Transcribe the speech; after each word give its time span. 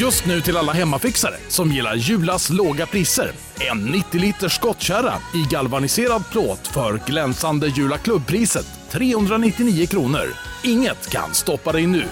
Just 0.00 0.26
nu 0.26 0.40
till 0.40 0.56
alla 0.56 0.72
hemmafixare 0.72 1.34
som 1.48 1.72
gillar 1.72 1.94
Julas 1.94 2.50
låga 2.50 2.86
priser. 2.86 3.30
En 3.70 3.84
90 3.84 4.20
liters 4.20 4.52
skottkärra 4.52 5.12
i 5.34 5.44
galvaniserad 5.50 6.22
plåt 6.32 6.66
för 6.66 7.00
glänsande 7.06 7.66
Jula 7.66 7.98
klubbpriset 7.98 8.66
399 8.90 9.86
kronor. 9.86 10.26
Inget 10.64 11.10
kan 11.10 11.34
stoppa 11.34 11.72
dig 11.72 11.86
nu. 11.86 12.04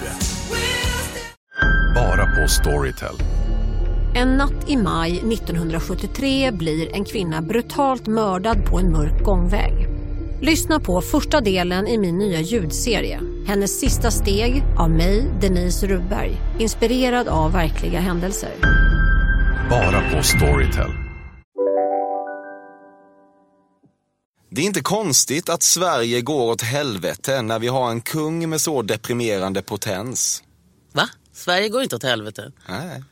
Bara 1.95 2.25
på 2.25 2.47
Storytel. 2.47 3.15
En 4.15 4.37
natt 4.37 4.69
i 4.69 4.77
maj 4.77 5.11
1973 5.11 6.51
blir 6.51 6.95
en 6.95 7.05
kvinna 7.05 7.41
brutalt 7.41 8.07
mördad 8.07 8.65
på 8.65 8.79
en 8.79 8.91
mörk 8.91 9.23
gångväg. 9.23 9.87
Lyssna 10.41 10.79
på 10.79 11.01
första 11.01 11.41
delen 11.41 11.87
i 11.87 11.97
min 11.97 12.17
nya 12.17 12.41
ljudserie. 12.41 13.34
Hennes 13.47 13.79
sista 13.79 14.11
steg 14.11 14.63
av 14.77 14.89
mig, 14.89 15.31
Denise 15.41 15.87
Rubberg. 15.87 16.41
Inspirerad 16.59 17.27
av 17.27 17.51
verkliga 17.51 17.99
händelser. 17.99 18.53
Bara 19.69 20.11
på 20.11 20.23
Storytel. 20.23 20.91
Det 24.49 24.61
är 24.61 24.65
inte 24.65 24.81
konstigt 24.81 25.49
att 25.49 25.63
Sverige 25.63 26.21
går 26.21 26.51
åt 26.51 26.61
helvete 26.61 27.41
när 27.41 27.59
vi 27.59 27.67
har 27.67 27.91
en 27.91 28.01
kung 28.01 28.49
med 28.49 28.61
så 28.61 28.81
deprimerande 28.81 29.61
potens. 29.61 30.43
Va? 30.93 31.09
Sverige 31.33 31.69
går 31.69 31.83
inte 31.83 31.95
åt 31.95 32.03
helvete. 32.03 32.51
Nej. 32.69 33.03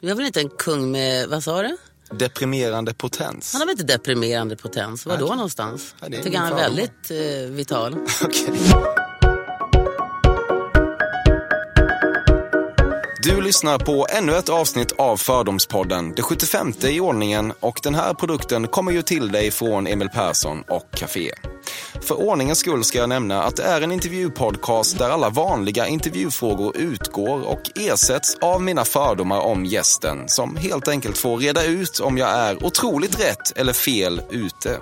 Vi 0.00 0.08
har 0.08 0.16
väl 0.16 0.26
inte 0.26 0.40
en 0.40 0.48
kung 0.48 0.90
med, 0.90 1.28
vad 1.28 1.44
sa 1.44 1.62
du? 1.62 1.76
Deprimerande 2.10 2.94
potens. 2.94 3.52
Han 3.52 3.60
har 3.60 3.66
väl 3.66 3.72
inte 3.80 3.92
deprimerande 3.92 4.56
potens? 4.56 5.06
Var 5.06 5.16
då 5.16 5.26
någonstans? 5.26 5.94
Ja, 6.00 6.08
det 6.08 6.14
är 6.14 6.18
Jag 6.18 6.24
tycker 6.24 6.38
han 6.38 6.52
är 6.52 6.56
väldigt 6.56 7.10
eh, 7.10 7.50
vital. 7.50 7.94
Okej. 8.24 8.52
Du 13.26 13.40
lyssnar 13.40 13.78
på 13.78 14.06
ännu 14.10 14.32
ett 14.32 14.48
avsnitt 14.48 14.92
av 14.92 15.16
Fördomspodden, 15.16 16.12
det 16.14 16.22
75 16.22 16.72
i 16.82 17.00
ordningen 17.00 17.52
och 17.60 17.80
den 17.82 17.94
här 17.94 18.14
produkten 18.14 18.68
kommer 18.68 18.92
ju 18.92 19.02
till 19.02 19.32
dig 19.32 19.50
från 19.50 19.86
Emil 19.86 20.08
Persson 20.08 20.62
och 20.68 20.90
Café. 20.90 21.30
För 22.02 22.14
ordningens 22.14 22.58
skull 22.58 22.84
ska 22.84 22.98
jag 22.98 23.08
nämna 23.08 23.42
att 23.42 23.56
det 23.56 23.62
är 23.62 23.80
en 23.80 23.92
intervjupodcast 23.92 24.98
där 24.98 25.10
alla 25.10 25.30
vanliga 25.30 25.86
intervjufrågor 25.86 26.76
utgår 26.76 27.48
och 27.48 27.62
ersätts 27.74 28.36
av 28.40 28.62
mina 28.62 28.84
fördomar 28.84 29.40
om 29.40 29.64
gästen 29.64 30.28
som 30.28 30.56
helt 30.56 30.88
enkelt 30.88 31.18
får 31.18 31.36
reda 31.36 31.64
ut 31.64 32.00
om 32.00 32.18
jag 32.18 32.28
är 32.28 32.64
otroligt 32.64 33.20
rätt 33.20 33.56
eller 33.56 33.72
fel 33.72 34.22
ute. 34.30 34.78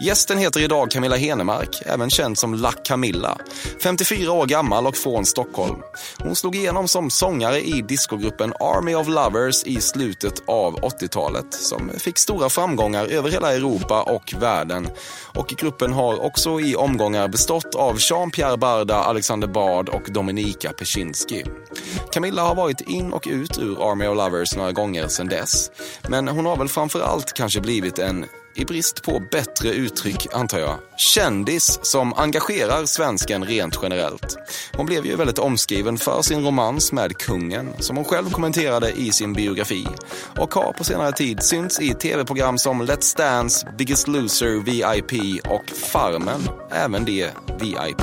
Gästen 0.00 0.38
heter 0.38 0.60
idag 0.60 0.90
Camilla 0.90 1.16
Henemark, 1.16 1.82
även 1.86 2.10
känd 2.10 2.38
som 2.38 2.54
La 2.54 2.72
Camilla. 2.72 3.38
54 3.82 4.32
år 4.32 4.46
gammal 4.46 4.86
och 4.86 4.96
från 4.96 5.26
Stockholm. 5.26 5.76
Hon 6.18 6.36
slog 6.36 6.56
igenom 6.56 6.88
som 6.88 7.10
sångare 7.10 7.55
i 7.60 7.82
discogruppen 7.82 8.52
Army 8.60 8.94
of 8.94 9.08
Lovers 9.08 9.64
i 9.64 9.80
slutet 9.80 10.42
av 10.46 10.80
80-talet 10.80 11.54
som 11.54 11.90
fick 11.98 12.18
stora 12.18 12.48
framgångar 12.48 13.06
över 13.06 13.30
hela 13.30 13.54
Europa 13.54 14.02
och 14.02 14.34
världen. 14.38 14.88
Och 15.34 15.46
gruppen 15.48 15.92
har 15.92 16.24
också 16.24 16.60
i 16.60 16.76
omgångar 16.76 17.28
bestått 17.28 17.74
av 17.74 17.96
Jean-Pierre 17.98 18.56
Barda, 18.56 18.96
Alexander 18.96 19.48
Bard 19.48 19.88
och 19.88 20.02
Dominika 20.12 20.72
Peczynski. 20.72 21.44
Camilla 22.12 22.42
har 22.42 22.54
varit 22.54 22.80
in 22.80 23.12
och 23.12 23.26
ut 23.30 23.58
ur 23.58 23.90
Army 23.90 24.06
of 24.06 24.16
Lovers 24.16 24.56
några 24.56 24.72
gånger 24.72 25.08
sedan 25.08 25.28
dess. 25.28 25.70
Men 26.08 26.28
hon 26.28 26.46
har 26.46 26.56
väl 26.56 26.68
framför 26.68 27.00
allt 27.00 27.32
kanske 27.32 27.60
blivit 27.60 27.98
en 27.98 28.26
i 28.56 28.64
brist 28.64 29.02
på 29.02 29.22
bättre 29.30 29.68
uttryck, 29.68 30.26
antar 30.32 30.58
jag, 30.58 30.78
kändis 30.96 31.78
som 31.82 32.14
engagerar 32.14 32.86
svensken 32.86 33.44
rent 33.44 33.78
generellt. 33.82 34.36
Hon 34.72 34.86
blev 34.86 35.06
ju 35.06 35.16
väldigt 35.16 35.38
omskriven 35.38 35.98
för 35.98 36.22
sin 36.22 36.44
romans 36.44 36.92
med 36.92 37.18
kungen, 37.18 37.72
som 37.78 37.96
hon 37.96 38.04
själv 38.04 38.30
kommenterade 38.30 38.92
i 38.92 39.12
sin 39.12 39.32
biografi 39.32 39.86
och 40.38 40.54
har 40.54 40.72
på 40.72 40.84
senare 40.84 41.12
tid 41.12 41.42
synts 41.42 41.80
i 41.80 41.94
tv-program 41.94 42.58
som 42.58 42.82
Let's 42.82 43.16
Dance, 43.16 43.66
Biggest 43.78 44.08
Loser, 44.08 44.62
VIP 44.64 45.40
och 45.46 45.64
Farmen, 45.92 46.40
även 46.70 47.04
det 47.04 47.30
VIP. 47.60 48.02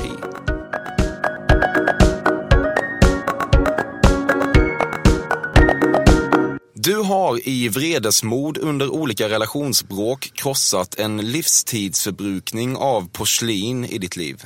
Du 6.84 6.96
har 6.96 7.48
i 7.48 7.68
vredesmod 7.68 8.58
under 8.58 8.88
olika 8.90 9.28
relationsbråk 9.28 10.30
krossat 10.34 10.94
en 10.98 11.16
livstidsförbrukning 11.32 12.76
av 12.76 13.08
porslin 13.08 13.84
i 13.84 13.98
ditt 13.98 14.16
liv. 14.16 14.42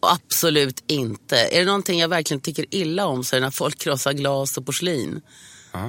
Absolut 0.00 0.84
inte. 0.86 1.36
Är 1.36 1.58
det 1.58 1.64
någonting 1.64 2.00
jag 2.00 2.08
verkligen 2.08 2.40
tycker 2.40 2.66
illa 2.70 3.06
om 3.06 3.24
så 3.24 3.36
är 3.36 3.40
det 3.40 3.46
när 3.46 3.50
folk 3.50 3.78
krossar 3.78 4.12
glas 4.12 4.58
och 4.58 4.66
porslin. 4.66 5.20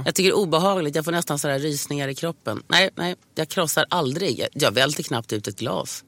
Jag 0.06 0.16
tycker 0.16 0.30
det 0.30 0.34
är 0.34 0.38
obehagligt. 0.38 0.96
Jag 0.96 1.06
får 1.06 1.12
nästan 1.12 1.40
sådär 1.40 1.60
rysningar 1.60 2.08
i 2.08 2.16
kroppen. 2.16 2.64
Nej, 2.68 2.90
nej, 2.96 3.16
jag 3.36 3.50
krossar 3.50 3.86
aldrig. 3.90 4.40
Jag- 4.40 4.50
Jag 4.54 4.72
välter 4.72 5.04
knappt 5.04 5.34
ut 5.34 5.48
ett 5.48 5.60
glas. 5.60 6.04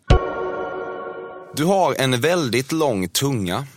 Du 1.55 1.63
har 1.63 1.95
en 1.95 2.21
väldigt 2.21 2.71
lång 2.71 3.09
tunga. 3.09 3.67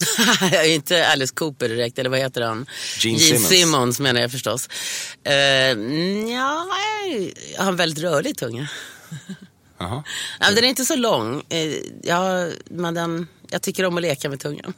jag 0.40 0.64
är 0.66 0.70
inte 0.74 1.06
Alice 1.08 1.34
Cooper 1.34 1.68
direkt, 1.68 1.98
eller 1.98 2.10
vad 2.10 2.18
heter 2.18 2.40
han? 2.42 2.66
Gene 3.00 3.18
Simmons. 3.38 4.00
menar 4.00 4.20
jag 4.20 4.30
förstås. 4.30 4.68
Uh, 5.28 5.34
ja, 6.32 6.66
jag 7.56 7.62
har 7.62 7.68
en 7.68 7.76
väldigt 7.76 8.04
rörlig 8.04 8.36
tunga. 8.38 8.68
Nej, 9.80 10.02
men 10.40 10.54
den 10.54 10.64
är 10.64 10.68
inte 10.68 10.84
så 10.84 10.96
lång. 10.96 11.42
Eh, 11.48 11.74
jag, 12.02 12.52
men 12.70 12.94
den, 12.94 13.28
jag 13.50 13.62
tycker 13.62 13.84
om 13.84 13.96
att 13.96 14.02
leka 14.02 14.28
med 14.28 14.40
tungan. 14.40 14.72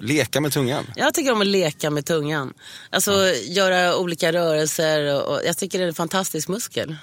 Leka 0.00 0.40
med 0.40 0.52
tungan. 0.52 0.86
Jag 0.96 1.14
tycker 1.14 1.32
om 1.32 1.40
att 1.40 1.46
leka 1.46 1.90
med 1.90 2.06
tungan. 2.06 2.54
Alltså 2.90 3.12
göra 3.34 3.96
olika 3.96 4.32
rörelser. 4.32 5.14
Och, 5.14 5.34
och 5.34 5.40
jag 5.46 5.56
tycker 5.58 5.78
det 5.78 5.84
är 5.84 5.88
en 5.88 5.94
fantastisk 5.94 6.48
muskel. 6.48 6.96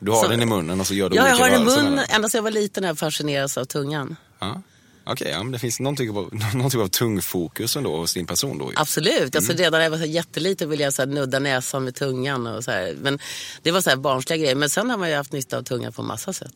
Du 0.00 0.10
har 0.10 0.22
Så- 0.22 0.28
den 0.28 0.42
i 0.42 0.46
munnen 0.46 0.80
och 0.80 0.86
så 0.86 0.94
gör 0.94 1.10
du 1.10 1.16
Ja, 1.16 1.22
jag 1.22 1.30
olika 1.32 1.44
har 1.44 1.50
rörelser 1.50 1.82
med 1.82 1.90
mun. 1.92 1.96
den. 1.96 2.06
Ända 2.10 2.28
sedan 2.28 2.38
jag 2.38 2.42
var 2.42 2.50
liten 2.50 2.84
har 2.84 2.88
jag 2.90 2.98
fascinerats 2.98 3.58
av 3.58 3.64
tungan. 3.64 4.16
Ja. 4.38 4.62
Okej, 5.08 5.30
ja, 5.30 5.42
men 5.42 5.52
det 5.52 5.58
finns 5.58 5.80
någon 5.80 5.96
typ, 5.96 6.16
av, 6.16 6.30
någon 6.54 6.70
typ 6.70 6.80
av 6.80 6.88
tungfokus 6.88 7.76
ändå 7.76 7.96
hos 7.96 8.14
din 8.14 8.26
person 8.26 8.58
då. 8.58 8.72
Absolut. 8.76 9.36
Alltså, 9.36 9.52
redan 9.52 9.72
när 9.78 9.80
jag 9.84 9.90
var 9.90 9.98
så 9.98 10.04
jätteliten 10.04 10.70
ville 10.70 10.82
jag 10.84 10.92
så 10.94 11.04
nudda 11.06 11.38
näsan 11.38 11.84
med 11.84 11.94
tungan. 11.94 12.46
Och 12.46 12.64
så 12.64 12.70
här. 12.70 12.96
Men 13.00 13.18
det 13.62 13.70
var 13.70 13.80
så 13.80 13.90
här 13.90 13.96
barnsliga 13.96 14.36
grejer. 14.36 14.54
Men 14.54 14.70
sen 14.70 14.90
har 14.90 14.96
man 14.96 15.08
ju 15.10 15.14
haft 15.16 15.32
nytta 15.32 15.58
av 15.58 15.62
tungan 15.62 15.92
på 15.92 16.02
massa 16.02 16.32
sätt. 16.32 16.52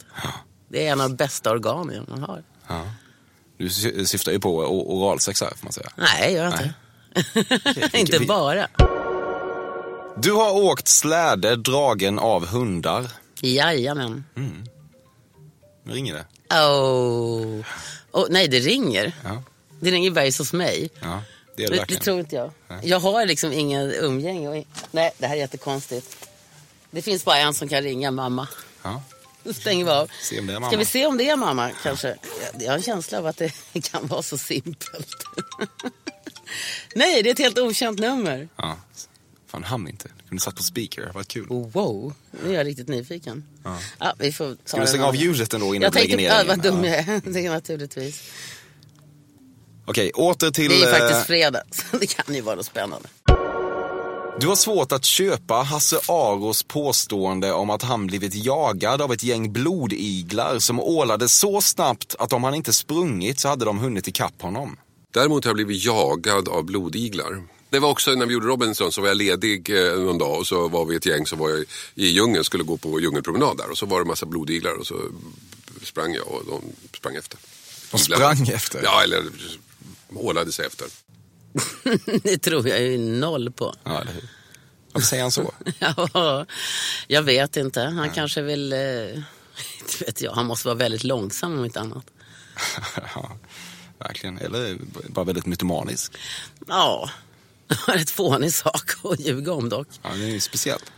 Det 0.68 0.86
är 0.86 0.92
en 0.92 1.00
av 1.00 1.08
de 1.10 1.16
bästa 1.16 1.50
organen 1.50 2.06
man 2.08 2.22
har. 2.22 2.42
Du 3.58 3.70
sy- 3.70 4.06
syftar 4.06 4.32
ju 4.32 4.40
på 4.40 4.58
oralsex 4.58 5.40
här 5.40 5.50
får 5.56 5.64
man 5.66 5.72
säga. 5.72 5.90
Nej, 5.96 6.32
gör 6.34 6.44
jag 6.44 6.52
inte. 6.52 6.74
Okej, 7.70 8.00
inte 8.00 8.20
bara. 8.20 8.68
Du 10.16 10.32
har 10.32 10.52
åkt 10.52 10.88
släde 10.88 11.56
dragen 11.56 12.18
av 12.18 12.46
hundar. 12.46 13.06
Jajamän. 13.40 14.24
Nu 15.84 15.92
ringer 15.94 16.14
det. 16.14 16.56
Oh. 16.56 17.64
Oh. 18.12 18.26
Nej, 18.30 18.48
det 18.48 18.58
ringer. 18.60 19.12
Ja, 19.24 19.42
Det 19.80 19.90
ringer 19.90 20.10
bergs 20.10 20.38
hos 20.38 20.52
mig. 20.52 20.90
ja 21.00 21.22
det 21.56 21.64
är 21.64 21.70
det 21.70 21.84
Det, 21.88 21.96
tror 21.96 22.20
inte 22.20 22.36
jag. 22.36 22.50
Jag 22.82 23.00
har 23.00 23.26
liksom 23.26 23.52
ingen 23.52 23.92
umgänge. 23.92 24.48
Och- 24.48 24.66
Nej, 24.90 25.10
det 25.18 25.26
här 25.26 25.34
är 25.34 25.38
jättekonstigt. 25.38 26.28
Det 26.90 27.02
finns 27.02 27.24
bara 27.24 27.36
en 27.38 27.54
som 27.54 27.68
kan 27.68 27.82
ringa 27.82 28.10
mamma. 28.10 28.48
Ja. 28.82 29.02
Då 29.44 29.52
stänger 29.52 29.84
vi 29.84 29.90
av. 29.90 30.10
Se 30.22 30.38
om 30.40 30.46
det 30.46 30.52
är 30.52 30.54
mamma. 30.60 30.66
Ska 30.70 30.76
vi 30.76 30.84
se 30.84 31.06
om 31.06 31.18
det 31.18 31.28
är 31.28 31.36
mamma 31.36 31.70
kanske? 31.82 32.16
Jag- 32.58 32.68
har 32.68 32.76
en 32.76 32.82
känsla 32.82 33.18
av 33.18 33.26
att 33.26 33.36
det 33.36 33.52
kan 33.90 34.06
vara 34.06 34.22
så 34.22 34.38
simpelt. 34.38 35.08
Nej, 36.94 37.22
det 37.22 37.30
är 37.30 37.32
ett 37.32 37.38
helt 37.38 37.58
okänt 37.58 37.98
nummer. 38.00 38.48
Ja. 38.56 38.76
Fan, 39.46 39.64
han 39.64 39.88
inte. 39.88 40.08
Kunde 40.32 40.42
satt 40.42 40.56
på 40.56 40.62
speaker. 40.62 41.02
Det 41.02 41.12
var 41.12 41.22
kul. 41.22 41.46
Wow, 41.48 42.12
nu 42.44 42.50
är 42.50 42.54
jag 42.54 42.66
riktigt 42.66 42.88
nyfiken. 42.88 43.44
Ja. 43.98 44.14
vi 44.18 44.32
får 44.32 44.54
ta 44.54 44.56
Ska 44.64 44.80
du 44.80 44.86
stänga 44.86 45.06
av 45.06 45.16
ljudet 45.16 45.54
ändå 45.54 45.66
innan 45.74 45.82
Jag 45.82 45.92
du 45.92 45.98
lägger 45.98 46.16
tänkte, 46.16 46.34
ner 46.34 46.38
ja, 46.38 46.44
den? 46.44 46.46
vad 46.46 46.72
dum 46.72 46.84
Ja. 46.84 46.90
jag 46.90 47.08
är. 47.08 47.20
Det 47.32 47.46
är 47.46 47.50
naturligtvis. 47.50 48.22
Okej, 49.84 50.10
åter 50.10 50.50
till... 50.50 50.68
Det 50.68 50.74
är 50.74 50.78
ju 50.78 50.84
eh, 50.84 50.98
faktiskt 50.98 51.26
fredag, 51.26 51.62
så 51.70 51.96
det 51.96 52.06
kan 52.06 52.34
ju 52.34 52.40
vara 52.40 52.56
något 52.56 52.66
spännande. 52.66 53.08
Du 54.40 54.46
har 54.46 54.56
svårt 54.56 54.92
att 54.92 55.04
köpa 55.04 55.54
Hasse 55.54 55.98
Aros 56.08 56.62
påstående 56.62 57.52
om 57.52 57.70
att 57.70 57.82
han 57.82 58.06
blivit 58.06 58.34
jagad 58.34 59.02
av 59.02 59.12
ett 59.12 59.22
gäng 59.22 59.52
blodiglar 59.52 60.58
som 60.58 60.80
ålade 60.80 61.28
så 61.28 61.60
snabbt 61.60 62.16
att 62.18 62.32
om 62.32 62.44
han 62.44 62.54
inte 62.54 62.72
sprungit 62.72 63.40
så 63.40 63.48
hade 63.48 63.64
de 63.64 63.78
hunnit 63.78 64.08
ikapp 64.08 64.42
honom. 64.42 64.76
Däremot 65.14 65.44
har 65.44 65.48
jag 65.48 65.56
blivit 65.56 65.84
jagad 65.84 66.48
av 66.48 66.64
blodiglar. 66.64 67.42
Det 67.72 67.78
var 67.78 67.88
också 67.88 68.14
när 68.14 68.26
vi 68.26 68.32
gjorde 68.34 68.46
Robinson 68.46 68.92
så 68.92 69.00
var 69.00 69.08
jag 69.08 69.16
ledig 69.16 69.70
eh, 69.70 69.98
någon 69.98 70.18
dag 70.18 70.38
och 70.38 70.46
så 70.46 70.68
var 70.68 70.84
vi 70.84 70.96
ett 70.96 71.06
gäng 71.06 71.26
som 71.26 71.38
var 71.38 71.50
i, 71.50 71.64
i 71.94 72.06
djungeln, 72.06 72.44
skulle 72.44 72.64
gå 72.64 72.76
på 72.76 73.00
djungelpromenad 73.00 73.56
där 73.56 73.70
och 73.70 73.78
så 73.78 73.86
var 73.86 73.98
det 73.98 74.02
en 74.02 74.08
massa 74.08 74.26
blodiglar 74.26 74.72
och 74.72 74.86
så 74.86 74.94
sprang 75.82 76.14
jag 76.14 76.28
och 76.28 76.42
de 76.46 76.62
sprang 76.96 77.16
efter. 77.16 77.38
De 77.90 77.98
sprang 77.98 78.48
efter? 78.48 78.80
Ja, 78.84 79.02
eller 79.02 79.24
ålade 80.14 80.52
sig 80.52 80.66
efter. 80.66 80.86
Det 82.22 82.38
tror 82.38 82.68
jag 82.68 82.82
ju 82.82 82.98
noll 82.98 83.52
på. 83.52 83.74
Ja, 83.84 84.00
eller 84.00 84.12
hur? 84.12 84.28
Varför 84.92 85.08
säger 85.08 85.22
han 85.22 85.32
så? 85.32 85.54
Ja, 85.78 86.46
jag 87.06 87.22
vet 87.22 87.56
inte. 87.56 87.80
Han 87.80 88.10
kanske 88.10 88.42
vill... 88.42 88.72
Eh, 88.72 88.78
inte 89.80 90.04
vet 90.06 90.20
jag. 90.20 90.32
Han 90.32 90.46
måste 90.46 90.68
vara 90.68 90.78
väldigt 90.78 91.04
långsam 91.04 91.58
om 91.58 91.64
inte 91.64 91.80
annat. 91.80 92.04
ja, 93.14 93.36
verkligen. 93.98 94.38
Eller 94.38 94.78
bara 95.08 95.24
väldigt 95.24 95.46
mytomanisk. 95.46 96.12
Ja. 96.66 97.10
Det 97.86 97.92
är 97.92 97.96
ett 97.96 98.10
fånig 98.10 98.54
sak 98.54 98.90
att 99.04 99.20
ljuga 99.20 99.52
om 99.52 99.68
dock. 99.68 99.88
Ja, 100.02 100.10
det 100.14 100.24
är 100.24 100.28
ju 100.28 100.40
speciellt. 100.40 100.92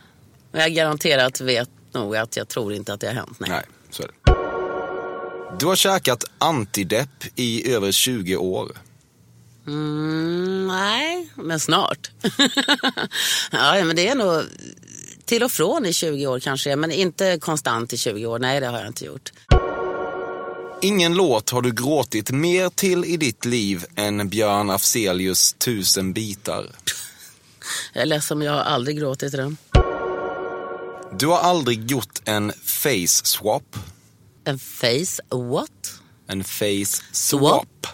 Men 0.52 0.60
jag 0.60 0.72
garanterat 0.72 1.40
vet 1.40 1.70
nog 1.92 2.16
att 2.16 2.36
jag 2.36 2.48
tror 2.48 2.72
inte 2.72 2.92
att 2.92 3.00
det 3.00 3.06
har 3.06 3.14
hänt. 3.14 3.36
Nej. 3.38 3.50
Nej, 3.50 3.64
så 3.90 4.02
är 4.02 4.06
det. 4.06 4.14
Du 5.58 5.66
har 5.66 5.76
käkat 5.76 6.24
antidepp 6.38 7.24
i 7.34 7.72
över 7.74 7.92
20 7.92 8.36
år. 8.36 8.76
Mm, 9.66 10.66
nej, 10.66 11.28
men 11.34 11.60
snart. 11.60 12.10
ja, 13.50 13.84
men 13.84 13.96
det 13.96 14.08
är 14.08 14.14
nog 14.14 14.42
till 15.24 15.42
och 15.42 15.50
från 15.50 15.86
i 15.86 15.92
20 15.92 16.26
år 16.26 16.40
kanske, 16.40 16.76
men 16.76 16.90
inte 16.90 17.38
konstant 17.38 17.92
i 17.92 17.96
20 17.96 18.26
år. 18.26 18.38
Nej, 18.38 18.60
det 18.60 18.66
har 18.66 18.78
jag 18.78 18.86
inte 18.86 19.04
gjort. 19.04 19.32
Ingen 20.84 21.14
låt 21.14 21.50
har 21.50 21.62
du 21.62 21.72
gråtit 21.72 22.30
mer 22.30 22.68
till 22.68 23.04
i 23.04 23.16
ditt 23.16 23.44
liv 23.44 23.84
än 23.96 24.28
Björn 24.28 24.70
Afzelius 24.70 25.52
Tusen 25.52 26.12
bitar. 26.12 26.66
Jag 27.92 28.02
är 28.02 28.06
ledsen, 28.06 28.38
men 28.38 28.46
jag 28.46 28.52
har 28.54 28.60
aldrig 28.60 28.98
gråtit 28.98 29.34
i 29.34 29.36
den. 29.36 29.56
Du 31.18 31.26
har 31.26 31.38
aldrig 31.38 31.90
gjort 31.90 32.20
en 32.24 32.52
face 32.62 33.06
swap. 33.24 33.76
En 34.44 34.58
face 34.58 35.22
what? 35.30 35.70
En 36.26 36.44
face 36.44 36.84
Swap? 37.12 37.12
swap. 37.12 37.86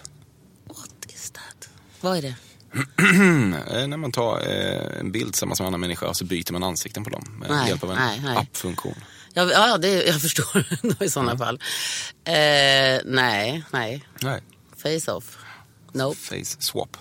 What 0.68 0.90
is 1.14 1.30
that? 1.30 1.68
Vad 2.00 2.18
är 2.18 2.22
det? 2.22 2.34
Eh, 3.80 3.86
När 3.86 3.96
man 3.96 4.12
tar 4.12 4.40
eh, 4.48 5.00
en 5.00 5.12
bild 5.12 5.32
tillsammans 5.32 5.60
med 5.60 5.64
en 5.64 5.68
annan 5.68 5.80
människa 5.80 6.14
så 6.14 6.24
byter 6.24 6.52
man 6.52 6.62
ansikten 6.62 7.04
på 7.04 7.10
dem 7.10 7.24
med 7.38 7.50
Nej, 7.50 7.68
hjälp 7.68 7.84
av 7.84 7.90
en 7.92 8.26
appfunktion. 8.36 8.94
Jag, 9.34 9.50
ja, 9.50 9.78
det, 9.78 10.04
jag 10.04 10.20
förstår 10.22 10.64
då 10.98 11.04
i 11.04 11.10
sådana 11.10 11.38
fall. 11.38 11.54
Eh, 12.24 12.32
nej, 13.04 13.64
nej. 13.70 14.04
Nej, 14.20 14.40
Face 14.76 15.12
off. 15.12 15.38
Nope. 15.92 16.16
face 16.20 16.56
swap. 16.58 16.96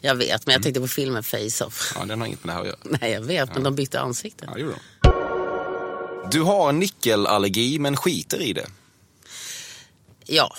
Jag 0.00 0.14
vet, 0.14 0.28
Mm. 0.30 0.40
men 0.46 0.52
jag 0.52 0.62
tänkte 0.62 0.80
på 0.80 0.88
filmen 0.88 1.22
Face 1.22 1.64
off. 1.64 1.92
Ja, 1.94 2.04
den 2.04 2.20
har 2.20 2.26
inget 2.26 2.44
med 2.44 2.54
det 2.56 2.56
här 2.56 2.60
att 2.60 2.66
göra. 2.66 2.98
Nej, 3.00 3.12
jag 3.12 3.20
vet, 3.20 3.54
men 3.54 3.62
de 3.62 3.74
bytte 3.74 4.00
ansikte. 4.00 4.48
Ja, 4.56 4.64
det. 4.64 4.74
Du 6.30 6.40
har 6.42 6.72
nickelallergi 6.72 7.78
men 7.78 7.96
skiter 7.96 8.40
i 8.42 8.52
det. 8.52 8.66
Ja. 10.26 10.56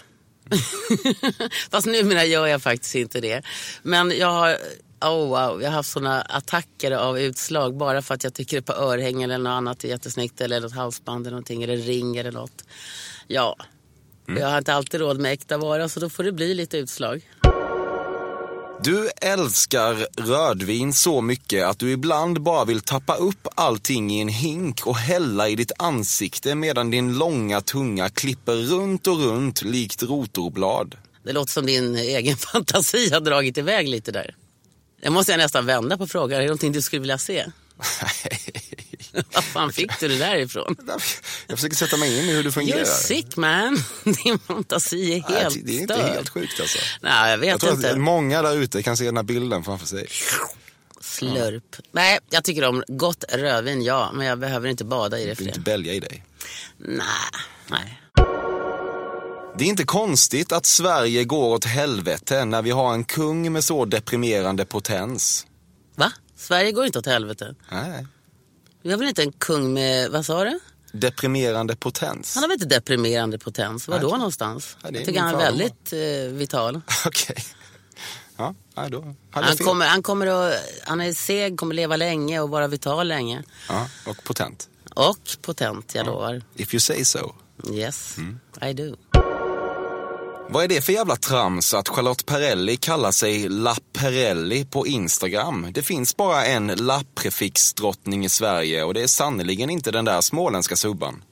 Fast 1.71 1.87
numera 1.87 2.25
gör 2.25 2.47
jag 2.47 2.61
faktiskt 2.61 2.95
inte 2.95 3.21
det. 3.21 3.41
Men 3.83 4.17
jag 4.17 4.31
har, 4.31 4.57
oh 5.01 5.27
wow, 5.27 5.61
jag 5.61 5.69
har 5.69 5.75
haft 5.75 5.91
såna 5.91 6.21
attacker 6.21 6.91
av 6.91 7.19
utslag 7.19 7.77
bara 7.77 8.01
för 8.01 8.15
att 8.15 8.23
jag 8.23 8.33
tycker 8.33 8.57
ett 8.57 8.65
par 8.65 8.83
örhängen 8.83 9.31
eller 9.31 9.43
något 9.43 9.57
annat 9.57 9.83
är 9.83 9.87
jättesnyggt. 9.87 10.41
Eller 10.41 10.65
ett 10.65 10.75
halsband 10.75 11.27
eller 11.27 11.31
någonting, 11.31 11.63
eller 11.63 11.77
ring 11.77 12.17
eller 12.17 12.31
något. 12.31 12.63
Ja. 13.27 13.55
Jag 14.37 14.49
har 14.49 14.57
inte 14.57 14.73
alltid 14.73 14.99
råd 14.99 15.19
med 15.19 15.33
äkta 15.33 15.57
vara 15.57 15.89
så 15.89 15.99
då 15.99 16.09
får 16.09 16.23
det 16.23 16.31
bli 16.31 16.53
lite 16.53 16.77
utslag. 16.77 17.21
Du 18.83 19.09
älskar 19.21 20.07
rödvin 20.21 20.93
så 20.93 21.21
mycket 21.21 21.65
att 21.65 21.79
du 21.79 21.91
ibland 21.91 22.41
bara 22.41 22.65
vill 22.65 22.81
tappa 22.81 23.15
upp 23.15 23.47
allting 23.55 24.11
i 24.11 24.21
en 24.21 24.27
hink 24.27 24.87
och 24.87 24.95
hälla 24.95 25.49
i 25.49 25.55
ditt 25.55 25.71
ansikte 25.77 26.55
medan 26.55 26.91
din 26.91 27.17
långa 27.17 27.61
tunga 27.61 28.09
klipper 28.09 28.55
runt 28.55 29.07
och 29.07 29.19
runt 29.19 29.61
likt 29.61 30.03
rotorblad. 30.03 30.95
Det 31.23 31.33
låter 31.33 31.51
som 31.51 31.65
din 31.65 31.95
egen 31.95 32.37
fantasi 32.53 33.13
har 33.13 33.19
dragit 33.19 33.57
iväg 33.57 33.87
lite 33.87 34.11
där. 34.11 34.35
Det 35.01 35.09
måste 35.09 35.31
jag 35.31 35.37
nästan 35.39 35.65
vända 35.65 35.97
på 35.97 36.07
frågan. 36.07 36.37
Är 36.37 36.41
det 36.41 36.47
någonting 36.47 36.71
du 36.71 36.81
skulle 36.81 36.99
vilja 36.99 37.17
se? 37.17 37.45
Var 39.33 39.41
fan 39.41 39.73
fick 39.73 39.99
du 39.99 40.07
det 40.07 40.17
där 40.17 40.35
ifrån? 40.35 40.75
Jag 41.47 41.57
försöker 41.57 41.75
sätta 41.75 41.97
mig 41.97 42.19
in 42.19 42.29
i 42.29 42.33
hur 42.33 42.43
du 42.43 42.51
fungerar. 42.51 42.79
You're 42.79 42.85
sick 42.85 43.35
man. 43.35 43.83
Din 44.23 44.39
fantasi 44.39 45.11
är 45.13 45.21
helt 45.29 45.55
Nej, 45.55 45.63
det 45.65 45.77
är 45.77 45.81
inte 45.81 45.93
störd. 45.93 46.05
helt 46.11 46.29
sjukt 46.29 46.59
alltså. 46.59 46.79
Nej, 47.01 47.31
jag 47.31 47.37
vet 47.37 47.49
Jag 47.49 47.59
tror 47.59 47.73
inte. 47.73 47.91
att 47.91 47.97
många 47.99 48.41
där 48.41 48.55
ute 48.55 48.83
kan 48.83 48.97
se 48.97 49.05
den 49.05 49.15
här 49.17 49.23
bilden 49.23 49.63
framför 49.63 49.85
sig. 49.87 50.07
Slurp. 51.01 51.75
Nej, 51.91 52.19
jag 52.29 52.43
tycker 52.43 52.63
om 52.63 52.83
gott 52.87 53.23
rödvin, 53.29 53.81
ja. 53.83 54.11
Men 54.13 54.27
jag 54.27 54.39
behöver 54.39 54.69
inte 54.69 54.85
bada 54.85 55.19
i 55.19 55.23
det 55.23 55.29
Du 55.29 55.35
för 55.35 55.39
vill 55.43 55.47
inte 55.47 55.59
det. 55.59 55.63
bälja 55.63 55.93
i 55.93 55.99
dig. 55.99 56.25
Nej, 56.77 56.99
nej. 57.67 58.01
Det 59.59 59.65
är 59.65 59.69
inte 59.69 59.83
konstigt 59.85 60.51
att 60.51 60.65
Sverige 60.65 61.23
går 61.23 61.53
åt 61.55 61.65
helvete 61.65 62.45
när 62.45 62.61
vi 62.61 62.71
har 62.71 62.93
en 62.93 63.03
kung 63.03 63.51
med 63.53 63.63
så 63.63 63.85
deprimerande 63.85 64.65
potens. 64.65 65.45
Va? 65.95 66.11
Sverige 66.35 66.71
går 66.71 66.85
inte 66.85 66.99
åt 66.99 67.05
helvete. 67.05 67.55
Nej. 67.71 68.07
Vi 68.81 68.91
har 68.91 68.97
väl 68.97 69.07
inte 69.07 69.23
en 69.23 69.31
kung 69.31 69.73
med, 69.73 70.11
vad 70.11 70.25
sa 70.25 70.43
du? 70.43 70.59
Deprimerande 70.91 71.75
potens. 71.75 72.35
Han 72.35 72.43
har 72.43 72.47
väl 72.47 72.53
inte 72.55 72.65
deprimerande 72.65 73.37
potens? 73.37 73.87
Var 73.87 73.99
då 73.99 74.07
Nej. 74.07 74.17
någonstans? 74.17 74.77
Ja, 74.83 74.89
jag 74.93 75.05
tycker 75.05 75.19
han 75.19 75.35
är 75.35 75.37
väldigt 75.37 75.93
eh, 75.93 76.37
vital. 76.37 76.81
Okej. 77.05 77.35
Ja, 78.37 78.55
nej, 78.75 78.89
då 78.89 79.15
Han, 79.31 79.57
kommer, 79.57 79.85
han, 79.87 80.03
kommer 80.03 80.27
att, 80.27 80.53
han 80.83 81.01
är 81.01 81.13
seg, 81.13 81.59
kommer 81.59 81.75
leva 81.75 81.95
länge 81.95 82.39
och 82.39 82.49
vara 82.49 82.67
vital 82.67 83.07
länge. 83.07 83.43
Ja, 83.69 83.87
och 84.07 84.23
potent. 84.23 84.69
Och 84.93 85.17
potent, 85.41 85.95
jag 85.95 86.05
lovar. 86.05 86.41
If 86.55 86.73
you 86.73 86.79
say 86.79 87.05
so. 87.05 87.35
Yes, 87.73 88.17
Mm. 88.17 88.39
I 88.61 88.73
do. 88.73 88.95
Vad 90.51 90.63
är 90.63 90.67
det 90.67 90.81
för 90.81 90.93
jävla 90.93 91.15
trams 91.15 91.73
att 91.73 91.89
Charlotte 91.89 92.25
Perrelli 92.25 92.77
kallar 92.77 93.11
sig 93.11 93.49
La 93.49 93.75
Perrelli 93.93 94.65
på 94.65 94.87
Instagram? 94.87 95.67
Det 95.71 95.83
finns 95.83 96.17
bara 96.17 96.45
en 96.45 96.67
La-prefixdrottning 96.67 98.25
i 98.25 98.29
Sverige 98.29 98.83
och 98.83 98.93
det 98.93 99.01
är 99.01 99.07
sannerligen 99.07 99.69
inte 99.69 99.91
den 99.91 100.05
där 100.05 100.21
småländska 100.21 100.75
subban. 100.75 101.23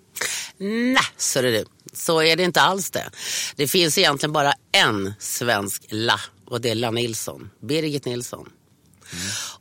Nej, 0.57 1.03
så 1.17 1.39
är 1.39 1.43
det. 1.43 1.65
Så 1.93 2.21
är 2.21 2.35
det 2.35 2.43
inte 2.43 2.61
alls 2.61 2.91
det. 2.91 3.09
Det 3.55 3.67
finns 3.67 3.97
egentligen 3.97 4.33
bara 4.33 4.53
en 4.71 5.13
svensk 5.19 5.85
La 5.89 6.19
och 6.47 6.61
det 6.61 6.69
är 6.69 6.75
La 6.75 6.91
Nilsson. 6.91 7.49
Birgit 7.61 8.05
Nilsson. 8.05 8.49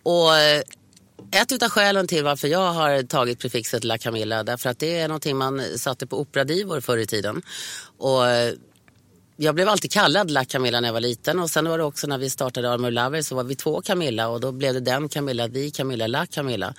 Och 0.03 0.37
eh, 0.37 0.63
ett 1.31 1.53
utav 1.53 1.69
skälen 1.69 2.09
till 2.09 2.25
varför 2.25 2.49
jag 2.49 2.73
har 2.73 3.03
tagit 3.03 3.39
prefixet 3.39 3.85
La 3.85 3.99
Camilla 3.99 4.43
därför 4.43 4.71
att 4.71 4.79
det 4.79 4.99
är 4.99 5.09
någonting 5.09 5.37
man 5.37 5.63
satte 5.77 6.07
på 6.07 6.21
operadivor 6.21 6.81
förr 6.81 6.99
i 6.99 7.07
tiden. 7.07 7.43
Och 7.99 8.27
eh, 8.27 8.55
jag 9.37 9.55
blev 9.55 9.69
alltid 9.69 9.93
kallad 9.93 10.31
La 10.31 10.45
Camilla 10.45 10.81
när 10.81 10.89
jag 10.89 10.93
var 10.93 11.01
liten 11.01 11.39
och 11.39 11.51
sen 11.51 11.69
var 11.69 11.79
det 11.79 11.85
också 11.85 12.07
när 12.07 12.19
vi 12.19 12.31
startade 12.31 12.71
Armor 12.71 12.91
Lover 12.91 13.23
så 13.23 13.35
var 13.35 13.45
vi 13.45 13.55
två 13.55 13.81
Camilla 13.81 14.29
och 14.29 14.41
då 14.41 14.53
blev 14.53 14.75
det 14.75 14.81
den 14.81 15.09
Camilla, 15.09 15.49
vi 15.49 15.71
Camilla, 15.71 16.07
La 16.07 16.27
Camilla. 16.27 16.75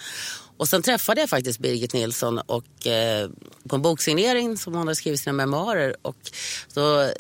Och 0.58 0.68
sen 0.68 0.82
träffade 0.82 1.22
jag 1.22 1.30
faktiskt 1.30 1.60
Birgit 1.60 1.94
Nilsson 1.94 2.40
och, 2.40 2.88
eh, 2.88 3.30
på 3.70 3.76
en 3.76 3.82
boksignering 3.82 4.58
som 4.58 4.74
hon 4.74 4.88
hade 4.88 4.96
skrivit 4.96 5.20
sina 5.20 5.34
memoarer 5.34 5.96
och 6.02 6.18
då 6.74 7.12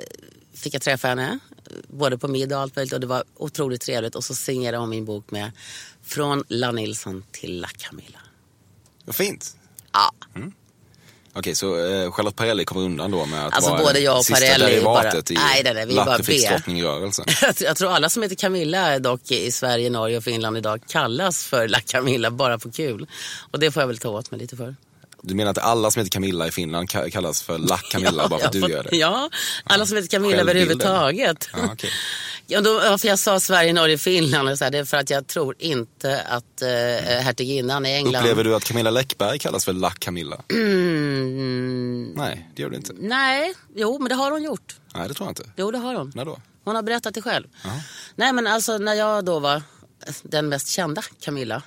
fick 0.54 0.74
jag 0.74 0.82
träffa 0.82 1.08
henne 1.08 1.40
både 1.88 2.18
på 2.18 2.28
middag 2.28 2.56
och 2.56 2.62
allt 2.62 2.76
möjligt 2.76 2.94
och 2.94 3.00
det 3.00 3.08
var 3.08 3.24
otroligt 3.36 3.82
trevligt 3.82 4.16
och 4.16 4.24
så 4.24 4.36
signerade 4.36 4.78
hon 4.78 4.90
min 4.90 5.06
bok 5.06 5.32
med 5.32 5.52
Från 6.04 6.44
La 6.48 6.72
Nilsson 6.72 7.24
till 7.32 7.62
La 7.62 7.68
Camilla. 7.68 8.20
Vad 9.06 9.16
fint. 9.16 9.58
Ja, 9.94 10.14
Okej, 11.38 11.56
så 11.56 11.68
eh, 11.86 12.12
Charlotte 12.12 12.36
Perrelli 12.36 12.66
kommer 12.66 12.82
undan 12.86 13.12
då 13.12 13.26
med 13.26 13.48
att 13.48 13.54
Alltså, 13.54 13.72
vara 13.72 13.84
både 13.84 14.00
jag 14.00 14.18
och 14.18 14.26
sista 14.26 14.46
Perrelli 14.46 14.66
derivatet 14.66 15.26
bara- 15.26 15.34
i 15.34 15.36
Nej, 15.36 15.62
nej, 15.64 15.74
nej, 15.74 15.86
vi. 15.86 15.96
Jag 17.42 17.56
tror- 17.56 17.68
Jag 17.68 17.78
tror 17.78 17.92
alla 17.92 18.10
som 18.10 18.24
heter 18.24 18.36
Camilla 18.36 19.00
dock 19.00 19.32
i 19.32 19.52
Sverige, 19.52 19.90
Norge 19.90 20.18
och 20.18 20.24
Finland 20.24 20.58
idag 20.58 20.82
kallas 20.88 21.44
för 21.46 21.68
La 21.68 21.80
Camilla 21.80 22.32
bara 22.32 22.60
på 22.60 22.72
kul. 22.72 23.08
Och 23.52 23.60
det 23.60 23.72
får 23.72 23.82
jag 23.84 23.88
väl 23.88 23.98
ta 23.98 24.10
åt 24.10 24.32
mig 24.32 24.40
lite 24.40 24.56
för. 24.58 24.76
Du 25.28 25.36
menar 25.36 25.52
att 25.52 25.58
alla 25.58 25.92
som 25.92 26.00
heter 26.00 26.10
Camilla 26.12 26.48
i 26.48 26.52
Finland 26.52 26.90
ka- 26.90 27.10
kallas 27.10 27.42
för 27.42 27.58
La 27.58 27.78
Camilla 27.78 28.28
bara 28.30 28.40
för 28.40 28.46
att 28.48 28.52
du 28.54 28.60
gör 28.60 28.84
det? 28.92 28.98
Ja, 28.98 29.30
alla 29.64 29.86
som 29.86 29.96
heter 29.98 30.10
Camilla 30.10 30.38
överhuvudtaget. 30.42 31.50
Ja, 31.54 31.60
okej. 31.74 31.90
Ja, 32.50 32.62
då, 32.62 32.82
ja, 32.84 32.98
för 32.98 33.08
jag 33.08 33.20
sa 33.20 33.40
Sverige, 33.40 33.74
Norge, 33.74 33.98
Finland. 33.98 34.50
och 34.50 34.58
Så 34.58 34.64
här, 34.64 34.72
det 34.72 34.78
är 34.78 34.86
för 34.86 34.98
att 34.98 35.10
jag 35.10 35.28
tror 35.28 35.56
inte 35.60 36.22
att 36.22 36.62
eh, 36.62 36.68
hertiginnan 37.24 37.86
i 37.86 37.90
England... 37.94 38.22
Upplever 38.22 38.44
du 38.44 38.56
att 38.56 38.64
Camilla 38.64 38.90
Läckberg 38.90 39.40
kallas 39.40 39.66
för 39.66 39.74
La 39.74 39.90
Camilla? 39.90 40.42
Mm, 40.54 42.14
Nej, 42.16 42.50
det 42.56 42.62
gör 42.62 42.70
du 42.70 42.76
inte. 42.76 42.94
nej, 42.98 43.54
jo 43.76 44.00
men 44.00 44.10
det 44.10 44.16
har 44.16 44.32
hon 44.32 44.44
gjort. 44.44 44.76
Nej, 44.96 45.08
det 45.08 45.14
tror 45.14 45.28
jag 45.28 45.32
inte. 45.32 45.44
Jo 45.56 45.72
det 45.72 45.78
har 45.78 45.96
hon. 45.96 46.12
När 46.16 46.26
då? 46.26 46.40
Hon 46.64 46.76
har 46.76 46.84
berättat 46.84 47.14
det 47.14 47.22
själv. 47.22 47.48
Nej 48.16 48.34
men 48.34 48.48
alltså 48.48 48.78
när 48.78 48.94
jag 48.94 49.26
då 49.26 49.40
var 49.40 49.62
den 50.24 50.50
mest 50.50 50.68
kända 50.68 51.02
Camilla 51.20 51.64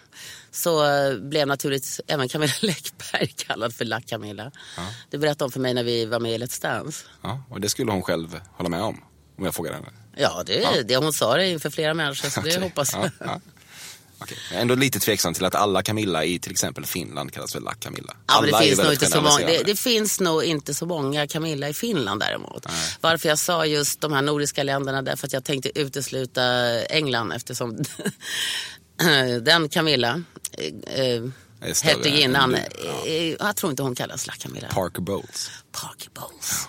så 0.51 0.87
eh, 0.87 1.17
blev 1.19 1.49
naturligtvis 1.49 2.01
även 2.07 2.29
Camilla 2.29 2.53
Läckberg 2.63 3.27
kallad 3.37 3.75
för 3.75 3.85
La 3.85 4.01
Camilla. 4.01 4.51
Det 5.11 5.19
berättade 5.19 5.45
hon 5.45 5.53
för 5.53 5.61
mig 5.61 5.75
när 5.75 5.85
vi 5.85 6.07
var 6.07 6.21
med 6.21 6.33
i 6.33 6.39
Let's 6.39 6.63
Dance. 6.63 7.07
Ja, 7.23 7.43
och 7.51 7.61
det 7.61 7.69
skulle 7.69 7.93
hon 7.93 8.03
själv 8.03 8.41
hålla 8.53 8.69
med 8.69 8.83
om, 8.83 9.05
om 9.39 9.45
jag 9.45 9.55
frågar 9.55 9.73
henne. 9.73 9.89
Ja, 10.17 10.43
det, 10.47 10.89
det 10.89 10.97
hon 10.97 11.13
sa 11.13 11.37
det 11.37 11.49
inför 11.49 11.71
flera 11.71 11.95
människor 11.95 12.29
så 12.29 12.41
det 12.41 12.61
hoppas 12.63 12.93
jag. 12.93 13.11
Ja, 13.19 13.41
ja. 14.21 14.25
Okej. 14.25 14.39
Jag 14.51 14.57
är 14.57 14.63
ändå 14.63 14.75
lite 14.75 15.01
tveksam 15.01 15.35
till 15.35 15.45
att 15.45 15.55
alla 15.55 15.83
Camilla 15.83 16.25
i 16.25 16.39
till 16.39 16.53
exempel 16.53 16.87
Finland 16.87 17.33
kallas 17.33 17.53
för 17.53 17.61
La 17.61 17.73
Camilla. 17.73 18.17
Ja, 18.27 18.41
det, 18.41 18.59
finns 18.59 18.79
nog 18.79 18.93
inte 18.93 19.07
så 19.07 19.21
många, 19.21 19.47
det, 19.47 19.63
det 19.67 19.77
finns 19.77 20.21
nog 20.21 20.45
inte 20.45 20.75
så 20.75 20.87
många 20.87 21.27
Camilla 21.27 21.69
i 21.69 21.75
Finland 21.75 22.21
däremot. 22.21 22.67
Varför 23.01 23.29
jag 23.29 23.39
sa 23.39 23.67
just 23.67 24.01
de 24.01 24.13
här 24.13 24.23
nordiska 24.23 24.63
länderna 24.63 25.03
därför 25.03 25.27
att 25.27 25.33
jag 25.33 25.45
tänkte 25.45 25.79
utesluta 25.79 26.43
England 26.85 27.33
eftersom 27.33 27.85
den 29.43 29.69
Camilla, 29.69 30.23
eh, 30.53 31.05
eh, 31.05 31.23
hertiginnan, 31.85 32.55
än 32.55 32.61
du. 33.05 33.11
eh, 33.11 33.37
jag 33.41 33.57
tror 33.57 33.71
inte 33.71 33.83
hon 33.83 33.95
kallas 33.95 34.27
La 34.27 34.33
Camilla. 34.39 34.69
Parker 34.69 35.03
Bowles. 35.03 35.51
Parker 35.73 36.11
Bowles. 36.15 36.69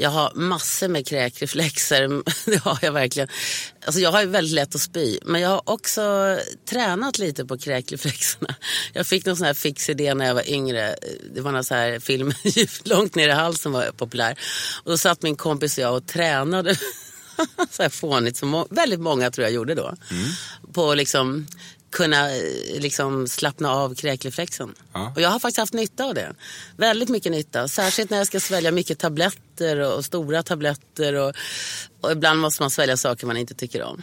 Jag 0.00 0.10
har 0.10 0.32
massor 0.34 0.88
med 0.88 1.06
kräkreflexer. 1.06 2.22
Det 2.50 2.56
har 2.56 2.78
jag 2.82 2.92
verkligen. 2.92 3.28
Alltså 3.84 4.00
jag 4.00 4.12
har 4.12 4.20
ju 4.20 4.26
väldigt 4.26 4.54
lätt 4.54 4.74
att 4.74 4.80
spy. 4.80 5.18
Men 5.24 5.40
jag 5.40 5.48
har 5.48 5.62
också 5.64 6.38
tränat 6.68 7.18
lite 7.18 7.44
på 7.44 7.58
kräkreflexerna. 7.58 8.54
Jag 8.92 9.06
fick 9.06 9.26
någon 9.26 9.36
sån 9.36 9.46
här 9.46 9.54
fix 9.54 9.88
idé 9.90 10.14
när 10.14 10.26
jag 10.26 10.34
var 10.34 10.50
yngre. 10.50 10.96
Det 11.34 11.40
var 11.40 11.52
någon 11.52 11.64
sån 11.64 11.76
här 11.76 11.98
film 12.00 12.32
långt 12.84 13.14
ner 13.14 13.28
i 13.28 13.32
halsen 13.32 13.72
var 13.72 13.90
populär. 13.96 14.38
Och 14.84 14.90
då 14.90 14.98
satt 14.98 15.22
min 15.22 15.36
kompis 15.36 15.78
och 15.78 15.84
jag 15.84 15.96
och 15.96 16.06
tränade. 16.06 16.76
så 17.70 17.82
här 17.82 17.88
fånigt 17.88 18.36
som 18.36 18.48
må- 18.48 18.66
väldigt 18.70 19.00
många 19.00 19.30
tror 19.30 19.44
jag 19.44 19.52
gjorde 19.52 19.74
då. 19.74 19.94
På 20.72 20.94
liksom 20.94 21.46
kunna 21.90 22.36
eh, 22.36 22.42
liksom 22.78 23.28
slappna 23.28 23.70
av 23.70 23.94
kräkreflexen. 23.94 24.74
Och 25.14 25.20
jag 25.22 25.28
har 25.30 25.38
faktiskt 25.38 25.58
haft 25.58 25.72
nytta 25.72 26.04
av 26.04 26.14
det. 26.14 26.32
Väldigt 26.76 27.08
mycket 27.08 27.32
nytta. 27.32 27.68
Särskilt 27.68 28.10
när 28.10 28.18
jag 28.18 28.26
ska 28.26 28.40
svälja 28.40 28.72
mycket 28.72 28.98
tabletter 28.98 29.40
och, 29.60 29.96
och 29.96 30.04
stora 30.04 30.42
tabletter. 30.42 31.14
Och, 31.14 31.34
och 32.00 32.12
ibland 32.12 32.40
måste 32.40 32.62
man 32.62 32.70
svälja 32.70 32.96
saker 32.96 33.26
man 33.26 33.36
inte 33.36 33.54
tycker 33.54 33.82
om. 33.82 34.02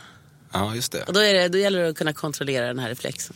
Ja, 0.53 0.75
just 0.75 0.91
det. 0.91 1.03
Och 1.03 1.13
då, 1.13 1.19
är 1.19 1.33
det, 1.33 1.47
då 1.47 1.57
gäller 1.57 1.79
det 1.79 1.89
att 1.89 1.97
kunna 1.97 2.13
kontrollera 2.13 2.67
den 2.67 2.79
här 2.79 2.89
reflexen. 2.89 3.35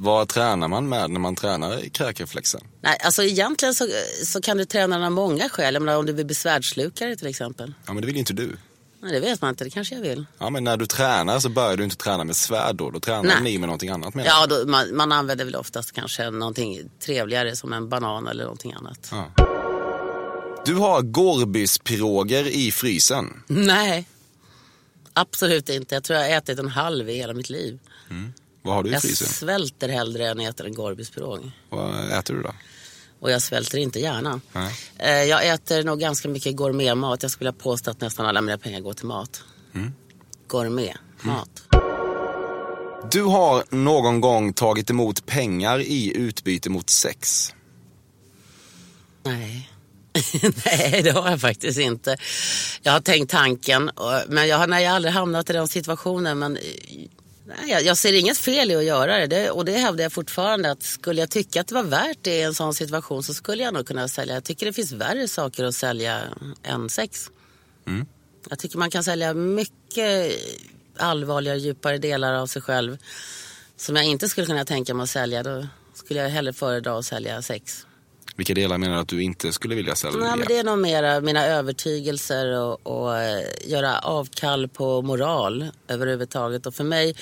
Vad 0.00 0.28
tränar 0.28 0.68
man 0.68 0.88
med 0.88 1.10
när 1.10 1.20
man 1.20 1.36
tränar 1.36 1.84
i 1.84 1.90
kräkreflexen? 1.90 2.60
Nej, 2.80 2.98
alltså 3.04 3.22
egentligen 3.22 3.74
så, 3.74 3.88
så 4.24 4.40
kan 4.40 4.56
du 4.56 4.64
träna 4.64 4.96
den 4.96 5.04
av 5.04 5.12
många 5.12 5.48
skäl. 5.48 5.74
Jag 5.74 5.82
menar, 5.82 5.98
om 5.98 6.06
du 6.06 6.12
vill 6.12 6.26
bli 6.26 6.34
svärdslukare 6.34 7.16
till 7.16 7.26
exempel. 7.26 7.74
Ja, 7.86 7.92
men 7.92 8.00
det 8.00 8.06
vill 8.06 8.14
ju 8.14 8.20
inte 8.20 8.32
du. 8.32 8.56
Nej, 9.02 9.12
det 9.12 9.20
vet 9.20 9.42
man 9.42 9.48
inte, 9.48 9.64
det 9.64 9.70
kanske 9.70 9.94
jag 9.94 10.02
vill. 10.02 10.26
Ja, 10.38 10.50
men 10.50 10.64
när 10.64 10.76
du 10.76 10.86
tränar 10.86 11.38
så 11.38 11.48
börjar 11.48 11.76
du 11.76 11.84
inte 11.84 11.96
träna 11.96 12.24
med 12.24 12.36
svärd 12.36 12.76
då. 12.76 12.90
Då 12.90 13.00
tränar 13.00 13.22
Nej. 13.22 13.42
ni 13.42 13.58
med 13.58 13.66
någonting 13.68 13.90
annat 13.90 14.14
menar 14.14 14.28
Ja, 14.28 14.46
då, 14.46 14.66
man, 14.66 14.96
man 14.96 15.12
använder 15.12 15.44
väl 15.44 15.56
oftast 15.56 15.92
kanske 15.92 16.30
någonting 16.30 16.90
trevligare 17.00 17.56
som 17.56 17.72
en 17.72 17.88
banan 17.88 18.26
eller 18.26 18.42
någonting 18.44 18.72
annat. 18.72 19.08
Ja. 19.10 19.47
Du 20.68 20.74
har 20.74 21.02
Gorbys-piroger 21.02 22.44
i 22.46 22.72
frysen. 22.72 23.42
Nej, 23.46 24.08
absolut 25.12 25.68
inte. 25.68 25.94
Jag 25.94 26.04
tror 26.04 26.18
jag 26.18 26.28
har 26.30 26.36
ätit 26.38 26.58
en 26.58 26.68
halv 26.68 27.10
i 27.10 27.14
hela 27.14 27.34
mitt 27.34 27.50
liv. 27.50 27.78
Vad 28.62 28.74
har 28.74 28.82
du 28.82 28.90
i 28.90 28.92
Jag 28.92 29.02
frysen? 29.02 29.28
svälter 29.28 29.88
hellre 29.88 30.28
än 30.28 30.40
äter 30.40 30.66
en 30.66 30.74
Gorbyspirog. 30.74 31.50
Vad 31.70 32.12
äter 32.12 32.34
du 32.34 32.42
då? 32.42 32.52
Och 33.20 33.30
jag 33.30 33.42
svälter 33.42 33.78
inte 33.78 34.00
gärna. 34.00 34.40
Nej. 34.52 34.74
Eh, 34.98 35.10
Jag 35.24 35.48
äter 35.48 35.84
nog 35.84 36.00
ganska 36.00 36.28
mycket 36.28 36.56
gourmetmat. 36.56 37.22
Jag 37.22 37.32
skulle 37.32 37.52
påstå 37.52 37.90
att 37.90 38.00
nästan 38.00 38.26
alla 38.26 38.40
mina 38.40 38.58
pengar 38.58 38.80
går 38.80 38.92
till 38.92 39.06
mat. 39.06 39.42
Mm. 39.74 39.92
Gourmetmat. 40.48 41.62
Du 43.10 43.22
har 43.22 43.64
någon 43.74 44.20
gång 44.20 44.52
tagit 44.52 44.90
emot 44.90 45.26
pengar 45.26 45.78
i 45.80 46.16
utbyte 46.16 46.70
mot 46.70 46.90
sex. 46.90 47.54
Nej. 49.22 49.70
Nej, 50.64 51.02
det 51.02 51.10
har 51.10 51.30
jag 51.30 51.40
faktiskt 51.40 51.78
inte. 51.78 52.16
Jag 52.82 52.92
har 52.92 53.00
tänkt 53.00 53.30
tanken, 53.30 53.90
men 54.28 54.48
jag 54.48 54.58
har, 54.58 54.66
nej, 54.66 54.82
jag 54.84 54.90
har 54.90 54.96
aldrig 54.96 55.14
hamnat 55.14 55.50
i 55.50 55.52
den 55.52 55.68
situationen. 55.68 56.38
Men, 56.38 56.58
nej, 57.44 57.82
jag, 57.84 57.96
ser 57.96 58.12
inget 58.12 58.38
fel 58.38 58.70
i 58.70 58.74
att 58.74 58.84
göra 58.84 59.18
det. 59.18 59.26
det. 59.26 59.50
Och 59.50 59.64
det 59.64 59.72
hävdar 59.72 60.04
jag 60.04 60.12
fortfarande. 60.12 60.70
att 60.70 60.82
Skulle 60.82 61.20
jag 61.20 61.30
tycka 61.30 61.60
att 61.60 61.68
det 61.68 61.74
var 61.74 61.82
värt 61.82 62.18
det 62.22 62.38
i 62.38 62.42
en 62.42 62.54
sån 62.54 62.74
situation 62.74 63.22
så 63.22 63.34
skulle 63.34 63.62
jag 63.62 63.74
nog 63.74 63.86
kunna 63.86 64.08
sälja. 64.08 64.34
Jag 64.34 64.44
tycker 64.44 64.66
det 64.66 64.72
finns 64.72 64.92
värre 64.92 65.28
saker 65.28 65.64
att 65.64 65.74
sälja 65.74 66.20
än 66.62 66.88
sex. 66.88 67.30
Jag 68.48 68.58
tycker 68.58 68.78
man 68.78 68.90
kan 68.90 69.04
sälja 69.04 69.34
mycket 69.34 70.32
allvarligare, 70.96 71.58
djupare 71.58 71.98
delar 71.98 72.32
av 72.34 72.46
sig 72.46 72.62
själv. 72.62 72.98
Som 73.76 73.96
jag 73.96 74.04
inte 74.04 74.28
skulle 74.28 74.46
kunna 74.46 74.64
tänka 74.64 74.94
mig 74.94 75.04
att 75.04 75.10
sälja. 75.10 75.42
Då 75.42 75.66
skulle 75.94 76.20
jag 76.20 76.28
hellre 76.28 76.52
föredra 76.52 76.98
att 76.98 77.04
sälja 77.04 77.42
sex. 77.42 77.86
Vilka 78.38 78.54
delar 78.54 78.78
menar 78.78 78.94
du 78.94 79.00
att 79.00 79.08
du 79.08 79.22
inte 79.22 79.52
skulle 79.52 79.74
vilja 79.74 79.94
sälja? 79.94 80.18
Nej, 80.18 80.36
men 80.36 80.46
det 80.48 80.58
är 80.58 80.64
nog 80.64 80.78
mera 80.78 81.20
mina 81.20 81.46
övertygelser 81.46 82.58
och, 82.58 82.86
och 82.86 83.18
eh, 83.18 83.44
göra 83.64 83.98
avkall 83.98 84.68
på 84.68 85.02
moral 85.02 85.68
överhuvudtaget. 85.88 86.66
Och 86.66 86.74
för 86.74 86.84
mig 86.84 87.16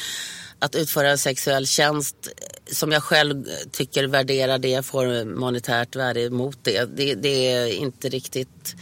att 0.59 0.75
utföra 0.75 1.11
en 1.11 1.19
sexuell 1.19 1.67
tjänst 1.67 2.17
eh, 2.27 2.75
som 2.75 2.93
jag 2.93 3.03
själv 3.03 3.45
tycker 3.73 4.05
värderar 4.05 4.59
det, 4.59 4.87
får 4.87 5.25
monetärt 5.25 5.97
värde 5.97 6.23
emot 6.23 6.59
det. 6.63 6.97
Det, 6.97 7.15
det 7.15 7.53
är 7.53 7.67
inte 7.67 8.09
riktigt... 8.09 8.77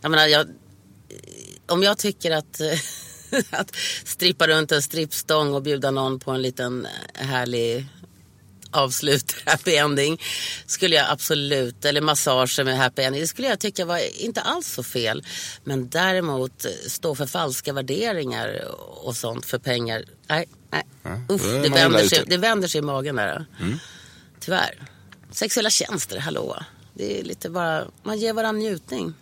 Jag 0.00 0.10
menar, 0.10 0.26
jag, 0.26 0.40
eh, 0.40 0.46
om 1.66 1.82
jag 1.82 1.98
tycker 1.98 2.30
att, 2.30 2.60
att 3.50 3.76
strippa 4.04 4.46
runt 4.46 4.72
en 4.72 4.82
strippstång 4.82 5.54
och 5.54 5.62
bjuda 5.62 5.90
någon 5.90 6.18
på 6.18 6.30
en 6.30 6.42
liten 6.42 6.86
härlig 7.14 7.86
avslut, 8.70 9.36
happy 9.46 9.74
ending, 9.76 10.20
skulle 10.66 10.96
jag 10.96 11.06
absolut, 11.10 11.84
eller 11.84 12.00
massager 12.00 12.64
med 12.64 12.78
happy 12.78 13.02
ending, 13.02 13.20
det 13.20 13.26
skulle 13.26 13.48
jag 13.48 13.60
tycka 13.60 13.84
var 13.84 14.20
inte 14.20 14.40
alls 14.40 14.72
så 14.72 14.82
fel. 14.82 15.24
Men 15.64 15.88
däremot 15.88 16.66
stå 16.86 17.14
för 17.14 17.26
falska 17.26 17.72
värderingar 17.72 18.64
och 19.06 19.16
sånt 19.16 19.46
för 19.46 19.58
pengar, 19.58 20.04
nej, 20.28 20.48
nej. 20.70 20.84
Uff, 21.28 21.42
det, 21.42 21.68
vänder 21.68 22.08
sig, 22.08 22.24
det 22.26 22.36
vänder 22.36 22.68
sig 22.68 22.78
i 22.78 22.82
magen 22.82 23.16
där. 23.16 23.46
Tyvärr. 24.40 24.82
Sexuella 25.30 25.70
tjänster, 25.70 26.18
hallå. 26.18 26.56
Det 26.94 27.20
är 27.20 27.24
lite 27.24 27.50
bara, 27.50 27.86
man 28.02 28.18
ger 28.18 28.32
varandra 28.32 28.62
njutning. 28.62 29.14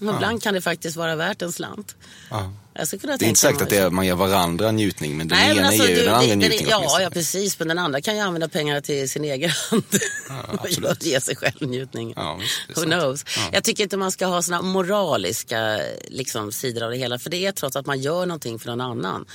Men 0.00 0.14
ibland 0.14 0.42
kan 0.42 0.54
det 0.54 0.60
faktiskt 0.60 0.96
vara 0.96 1.16
värt 1.16 1.42
en 1.42 1.52
slant. 1.52 1.96
Ja. 2.30 2.52
Jag 2.74 2.86
skulle 2.86 3.00
kunna 3.00 3.16
Det 3.16 3.24
är 3.24 3.28
inte 3.28 3.40
säkert 3.40 3.62
att 3.62 3.70
det 3.70 3.76
är, 3.76 3.90
man 3.90 4.06
ger 4.06 4.14
varandra 4.14 4.70
njutning, 4.72 5.16
men 5.16 5.28
den 5.28 5.38
Nej, 5.38 5.46
ena 5.50 5.54
men 5.60 5.64
alltså, 5.64 5.88
ger 5.88 5.96
du, 5.96 6.04
den 6.04 6.14
andra 6.14 6.26
det- 6.26 6.34
det- 6.34 6.48
njutning 6.48 6.68
Ja, 6.70 6.76
åtminstone. 6.78 7.02
ja, 7.04 7.10
precis. 7.10 7.58
Men 7.58 7.68
den 7.68 7.78
andra 7.78 8.00
kan 8.00 8.14
ju 8.14 8.20
använda 8.20 8.48
pengarna 8.48 8.80
till 8.80 9.10
sin 9.10 9.24
egen 9.24 9.50
hand. 9.70 9.82
och 10.52 10.64
absolut. 10.64 11.02
ge 11.04 11.20
sig 11.20 11.36
själv 11.36 11.62
njutning. 11.68 12.12
Ja, 12.16 12.38
det 12.68 12.76
Who 12.80 12.84
knows? 12.84 13.24
Ja. 13.36 13.50
Jag 13.52 13.64
tycker 13.64 13.82
inte 13.82 13.96
man 13.96 14.12
ska 14.12 14.26
ha 14.26 14.42
såna 14.42 14.62
moraliska 14.62 15.80
liksom, 16.08 16.52
sidor 16.52 16.82
av 16.82 16.90
det 16.90 16.96
hela. 16.96 17.18
För 17.18 17.30
det 17.30 17.46
är 17.46 17.52
trots 17.52 17.76
att 17.76 17.86
man 17.86 18.00
gör 18.00 18.26
någonting 18.26 18.58
för 18.58 18.66
någon 18.68 18.80
annan. 18.80 19.26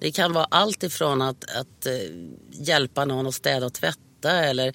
Det 0.00 0.12
kan 0.12 0.32
vara 0.32 0.44
allt 0.50 0.82
ifrån 0.82 1.22
att, 1.22 1.44
att 1.50 1.86
eh, 1.86 1.92
hjälpa 2.52 3.04
någon 3.04 3.26
att 3.26 3.34
städa 3.34 3.66
och 3.66 3.72
tvätta 3.72 3.98
eller, 4.30 4.72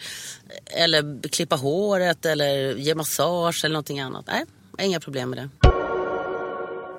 eller 0.66 1.30
klippa 1.30 1.56
håret 1.56 2.26
eller 2.26 2.76
ge 2.76 2.96
massage 2.96 3.66
eller 3.66 3.74
någonting 3.74 4.00
annat. 4.00 4.26
Nej, 4.28 4.44
inga 4.86 5.00
problem 5.00 5.30
med 5.30 5.40
det. 5.40 5.50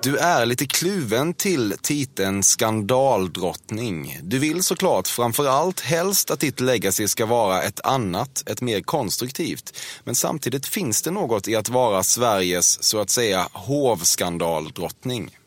Du 0.03 0.17
är 0.17 0.45
lite 0.45 0.65
kluven 0.65 1.33
till 1.33 1.75
titeln 1.81 2.43
skandaldrottning. 2.43 4.19
Du 4.23 4.39
vill 4.39 4.63
såklart 4.63 5.07
framförallt 5.07 5.79
helst 5.79 6.31
att 6.31 6.39
ditt 6.39 6.59
legacy 6.59 7.07
ska 7.07 7.25
vara 7.25 7.63
ett 7.63 7.79
annat, 7.85 8.49
ett 8.49 8.61
mer 8.61 8.81
konstruktivt. 8.81 9.79
Men 10.03 10.15
samtidigt 10.15 10.65
finns 10.65 11.01
det 11.01 11.11
något 11.11 11.47
i 11.47 11.55
att 11.55 11.69
vara 11.69 12.03
Sveriges, 12.03 12.83
så 12.83 12.99
att 12.99 13.09
säga, 13.09 13.47
hovskandaldrottning. 13.53 15.37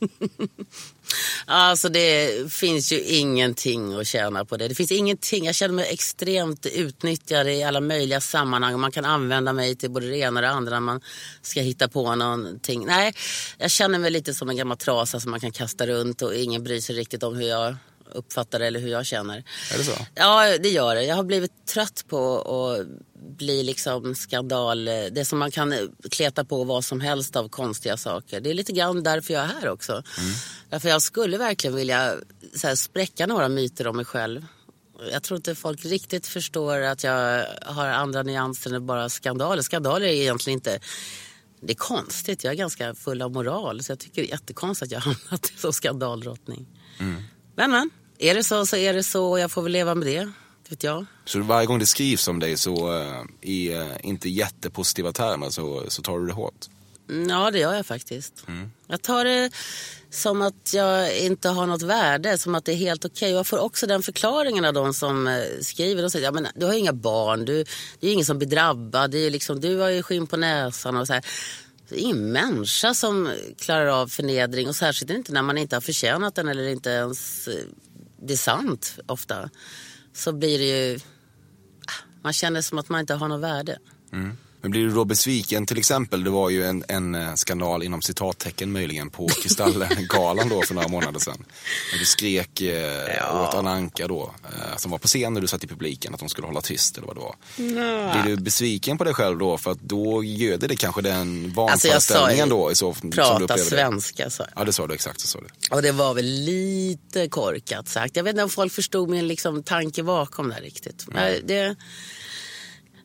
Alltså 1.46 1.88
det 1.88 2.52
finns 2.52 2.92
ju 2.92 3.00
ingenting 3.00 3.94
att 3.94 4.06
tjäna 4.06 4.44
på 4.44 4.56
det. 4.56 4.68
Det 4.68 4.74
finns 4.74 4.92
ingenting. 4.92 5.44
Jag 5.44 5.54
känner 5.54 5.74
mig 5.74 5.86
extremt 5.90 6.66
utnyttjad 6.66 7.48
i 7.48 7.62
alla 7.62 7.80
möjliga 7.80 8.20
sammanhang. 8.20 8.80
Man 8.80 8.92
kan 8.92 9.04
använda 9.04 9.52
mig 9.52 9.76
till 9.76 9.90
både 9.90 10.08
det 10.08 10.18
ena 10.18 10.40
och 10.40 10.42
det 10.42 10.50
andra 10.50 10.70
när 10.70 10.80
man 10.80 11.00
ska 11.42 11.60
hitta 11.60 11.88
på 11.88 12.14
någonting. 12.14 12.86
Nej, 12.86 13.12
jag 13.58 13.70
känner 13.70 13.98
mig 13.98 14.10
lite 14.10 14.34
som 14.34 14.50
en 14.50 14.56
gammal 14.56 14.76
trasa 14.76 15.20
som 15.20 15.30
man 15.30 15.40
kan 15.40 15.52
kasta 15.52 15.86
runt 15.86 16.22
och 16.22 16.34
ingen 16.34 16.64
bryr 16.64 16.80
sig 16.80 16.96
riktigt 16.96 17.22
om 17.22 17.36
hur 17.36 17.48
jag 17.48 17.76
uppfattar 18.14 18.58
det 18.58 18.66
eller 18.66 18.80
hur 18.80 18.88
jag 18.88 19.06
känner. 19.06 19.44
Är 19.72 19.78
det 19.78 19.84
så? 19.84 20.06
Ja, 20.14 20.58
det 20.58 20.68
gör 20.68 20.94
det. 20.94 21.04
Jag 21.04 21.16
har 21.16 21.24
blivit 21.24 21.66
trött 21.66 22.04
på 22.08 22.40
att 22.40 22.86
bli 23.36 23.62
liksom 23.62 24.14
skandal. 24.14 24.84
Det 24.84 25.26
som 25.26 25.38
man 25.38 25.50
kan 25.50 25.74
kleta 26.10 26.44
på 26.44 26.64
vad 26.64 26.84
som 26.84 27.00
helst 27.00 27.36
av 27.36 27.48
konstiga 27.48 27.96
saker. 27.96 28.40
Det 28.40 28.50
är 28.50 28.54
lite 28.54 28.72
grann 28.72 29.02
därför 29.02 29.34
jag 29.34 29.42
är 29.42 29.46
här 29.46 29.68
också. 29.68 30.02
Därför 30.70 30.88
jag 30.88 31.02
skulle 31.02 31.38
verkligen 31.38 31.76
vilja 31.76 32.14
så 32.54 32.66
här, 32.66 32.74
spräcka 32.74 33.26
några 33.26 33.48
myter 33.48 33.86
om 33.86 33.96
mig 33.96 34.04
själv. 34.04 34.46
Jag 35.12 35.22
tror 35.22 35.36
inte 35.36 35.54
folk 35.54 35.84
riktigt 35.84 36.26
förstår 36.26 36.80
att 36.80 37.04
jag 37.04 37.46
har 37.62 37.86
andra 37.86 38.22
nyanser 38.22 38.74
än 38.74 38.86
bara 38.86 39.08
skandaler. 39.08 39.62
Skandaler 39.62 40.06
är 40.06 40.12
egentligen 40.12 40.56
inte... 40.56 40.80
Det 41.62 41.72
är 41.72 41.76
konstigt. 41.76 42.44
Jag 42.44 42.52
är 42.52 42.56
ganska 42.56 42.94
full 42.94 43.22
av 43.22 43.32
moral. 43.32 43.82
Så 43.82 43.92
jag 43.92 43.98
tycker 43.98 44.22
det 44.22 44.28
är 44.28 44.30
jättekonstigt 44.30 44.82
att 44.86 44.92
jag 44.92 45.00
har 45.00 45.16
hamnat 45.28 45.52
som 45.56 45.72
skandaldrottning. 45.72 46.66
Men 47.56 47.70
men, 47.70 47.90
är 48.20 48.34
det 48.34 48.44
så 48.44 48.66
så 48.66 48.76
är 48.76 48.92
det 48.94 49.02
så 49.02 49.30
och 49.30 49.40
jag 49.40 49.50
får 49.50 49.62
väl 49.62 49.72
leva 49.72 49.94
med 49.94 50.06
det. 50.06 50.32
Vet 50.68 50.82
jag. 50.82 51.06
Så 51.24 51.40
varje 51.40 51.66
gång 51.66 51.78
det 51.78 51.86
skrivs 51.86 52.28
om 52.28 52.38
dig 52.38 52.56
så 52.56 53.00
eh, 53.00 53.22
i 53.40 53.72
eh, 53.72 53.86
inte 54.02 54.28
jättepositiva 54.28 55.12
termer 55.12 55.50
så, 55.50 55.84
så 55.88 56.02
tar 56.02 56.18
du 56.18 56.26
det 56.26 56.32
hårt? 56.32 56.66
Mm, 57.10 57.28
Ja, 57.28 57.50
det 57.50 57.58
gör 57.58 57.74
jag 57.74 57.86
faktiskt. 57.86 58.44
Jag 58.86 59.02
tar 59.02 59.24
det 59.24 59.50
som 60.10 60.42
att 60.42 60.74
jag 60.74 61.18
inte 61.18 61.48
har 61.48 61.66
något 61.66 61.82
värde, 61.82 62.38
som 62.38 62.54
att 62.54 62.64
det 62.64 62.72
är 62.72 62.76
helt 62.76 63.04
okej. 63.04 63.32
Och 63.32 63.38
Jag 63.38 63.46
får 63.46 63.58
också 63.58 63.86
den 63.86 64.02
förklaringen 64.02 64.64
av 64.64 64.74
de 64.74 64.94
som 64.94 65.26
eh, 65.26 65.42
skriver. 65.62 66.02
De 66.02 66.10
säger, 66.10 66.24
ja, 66.24 66.32
men 66.32 66.46
du 66.54 66.66
har 66.66 66.72
ju 66.72 66.78
inga 66.78 66.92
barn, 66.92 67.44
du, 67.44 67.64
det 68.00 68.08
är 68.08 68.12
ingen 68.12 68.26
som 68.26 68.38
blir 68.38 68.48
drabbad, 68.48 69.10
det 69.10 69.18
är 69.18 69.30
liksom, 69.30 69.60
du 69.60 69.76
har 69.76 69.88
ju 69.88 70.02
skinn 70.02 70.26
på 70.26 70.36
näsan 70.36 70.96
och 70.96 71.06
så 71.06 71.12
här. 71.12 71.24
Det 71.88 71.96
är 71.96 72.00
ingen 72.00 72.32
människa 72.32 72.94
som 72.94 73.30
klarar 73.58 73.86
av 73.86 74.08
förnedring 74.08 74.68
och 74.68 74.76
särskilt 74.76 75.10
inte 75.10 75.32
när 75.32 75.42
man 75.42 75.58
inte 75.58 75.76
har 75.76 75.80
förtjänat 75.80 76.34
den 76.34 76.48
eller 76.48 76.68
inte 76.68 76.90
ens 76.90 77.48
det 78.20 78.32
är 78.32 78.36
sant 78.36 78.98
ofta. 79.06 79.50
Så 80.12 80.32
blir 80.32 80.58
det 80.58 80.64
ju, 80.64 80.98
ah, 81.86 82.04
man 82.22 82.32
känner 82.32 82.62
som 82.62 82.78
att 82.78 82.88
man 82.88 83.00
inte 83.00 83.14
har 83.14 83.28
något 83.28 83.40
värde. 83.40 83.78
Mm. 84.12 84.36
Men 84.62 84.70
blir 84.70 84.82
du 84.82 84.90
då 84.90 85.04
besviken 85.04 85.66
till 85.66 85.78
exempel? 85.78 86.24
Det 86.24 86.30
var 86.30 86.50
ju 86.50 86.64
en, 86.64 86.84
en 86.88 87.14
eh, 87.14 87.34
skandal 87.34 87.82
inom 87.82 88.02
citattecken 88.02 88.72
möjligen 88.72 89.10
på 89.10 89.28
Kristallengalan 89.42 90.48
då 90.48 90.62
för 90.62 90.74
några 90.74 90.88
månader 90.88 91.20
sedan. 91.20 91.44
När 91.92 91.98
du 91.98 92.04
skrek 92.04 92.60
eh, 92.60 93.42
åt 93.42 93.54
Anna 93.54 93.70
Anka 93.70 94.08
då, 94.08 94.34
eh, 94.44 94.76
som 94.76 94.90
var 94.90 94.98
på 94.98 95.08
scen 95.08 95.34
när 95.34 95.40
du 95.40 95.46
satt 95.46 95.64
i 95.64 95.66
publiken, 95.66 96.14
att 96.14 96.20
de 96.20 96.28
skulle 96.28 96.46
hålla 96.46 96.60
tyst 96.60 96.96
eller 96.96 97.06
vad 97.06 97.16
det 97.16 97.20
var. 97.20 97.34
Blir 98.22 98.36
du 98.36 98.42
besviken 98.42 98.98
på 98.98 99.04
dig 99.04 99.14
själv 99.14 99.38
då? 99.38 99.58
För 99.58 99.70
att 99.70 99.80
då 99.80 100.24
göder 100.24 100.68
det 100.68 100.76
kanske 100.76 101.02
den 101.02 101.54
Alltså 101.56 101.88
jag 101.88 102.02
sa 102.02 102.14
ju, 102.14 102.20
vanföreställningen 102.20 102.48
då 102.48 102.72
i 102.72 102.74
så 102.74 102.94
prata 102.94 103.58
svenska 103.58 104.30
sa 104.30 104.42
jag. 104.42 104.52
Ja 104.60 104.64
det 104.64 104.72
sa 104.72 104.86
du 104.86 104.94
exakt, 104.94 105.20
så 105.20 105.26
sa 105.26 105.38
du. 105.40 105.76
Och 105.76 105.82
det 105.82 105.92
var 105.92 106.14
väl 106.14 106.26
lite 106.26 107.28
korkat 107.28 107.88
sagt. 107.88 108.16
Jag 108.16 108.24
vet 108.24 108.30
inte 108.30 108.42
om 108.42 108.50
folk 108.50 108.72
förstod 108.72 109.08
min 109.08 109.28
liksom, 109.28 109.62
tanke 109.62 110.02
bakom 110.02 110.48
det 110.48 110.54
här 110.54 110.62
riktigt. 110.62 111.04
Men 111.08 111.46
det, 111.46 111.76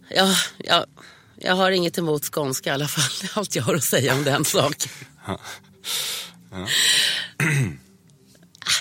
ja, 0.09 0.35
ja, 0.57 0.85
jag 1.37 1.55
har 1.55 1.71
inget 1.71 1.97
emot 1.97 2.33
skånska 2.33 2.69
i 2.69 2.73
alla 2.73 2.87
fall. 2.87 3.11
Det 3.21 3.35
är 3.35 3.39
allt 3.39 3.55
jag 3.55 3.63
har 3.63 3.75
att 3.75 3.83
säga 3.83 4.13
om 4.13 4.23
den 4.23 4.45
saken. 4.45 4.91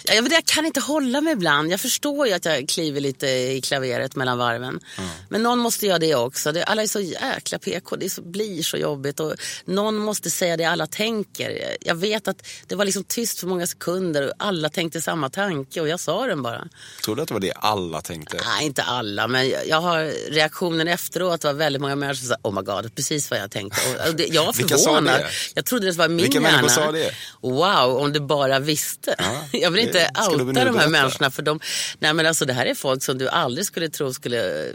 Jag, 0.05 0.33
jag 0.33 0.45
kan 0.47 0.67
inte 0.67 0.81
hålla 0.81 1.21
mig 1.21 1.33
ibland. 1.33 1.73
Jag 1.73 1.81
förstår 1.81 2.27
ju 2.27 2.33
att 2.33 2.45
jag 2.45 2.69
kliver 2.69 3.01
lite 3.01 3.27
i 3.27 3.61
klaveret 3.61 4.17
mellan 4.17 4.39
varven. 4.39 4.81
Men 5.29 5.43
någon 5.43 5.59
måste 5.59 5.87
göra 5.87 5.99
det 5.99 6.15
också. 6.15 6.53
Det, 6.53 6.65
alla 6.65 6.83
är 6.83 6.87
så 6.87 7.01
jäkla 7.01 7.59
PK. 7.59 7.97
Det 7.97 8.11
så, 8.11 8.23
blir 8.23 8.63
så 8.63 8.77
jobbigt. 8.77 9.21
Och 9.21 9.35
någon 9.65 9.97
måste 9.97 10.31
säga 10.31 10.57
det 10.57 10.65
alla 10.65 10.87
tänker. 10.87 11.77
Jag 11.81 11.95
vet 11.95 12.29
att 12.29 12.47
det 12.67 12.75
var 12.75 12.85
liksom 12.85 13.05
tyst 13.05 13.41
för 13.41 13.47
många 13.47 13.67
sekunder. 13.67 14.27
Och 14.27 14.33
alla 14.39 14.69
tänkte 14.69 15.01
samma 15.01 15.31
tanke 15.31 15.81
och 15.81 15.89
jag 15.89 16.01
sa 16.01 16.27
den 16.27 16.43
bara. 16.43 16.69
Tror 17.05 17.17
du 17.17 17.23
att 17.23 17.29
det 17.29 17.35
var 17.35 17.41
det 17.41 17.53
alla 17.53 18.01
tänkte? 18.01 18.41
Nej, 18.47 18.67
inte 18.67 18.83
alla. 18.83 19.29
Men 19.29 19.49
jag- 19.49 19.69
jag 19.69 19.81
har 19.81 20.31
reaktionen 20.33 20.89
efteråt 20.89 21.45
var 21.45 21.53
väldigt 21.53 21.83
många 21.83 21.97
människor 21.97 22.15
som 22.15 22.29
sa 22.29 22.37
oh 22.43 22.55
my 22.55 22.63
god, 22.63 22.95
precis 22.95 23.31
vad 23.31 23.41
jag 23.41 23.51
tänkte. 23.51 23.81
Och, 24.09 24.15
det, 24.15 24.27
jag 24.27 24.45
var 24.47 24.53
Vilka 24.57 24.77
förvånad. 24.79 25.21
Jag 25.55 25.65
trodde 25.65 25.87
det 25.87 25.93
var 25.93 26.09
min 26.09 26.17
Vilka 26.17 26.41
hjärna. 26.41 26.51
människor 26.57 26.69
sa 26.69 26.93
det? 26.93 27.15
Wow, 27.41 27.97
om 28.03 28.13
du 28.13 28.21
bara 28.21 28.59
visste. 28.59 29.15
Ja, 29.53 29.71
vill 29.75 29.87
inte 29.87 30.11
du 30.15 30.31
outa 30.31 30.65
de 30.65 30.77
här 30.79 30.89
människorna 30.89 31.31
för 31.31 31.43
de, 31.43 31.61
nej 31.99 32.15
men 32.15 32.27
alltså 32.27 32.45
det 32.45 32.53
här 32.53 32.67
är 32.67 32.75
folk 32.75 33.03
som 33.03 33.19
du 33.19 33.29
aldrig 33.29 33.67
skulle 33.67 33.89
tro 33.89 34.13
skulle 34.15 34.65
eh, 34.69 34.73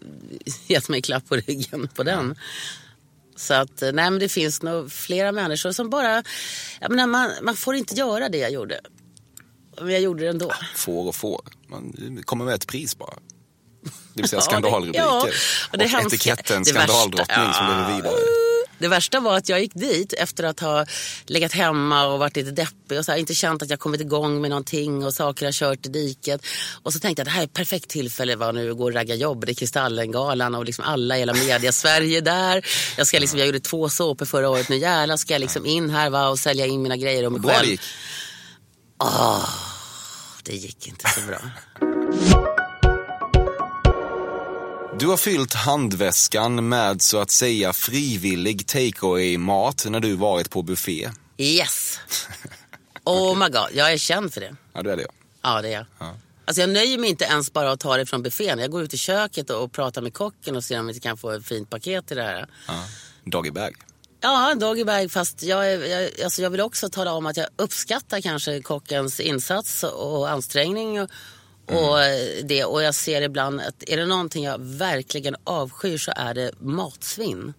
gett 0.68 0.90
mig 0.90 1.02
klapp 1.02 1.28
på 1.30 1.36
ryggen 1.36 1.88
på 1.88 2.04
den. 2.04 2.36
Så 3.36 3.54
att, 3.54 3.82
eh, 3.82 3.92
nej 3.92 4.10
men 4.12 4.20
det 4.20 4.30
finns 4.30 4.62
nog 4.62 4.92
flera 4.92 5.32
människor 5.32 5.72
som 5.72 5.90
bara, 5.90 6.24
jag 6.80 6.92
menar, 6.92 7.08
man, 7.08 7.32
man 7.42 7.56
får 7.56 7.76
inte 7.76 7.96
göra 7.96 8.30
det 8.30 8.38
jag 8.38 8.52
gjorde. 8.52 8.80
Men 9.82 9.90
jag 9.90 10.02
gjorde 10.02 10.24
det 10.24 10.30
ändå. 10.30 10.52
Får 10.76 11.08
och 11.08 11.16
får. 11.16 11.42
Man 11.68 11.94
kommer 12.26 12.46
med 12.46 12.54
ett 12.54 12.68
pris 12.68 12.98
bara. 12.98 13.14
Det 14.14 14.22
vill 14.22 14.30
säga 14.30 14.42
Ja, 14.46 14.46
det- 14.46 14.52
skandalrubriker. 14.52 15.00
ja, 15.00 15.28
och 15.72 15.78
det 15.78 15.86
etiketten 15.86 16.66
skandaldrottning 16.66 17.38
värsta- 17.38 17.54
som 17.54 17.68
lever 17.68 17.96
vidare. 17.96 18.49
Det 18.80 18.88
värsta 18.88 19.20
var 19.20 19.38
att 19.38 19.50
jag 19.50 19.62
gick 19.62 19.74
dit 19.74 20.14
efter 20.14 20.44
att 20.44 20.60
ha 20.60 20.86
legat 21.26 21.52
hemma 21.52 22.06
och 22.08 22.20
varit 22.20 22.36
lite 22.36 22.52
deppig 22.52 23.00
och 23.00 23.06
så 23.06 23.12
här, 23.12 23.20
inte 23.20 23.36
känt 23.36 23.62
att 23.62 23.70
jag 23.70 23.80
kommit 23.80 24.02
igång 24.02 24.42
med 24.42 24.50
någonting 24.50 25.06
och 25.06 25.14
saker 25.14 25.46
har 25.46 25.54
kört 25.54 25.86
i 25.86 25.90
diket. 25.90 26.42
Och 26.84 26.94
så 26.94 27.00
tänkte 27.00 27.20
jag 27.20 27.24
att 27.24 27.32
det 27.32 27.36
här 27.36 27.42
är 27.42 27.46
ett 27.46 27.54
perfekt 27.54 27.90
tillfälle 27.90 28.36
var 28.36 28.54
nu 28.54 28.72
att 28.72 28.78
gå 28.78 28.84
och 28.84 28.94
ragga 28.94 29.16
jobb. 29.16 29.46
Det 29.46 29.52
är 29.52 29.54
Kristallengalan 29.54 30.56
och 30.56 30.66
liksom 30.66 30.86
alla 30.86 31.16
i 31.16 31.20
hela 31.20 31.34
media 31.34 31.72
Sverige 31.72 32.22
där. 32.22 32.66
Jag, 32.98 33.08
ska 33.08 33.20
liksom, 33.20 33.40
jag 33.40 33.46
gjorde 33.46 33.60
två 33.60 33.90
såpor 33.90 34.26
förra 34.26 34.50
året. 34.50 34.70
Nu 34.70 34.78
jävlar 34.78 35.18
ska 35.18 35.34
jag 35.34 35.40
liksom 35.40 35.66
in 35.66 35.90
här 35.90 36.10
va, 36.10 36.30
och 36.30 36.40
sälja 36.40 36.66
in 36.66 36.82
mina 36.82 36.98
grejer 36.98 37.28
om 37.28 37.34
mig 37.34 37.42
Bra 37.42 37.52
det 37.52 37.58
själv. 37.58 37.70
gick. 37.70 37.82
Det 40.44 40.56
gick 40.56 40.88
inte 40.88 41.10
så 41.10 41.22
bra. 41.22 41.40
Du 45.00 45.08
har 45.08 45.18
fyllt 45.18 45.54
handväskan 45.54 46.70
med 46.70 47.02
så 47.02 47.18
att 47.20 47.32
säga 47.32 47.74
frivillig 47.74 48.68
takeaway-mat 48.68 49.86
när 49.90 50.00
du 50.00 50.16
varit 50.16 50.50
på 50.50 50.62
buffé. 50.62 51.10
Yes! 51.38 52.00
Oh 53.04 53.38
my 53.38 53.46
god, 53.46 53.68
jag 53.74 53.94
är 53.94 53.98
känd 53.98 54.34
för 54.34 54.42
det. 54.42 54.56
Ja, 54.74 54.84
det 54.84 54.92
är 54.92 54.98
det. 54.98 55.08
Ja, 55.42 55.62
det 55.62 55.68
är 55.68 55.72
jag. 55.72 55.86
Alltså 56.46 56.62
jag 56.62 56.70
nöjer 56.70 56.98
mig 56.98 57.10
inte 57.10 57.26
ens 57.26 57.54
bara 57.54 57.72
att 57.72 57.80
ta 57.80 57.98
det 57.98 58.06
från 58.06 58.24
buffén. 58.24 58.60
Jag 58.60 58.72
går 58.72 58.84
ut 58.84 58.94
i 58.94 58.98
köket 58.98 59.50
och 59.50 59.72
pratar 59.72 60.02
med 60.02 60.14
kocken 60.14 60.56
och 60.56 60.64
ser 60.64 60.80
om 60.80 60.88
vi 60.88 61.00
kan 61.00 61.18
få 61.18 61.32
ett 61.32 61.46
fint 61.46 61.70
paket 61.70 62.08
till 62.08 62.18
det 62.18 62.24
här. 62.24 62.48
Ja. 62.68 62.74
Doggy 63.24 63.52
bag. 63.52 63.76
Ja, 64.22 64.56
doggybag. 64.56 65.12
Fast 65.12 65.44
jag, 65.44 65.74
är, 65.74 65.86
jag, 65.86 66.22
alltså 66.24 66.42
jag 66.42 66.50
vill 66.50 66.62
också 66.62 66.90
tala 66.90 67.14
om 67.14 67.26
att 67.26 67.38
jag 67.38 67.48
uppskattar 67.56 68.22
kanske 68.22 68.62
kockens 68.62 69.20
insats 69.20 69.84
och 69.84 70.30
ansträngning. 70.30 71.02
Och, 71.02 71.10
och, 71.70 71.98
det, 72.44 72.64
och 72.66 72.84
jag 72.84 72.96
ser 72.96 73.22
ibland 73.22 73.62
att 73.62 73.84
är 73.88 73.98
det 73.98 74.06
någonting 74.06 74.44
jag 74.44 74.58
verkligen 74.62 75.36
avskyr 75.44 75.98
så 75.98 76.12
är 76.16 76.34
det 76.34 76.52
matsvinn. 76.60 77.54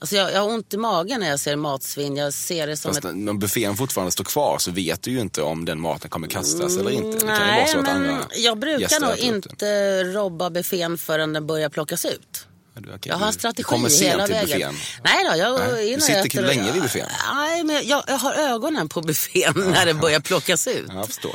Alltså 0.00 0.16
jag, 0.16 0.32
jag 0.32 0.40
har 0.40 0.48
ont 0.48 0.74
i 0.74 0.76
magen 0.76 1.20
när 1.20 1.28
jag 1.28 1.40
ser 1.40 1.56
matsvinn. 1.56 2.16
Jag 2.16 2.34
ser 2.34 2.66
det 2.66 2.76
som 2.76 2.94
Fast 2.94 3.04
ett... 3.04 3.16
när 3.16 3.32
buffén 3.32 3.76
fortfarande 3.76 4.12
står 4.12 4.24
kvar 4.24 4.58
så 4.58 4.70
vet 4.70 5.02
du 5.02 5.10
ju 5.10 5.20
inte 5.20 5.42
om 5.42 5.64
den 5.64 5.80
maten 5.80 6.10
kommer 6.10 6.28
kastas 6.28 6.76
eller 6.76 6.90
inte. 6.90 7.26
Det 7.26 7.36
kan 7.36 7.48
ju 7.48 7.54
vara 7.54 7.66
så 7.66 7.76
men 7.76 7.86
andra 7.96 8.26
jag 8.36 8.58
brukar 8.58 9.00
nog 9.00 9.10
den. 9.10 9.18
inte 9.26 10.02
robba 10.04 10.50
buffén 10.50 10.98
förrän 10.98 11.32
den 11.32 11.46
börjar 11.46 11.68
plockas 11.68 12.04
ut. 12.04 12.46
Du- 12.74 12.98
Jag 13.02 13.16
har 13.16 13.26
en 13.26 13.32
strategi 13.32 13.62
du 13.62 13.64
kommer 13.64 13.88
sent 13.88 14.12
hela 14.12 14.26
till 14.26 14.34
vägen. 14.34 14.48
buffén. 14.74 14.74
Nej 15.04 15.24
då, 15.30 15.36
jag 15.36 15.60
Nej, 15.72 15.94
du 15.94 16.00
sitter 16.00 16.42
länge 16.42 16.72
vid 16.72 16.82
buffén. 16.82 17.06
Nej, 17.34 17.64
men 17.64 17.88
jag, 17.88 18.04
jag 18.06 18.18
har 18.18 18.32
ögonen 18.34 18.88
på 18.88 19.00
buffén 19.00 19.52
när 19.56 19.86
det 19.86 19.94
börjar 19.94 20.20
plockas 20.20 20.66
ut. 20.66 20.84
Ja, 20.88 20.94
jag 20.94 21.06
förstår. 21.06 21.34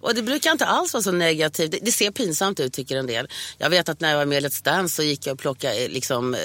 Och 0.00 0.14
det 0.14 0.22
brukar 0.22 0.52
inte 0.52 0.66
alls 0.66 0.92
vara 0.92 1.02
så 1.02 1.12
negativt. 1.12 1.70
Det, 1.70 1.78
det 1.82 1.92
ser 1.92 2.10
pinsamt 2.10 2.60
ut 2.60 2.72
tycker 2.72 2.96
en 2.96 3.06
del. 3.06 3.28
Jag 3.58 3.70
vet 3.70 3.88
att 3.88 4.00
när 4.00 4.10
jag 4.10 4.18
var 4.18 4.26
med 4.26 4.42
i 4.44 4.46
Let's 4.46 4.64
Dance 4.64 4.94
så 4.94 5.02
gick 5.02 5.26
jag 5.26 5.34
och 5.34 5.38
plockade 5.38 5.74
eh, 5.74 5.88
liksom, 5.88 6.34
eh, 6.34 6.40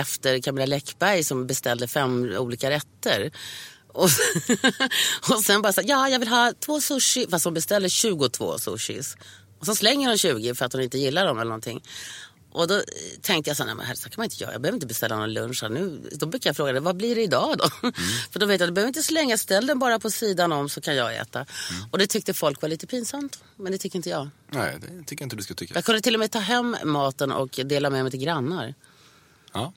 efter 0.00 0.38
Camilla 0.38 0.66
Läckberg 0.66 1.24
som 1.24 1.46
beställde 1.46 1.88
fem 1.88 2.34
olika 2.38 2.70
rätter. 2.70 3.30
Och, 3.88 4.08
och 5.30 5.44
sen 5.44 5.62
bara 5.62 5.72
så 5.72 5.80
här, 5.80 5.88
ja 5.88 6.08
jag 6.08 6.18
vill 6.18 6.28
ha 6.28 6.52
två 6.60 6.80
sushi, 6.80 7.26
fast 7.30 7.44
hon 7.44 7.54
beställer 7.54 7.88
22 7.88 8.58
sushis. 8.58 9.16
Och 9.58 9.66
så 9.66 9.74
slänger 9.74 10.08
hon 10.08 10.18
20 10.18 10.54
för 10.54 10.64
att 10.64 10.72
hon 10.72 10.82
inte 10.82 10.98
gillar 10.98 11.26
dem 11.26 11.38
eller 11.38 11.48
någonting. 11.48 11.82
Och 12.54 12.68
då 12.68 12.74
eh, 12.74 12.82
tänkte 13.20 13.50
jag 13.50 13.56
så 13.56 13.64
här, 13.64 13.74
men 13.74 13.86
här, 13.86 13.94
så 13.94 14.02
kan 14.08 14.14
man 14.16 14.24
inte 14.24 14.42
göra. 14.42 14.52
Jag 14.52 14.60
behöver 14.60 14.76
inte 14.76 14.86
beställa 14.86 15.16
någon 15.16 15.32
lunch. 15.32 15.62
här 15.62 15.68
Nu, 15.68 16.10
då 16.12 16.26
brukar 16.26 16.50
jag 16.50 16.56
fråga, 16.56 16.80
vad 16.80 16.96
blir 16.96 17.14
det 17.14 17.22
idag 17.22 17.58
då? 17.58 17.68
för 18.30 18.38
då 18.40 18.46
vet 18.46 18.60
jag, 18.60 18.68
du 18.68 18.72
behöver 18.72 18.88
inte 18.88 19.02
slänga, 19.02 19.38
ställ 19.38 19.66
den 19.66 19.78
bara 19.78 19.98
på 19.98 20.10
sidan 20.10 20.52
om 20.52 20.68
så 20.68 20.80
kan 20.80 20.96
jag 20.96 21.16
äta. 21.16 21.46
Och 21.90 21.98
det 21.98 22.06
tyckte 22.06 22.34
folk 22.34 22.62
var 22.62 22.68
lite 22.68 22.86
pinsamt. 22.86 23.38
Men 23.56 23.72
det 23.72 23.78
tycker 23.78 23.96
inte 23.96 24.08
jag. 24.10 24.28
Nej, 24.50 24.76
det 24.80 25.04
tycker 25.04 25.22
jag 25.22 25.26
inte 25.26 25.36
du 25.36 25.42
ska 25.42 25.54
tycka. 25.54 25.74
Jag 25.74 25.84
kunde 25.84 26.00
till 26.00 26.14
och 26.14 26.20
med 26.20 26.30
ta 26.30 26.38
hem 26.38 26.76
maten 26.84 27.32
och 27.32 27.60
dela 27.64 27.90
med 27.90 28.02
mig 28.02 28.10
till 28.10 28.20
grannar. 28.20 28.74
Ja, 29.52 29.72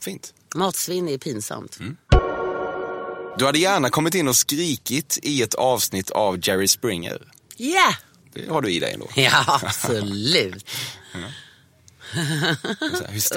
fint. 0.00 0.34
Matsvinn 0.54 1.08
är 1.08 1.18
pinsamt. 1.18 1.78
Du 3.38 3.44
hade 3.44 3.58
gärna 3.58 3.90
kommit 3.90 4.14
in 4.14 4.28
och 4.28 4.36
skrikit 4.36 5.18
i 5.22 5.42
ett 5.42 5.54
avsnitt 5.54 6.10
av 6.10 6.48
Jerry 6.48 6.68
Springer. 6.68 7.32
Yeah! 7.56 7.94
Det 8.32 8.48
har 8.48 8.62
du 8.62 8.70
i 8.72 8.80
dig 8.80 8.92
ändå. 8.92 9.08
Ja, 9.16 9.60
absolut. 9.62 10.54
Hyst- 10.54 11.43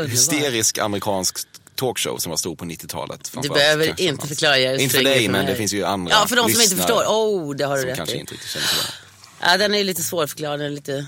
hysterisk 0.08 0.77
amerikansk 0.77 1.38
talkshow 1.75 2.17
som 2.17 2.30
var 2.30 2.38
stor 2.38 2.56
på 2.56 2.65
90-talet. 2.65 3.32
Du 3.41 3.49
behöver 3.49 3.86
kanske, 3.86 4.03
inte 4.03 4.27
förklara 4.27 4.58
Jerry 4.58 4.84
Inte 4.84 4.95
för 4.95 5.03
dig, 5.03 5.30
men 5.30 5.45
det 5.45 5.56
finns 5.56 5.73
ju 5.73 5.84
andra 5.84 6.12
Ja, 6.13 6.27
för 6.27 6.36
de 6.36 6.49
som 6.49 6.62
inte 6.62 6.75
förstår. 6.75 7.03
Oh, 7.03 7.56
det 7.56 7.65
har 7.65 7.77
du 7.77 7.86
rätt 7.86 7.97
kanske 7.97 8.15
i. 8.15 8.19
inte 8.19 8.34
riktigt 8.34 8.49
känner 8.49 8.67
till 8.67 8.77
det. 8.77 9.47
Ja, 9.47 9.58
den 9.58 9.75
är 9.75 9.84
lite 9.84 10.03
svårförklarad, 10.03 10.60
den 10.60 10.65
är 10.65 10.71
lite, 10.71 11.06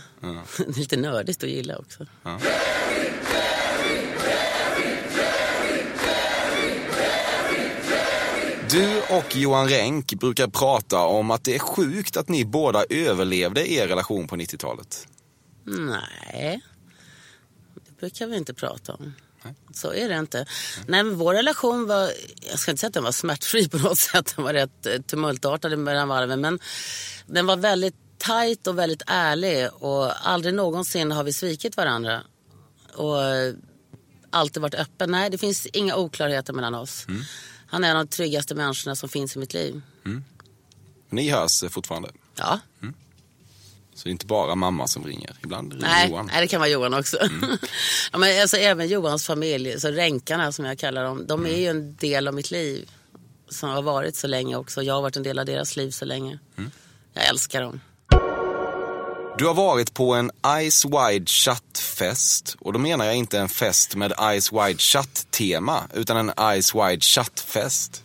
lite 0.79 0.97
nördigt 0.97 1.43
att 1.43 1.49
gilla 1.49 1.77
också. 1.77 2.05
Du 8.71 9.01
och 9.09 9.35
Johan 9.35 9.69
Renck 9.69 10.13
brukar 10.13 10.47
prata 10.47 10.99
om 10.99 11.31
att 11.31 11.43
det 11.43 11.55
är 11.55 11.59
sjukt 11.59 12.17
att 12.17 12.29
ni 12.29 12.45
båda 12.45 12.83
överlevde 12.89 13.71
er 13.71 13.87
relation 13.87 14.27
på 14.27 14.35
90-talet. 14.35 15.07
Nej, 15.63 16.61
brukar 17.99 18.27
vi 18.27 18.37
inte 18.37 18.53
prata 18.53 18.93
om. 18.93 19.13
Så 19.73 19.93
är 19.93 20.09
det 20.09 20.15
inte. 20.15 20.45
Nej, 20.87 21.03
men 21.03 21.17
vår 21.17 21.33
relation 21.33 21.87
var, 21.87 22.11
jag 22.51 22.59
ska 22.59 22.71
inte 22.71 22.79
säga 22.79 22.87
att 22.87 22.93
den 22.93 23.03
var 23.03 23.11
smärtfri 23.11 23.69
på 23.69 23.77
något 23.77 23.99
sätt. 23.99 24.33
Den 24.35 24.45
var 24.45 24.53
rätt 24.53 24.85
eh, 24.85 25.01
tumultartad 25.01 25.79
mellan 25.79 26.07
varven. 26.07 26.41
Men 26.41 26.59
den 27.25 27.45
var 27.45 27.57
väldigt 27.57 27.95
tajt 28.17 28.67
och 28.67 28.77
väldigt 28.77 29.01
ärlig. 29.07 29.67
Och 29.73 30.27
aldrig 30.29 30.53
någonsin 30.53 31.11
har 31.11 31.23
vi 31.23 31.33
svikit 31.33 31.77
varandra. 31.77 32.23
Och 32.93 33.23
eh, 33.23 33.53
alltid 34.29 34.61
varit 34.61 34.75
öppen. 34.75 35.11
Nej, 35.11 35.29
det 35.29 35.37
finns 35.37 35.65
inga 35.65 35.95
oklarheter 35.95 36.53
mellan 36.53 36.75
oss. 36.75 37.05
Han 37.67 37.83
är 37.83 37.89
en 37.89 37.97
av 37.97 38.05
de 38.05 38.09
tryggaste 38.09 38.55
människorna 38.55 38.95
som 38.95 39.09
finns 39.09 39.35
i 39.35 39.39
mitt 39.39 39.53
liv. 39.53 39.81
Ni 41.09 41.29
hörs 41.29 41.63
fortfarande. 41.69 42.11
Ja, 42.35 42.59
Så 43.99 44.03
det 44.03 44.09
är 44.09 44.11
inte 44.11 44.25
bara 44.25 44.55
mamma 44.55 44.87
som 44.87 45.03
ringer. 45.05 45.35
Ibland 45.43 45.73
ringer 45.73 45.87
nej, 45.87 46.09
Johan. 46.09 46.29
nej 46.33 46.41
det 46.41 46.47
kan 46.47 46.59
vara 46.59 46.69
Johan 46.69 46.93
också. 46.93 47.17
ja, 48.11 48.17
men 48.17 48.41
alltså, 48.41 48.57
även 48.57 48.87
Johans 48.87 49.25
familj, 49.25 49.79
så 49.79 49.91
ränkarna 49.91 50.51
som 50.51 50.65
jag 50.65 50.79
kallar 50.79 51.03
dem, 51.03 51.27
de 51.27 51.45
är 51.45 51.57
ju 51.57 51.67
en 51.67 51.95
del 51.95 52.27
av 52.27 52.33
mitt 52.33 52.51
liv. 52.51 52.89
Som 53.49 53.69
har 53.69 53.81
varit 53.81 54.15
så 54.15 54.27
länge 54.27 54.55
också. 54.55 54.81
Jag 54.81 54.93
har 54.93 55.01
varit 55.01 55.15
en 55.15 55.23
del 55.23 55.39
av 55.39 55.45
deras 55.45 55.75
liv 55.75 55.91
så 55.91 56.05
länge. 56.05 56.39
Jag 57.13 57.27
älskar 57.27 57.61
dem. 57.61 57.79
Du 59.37 59.45
har 59.45 59.53
varit 59.53 59.93
på 59.93 60.13
en 60.13 60.31
Ice 60.69 60.85
Wide 60.85 61.25
Shut-fest. 61.25 62.55
Och 62.59 62.73
då 62.73 62.79
menar 62.79 63.05
jag 63.05 63.15
inte 63.15 63.39
en 63.39 63.49
fest 63.49 63.95
med 63.95 64.11
Ice 64.11 64.53
Wide 64.53 64.79
Shut-tema, 64.79 65.83
utan 65.93 66.17
en 66.17 66.61
Ice 66.61 66.75
Wide 66.75 67.01
Shut-fest. 67.01 68.03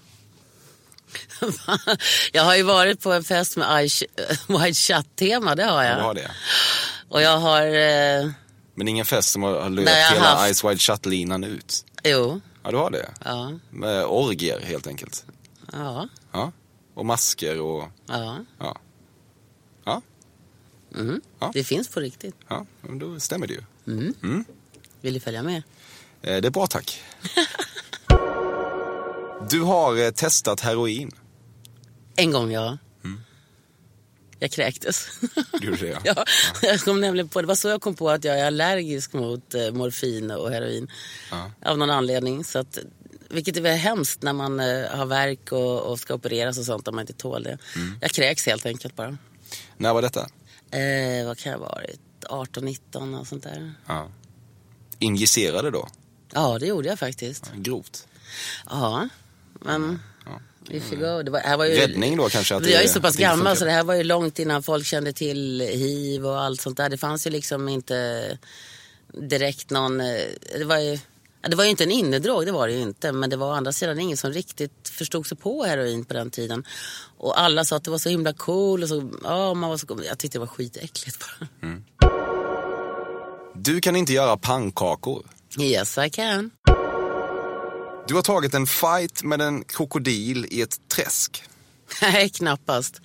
jag 2.33 2.43
har 2.43 2.57
ju 2.57 2.63
varit 2.63 3.01
på 3.03 3.13
en 3.13 3.25
fest 3.25 3.57
med 3.57 3.83
White 4.49 4.75
Chat-tema, 4.75 5.55
det 5.55 5.65
har 5.65 5.83
jag. 5.85 5.99
Du 5.99 6.03
har 6.03 6.15
det. 6.15 6.31
Och 7.09 7.23
jag 7.23 7.39
har, 7.39 7.63
eh, 7.67 8.31
Men 8.75 8.89
ingen 8.89 9.05
fest 9.07 9.31
som 9.31 9.43
har 9.43 9.71
löpt 9.71 9.89
hela 9.91 10.21
haft- 10.35 10.55
Ice 10.55 10.65
Wide 10.65 10.79
Shut-linan 10.79 11.45
ut. 11.45 11.85
jo, 12.05 12.41
Ja, 12.65 12.71
du 12.71 12.77
har 12.77 12.91
det. 12.91 13.11
ja, 13.25 13.53
Med 13.71 14.05
orgier 14.05 14.61
helt 14.61 14.87
enkelt. 14.87 15.25
ja, 15.73 16.09
Ja. 16.33 16.53
Och 16.95 17.07
masker 17.07 17.61
och... 17.61 17.89
ja. 18.07 18.39
Ja. 18.59 18.77
Ja, 19.85 20.03
Ja. 21.41 21.51
Det 21.55 21.65
finns 21.65 21.89
på 21.89 22.01
riktigt. 22.01 22.35
ja 22.49 22.67
men 22.81 22.99
då 22.99 23.21
stämmer 23.21 23.47
det 23.47 23.55
ju. 23.55 23.63
Vill 25.01 25.15
du 25.15 25.21
följa 25.21 25.43
med? 25.43 25.63
Eh, 26.23 26.41
Det 26.41 26.49
är 26.49 26.51
bra 26.51 26.67
tack. 26.67 27.01
Du 29.51 29.61
har 29.61 30.05
eh, 30.05 30.11
testat 30.11 30.61
heroin. 30.61 31.11
En 32.17 32.31
gång, 32.31 32.53
ja. 32.53 32.79
Jag 34.39 34.51
kräktes. 34.51 35.09
Gjorde 35.61 35.77
det, 35.77 35.99
ja, 36.05 36.25
jag 36.63 36.81
kom 36.81 37.01
nämligen 37.01 37.29
på, 37.29 37.41
det 37.41 37.47
var 37.47 37.55
så 37.55 37.69
jag 37.69 37.81
kom 37.83 37.95
på 37.95 38.11
att 38.11 38.25
jag 38.25 38.39
är 38.39 38.47
allergisk 38.47 39.13
mot 39.13 39.55
eh, 39.55 39.71
morfin 39.71 40.31
och 40.31 40.51
heroin. 40.51 40.91
Av 41.65 41.79
någon 41.79 41.91
anledning. 41.91 42.45
Så 42.45 42.59
att, 42.59 42.79
vilket 43.29 43.57
är 43.57 43.61
väl 43.61 43.79
hemskt 43.79 44.23
när 44.23 44.33
man 44.33 44.61
eh, 44.61 44.89
har 44.91 45.07
värk 45.07 45.53
och, 45.53 45.81
och 45.81 45.99
ska 45.99 46.15
opereras 46.15 46.59
och 46.59 46.65
sånt 46.65 46.89
om 46.89 46.95
man 46.95 47.03
inte 47.03 47.13
tål 47.13 47.43
det. 47.43 47.59
Jag 48.01 48.11
kräks 48.11 48.47
helt 48.47 48.67
enkelt 48.67 48.97
bara. 48.97 49.19
När 49.77 49.95
var 49.95 50.03
detta? 50.03 50.21
Eh, 50.71 51.27
vad 51.27 51.39
kan 51.39 51.53
jag 51.53 51.59
ha 51.59 51.67
varit? 51.67 52.01
18, 52.29 52.65
19 52.65 53.15
och 53.15 53.27
sånt 53.27 53.43
där. 53.43 53.73
Ja. 53.87 54.09
Injicerade 54.99 55.71
då? 55.71 55.89
Ja, 56.33 56.59
det 56.59 56.67
gjorde 56.67 56.89
jag 56.89 56.99
faktiskt. 56.99 57.53
Grovt. 57.57 58.09
Ja, 58.71 59.09
men... 59.65 60.01
If 60.71 60.93
you 60.93 61.01
go. 61.01 61.23
Det 61.23 61.31
var, 61.31 61.41
här 61.41 61.57
var 61.57 61.65
ju, 61.65 61.75
Räddning 61.75 62.17
då 62.17 62.29
kanske? 62.29 62.57
Att 62.57 62.67
jag 62.71 62.83
är 62.83 62.89
så 62.89 63.01
pass 63.01 63.17
gammal 63.17 63.39
funkar. 63.39 63.55
så 63.55 63.65
det 63.65 63.71
här 63.71 63.85
var 63.85 63.95
ju 63.95 64.03
långt 64.05 64.39
innan 64.39 64.63
folk 64.63 64.87
kände 64.87 65.13
till 65.13 65.61
hiv 65.61 66.27
och 66.27 66.41
allt 66.41 66.61
sånt 66.61 66.77
där. 66.77 66.89
Det 66.89 66.99
fanns 66.99 67.27
ju 67.27 67.31
liksom 67.31 67.69
inte 67.69 68.39
direkt 69.13 69.71
någon... 69.71 70.01
eh, 70.01 70.07
Det 70.59 70.65
var 70.65 70.79
ju, 70.79 70.99
ja, 71.43 71.49
det 71.49 71.57
var 71.57 71.65
ju 71.65 71.71
inte 71.71 71.85
en 71.85 71.91
innedrog, 71.91 72.47
det 72.47 72.53
var 72.53 72.69
det 72.69 72.75
ju 72.75 72.81
inte. 72.81 73.13
Men 73.13 73.31
det 73.31 73.37
var 73.37 73.47
å 73.47 73.53
andra 73.53 73.73
sidan 73.73 73.99
ingen 74.01 74.17
som 74.17 74.33
riktigt 74.33 74.89
förstod 74.89 75.27
sig 75.27 75.39
på 75.39 75.65
heroin 75.65 76.05
på 76.05 76.15
den 76.15 76.31
tiden. 76.31 76.65
Och 77.19 77.41
alla 77.41 77.65
sa 77.65 77.77
att 77.77 77.85
det 77.85 77.91
var 77.91 77.99
så 77.99 78.09
himla 78.09 78.33
cool 78.33 78.83
och 78.83 78.89
så... 78.89 79.11
Ja, 79.25 79.55
man 79.55 79.71
var 79.71 79.77
så, 79.77 79.87
jag 80.09 80.19
tyckte 80.19 80.39
det 80.39 80.41
var 80.41 80.47
skitäckligt 80.47 81.19
bara. 81.19 81.49
Du 83.55 83.81
kan 83.81 83.97
inte 83.97 84.13
göra 84.13 84.37
pannkakor. 84.37 85.27
Yes, 85.61 85.99
I 85.99 86.11
can. 86.11 86.51
Du 88.07 88.15
har 88.15 88.23
tagit 88.23 88.55
en 88.55 88.67
fight 88.67 89.23
med 89.23 89.41
en 89.41 89.65
krokodil 89.65 90.47
i 90.51 90.63
ett 90.63 90.89
träsk. 90.89 91.43
Nej, 92.03 92.29
knappast. 92.29 93.01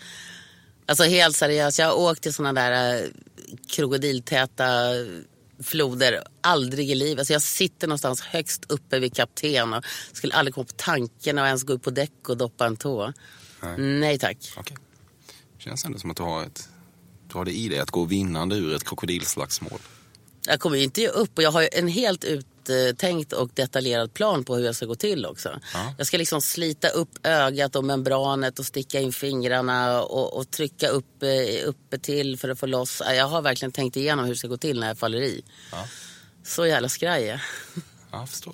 Alltså 0.86 1.04
helt 1.04 1.36
seriöst, 1.36 1.80
jag 1.80 1.88
har 1.88 1.96
åkt 1.96 2.24
till 2.24 2.34
såna 2.34 2.54
där 2.54 2.96
eh, 2.96 3.10
krokodiltäta 3.70 4.66
floder. 5.64 6.24
Aldrig 6.42 6.92
i 6.92 6.96
livet. 6.96 7.20
Alltså 7.20 7.34
jag 7.34 7.42
sitter 7.42 7.88
någonstans 7.88 8.22
högst 8.22 8.66
uppe 8.72 9.00
vid 9.00 9.16
kapten 9.16 9.74
och 9.74 9.84
skulle 10.14 10.34
aldrig 10.34 10.54
komma 10.54 10.66
på 10.66 10.74
tanken 10.76 11.38
att 11.38 11.48
ens 11.48 11.64
gå 11.64 11.74
upp 11.74 11.84
på 11.84 11.90
däck 11.90 12.30
och 12.30 12.38
doppa 12.38 12.66
en 12.66 12.78
tå. 12.78 13.14
Nej, 13.78 14.20
tack. 14.20 14.54
Okej. 14.58 14.78
Känns 15.58 15.86
ändå 15.86 16.00
som 16.00 16.12
att 16.12 16.18
du 16.18 16.24
har, 16.24 16.44
ett, 16.44 16.70
du 17.28 17.38
har 17.38 17.46
det 17.46 17.52
i 17.52 17.70
dig 17.70 17.80
att 17.80 17.92
gå 17.92 18.06
vinnande 18.06 18.56
ur 18.56 18.76
ett 18.76 18.84
krokodilslagsmål. 18.84 19.80
Jag 20.46 20.60
kommer 20.60 20.78
ju 20.78 20.84
inte 20.84 21.02
ge 21.02 21.08
upp 21.08 21.38
och 21.38 21.44
jag 21.44 21.52
har 21.52 21.70
en 21.72 21.88
helt 21.88 22.24
uttänkt 22.70 23.34
och 23.34 23.50
detaljerad 23.54 24.14
plan 24.14 24.44
på 24.44 24.56
hur 24.56 24.66
jag 24.66 24.76
ska 24.76 24.86
gå 24.86 24.96
till 24.96 25.26
också. 25.26 25.60
Jag 25.98 26.08
ska 26.08 26.18
liksom 26.18 26.42
slita 26.42 26.88
upp 26.88 27.10
ögat 27.24 27.76
och 27.76 27.84
membranet 27.84 28.60
och 28.60 28.66
sticka 28.66 29.00
in 29.00 29.14
fingrarna 29.14 30.02
och, 30.02 30.38
och 30.38 30.52
trycka 30.52 30.88
upp, 30.88 31.24
eh, 31.24 31.68
uppe 31.70 32.00
till 32.00 32.38
för 32.38 32.50
att 32.50 32.60
få 32.60 32.66
loss. 32.66 33.02
Jag 33.06 33.28
har 33.28 33.42
verkligen 33.42 33.72
tänkt 33.72 33.98
igenom 33.98 34.26
hur 34.26 34.32
det 34.32 34.38
ska 34.38 34.48
gå 34.48 34.58
till 34.58 34.80
när 34.80 34.88
jag 34.88 34.98
faller 34.98 35.22
i. 35.22 35.44
Så 36.44 36.66
jävla 36.66 36.90
skraj 36.90 37.24
jag. 37.24 37.40
Ja, 38.12 38.20
jag 38.20 38.30
förstår. 38.30 38.54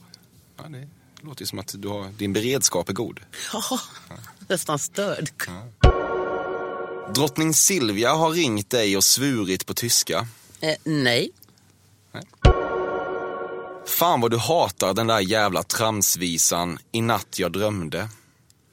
Ja, 0.58 0.64
det 0.70 0.88
låter 1.22 1.42
ju 1.42 1.46
som 1.46 1.60
att 1.60 1.76
du 1.78 1.88
har, 1.88 2.10
din 2.18 2.34
beredskap 2.34 2.90
är 2.90 2.94
god. 2.94 3.20
Ja, 3.54 3.80
nästan 4.48 4.80
störd. 4.80 5.30
Drottning 7.16 7.54
Silvia 7.54 8.14
har 8.14 8.32
ringt 8.32 8.70
dig 8.70 8.98
och 8.98 9.04
svurit 9.04 9.66
på 9.66 9.74
tyska. 9.74 10.28
Eh, 10.60 10.76
nej. 10.84 11.32
Fan 13.88 14.22
vad 14.22 14.32
du 14.32 14.38
hatar 14.38 14.94
den 14.94 15.08
där 15.08 15.20
jävla 15.20 15.64
tramsvisan 15.64 16.80
I 16.92 17.02
natt 17.02 17.40
jag 17.40 17.52
drömde. 17.52 18.10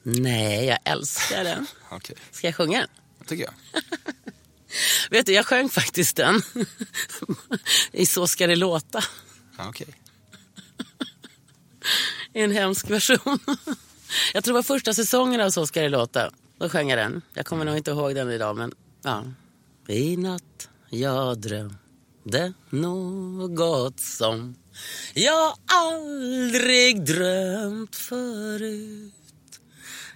Nej, 0.03 0.65
jag 0.65 0.79
älskar 0.83 1.43
den. 1.43 1.67
Okej, 1.91 2.15
Ska 2.31 2.47
jag 2.47 2.55
sjunga 2.55 2.79
den? 2.79 2.89
tycker 3.27 3.43
jag. 3.43 3.53
Vet 5.11 5.25
du, 5.25 5.33
jag 5.33 5.45
sjöng 5.45 5.69
faktiskt 5.69 6.15
den. 6.15 6.41
I 7.91 8.05
Så 8.05 8.27
ska 8.27 8.47
det 8.47 8.55
låta. 8.55 9.03
Ja, 9.57 9.69
okej. 9.69 9.87
I 12.33 12.41
en 12.41 12.51
hemsk 12.51 12.89
version. 12.89 13.39
Jag 14.33 14.43
tror 14.43 14.53
det 14.53 14.57
var 14.57 14.63
första 14.63 14.93
säsongen 14.93 15.41
av 15.41 15.49
Så 15.49 15.67
ska 15.67 15.81
det 15.81 15.89
låta. 15.89 16.31
Då 16.57 16.69
sjöng 16.69 16.89
jag 16.89 16.99
den. 16.99 17.21
Jag 17.33 17.45
kommer 17.45 17.65
nog 17.65 17.77
inte 17.77 17.91
ihåg 17.91 18.15
den 18.15 18.31
idag, 18.31 18.55
men 18.57 18.71
ja. 19.03 19.23
I 19.87 20.17
natt 20.17 20.69
jag 20.89 21.37
drömde 21.39 22.53
något 22.69 23.99
som 23.99 24.55
jag 25.13 25.55
aldrig 25.65 27.05
drömt 27.05 27.95
förut. 27.95 29.13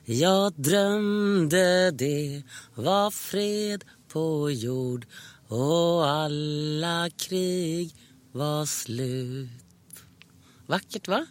Jag 0.06 0.54
drömde 0.54 1.92
det 1.92 2.44
var 2.76 3.12
fred 3.12 3.84
på 4.08 4.52
jord 4.52 5.06
och 5.48 6.10
alla 6.10 7.10
krig 7.10 7.96
var 8.32 8.66
slut. 8.66 9.50
Vackert, 10.66 11.08
va? 11.08 11.26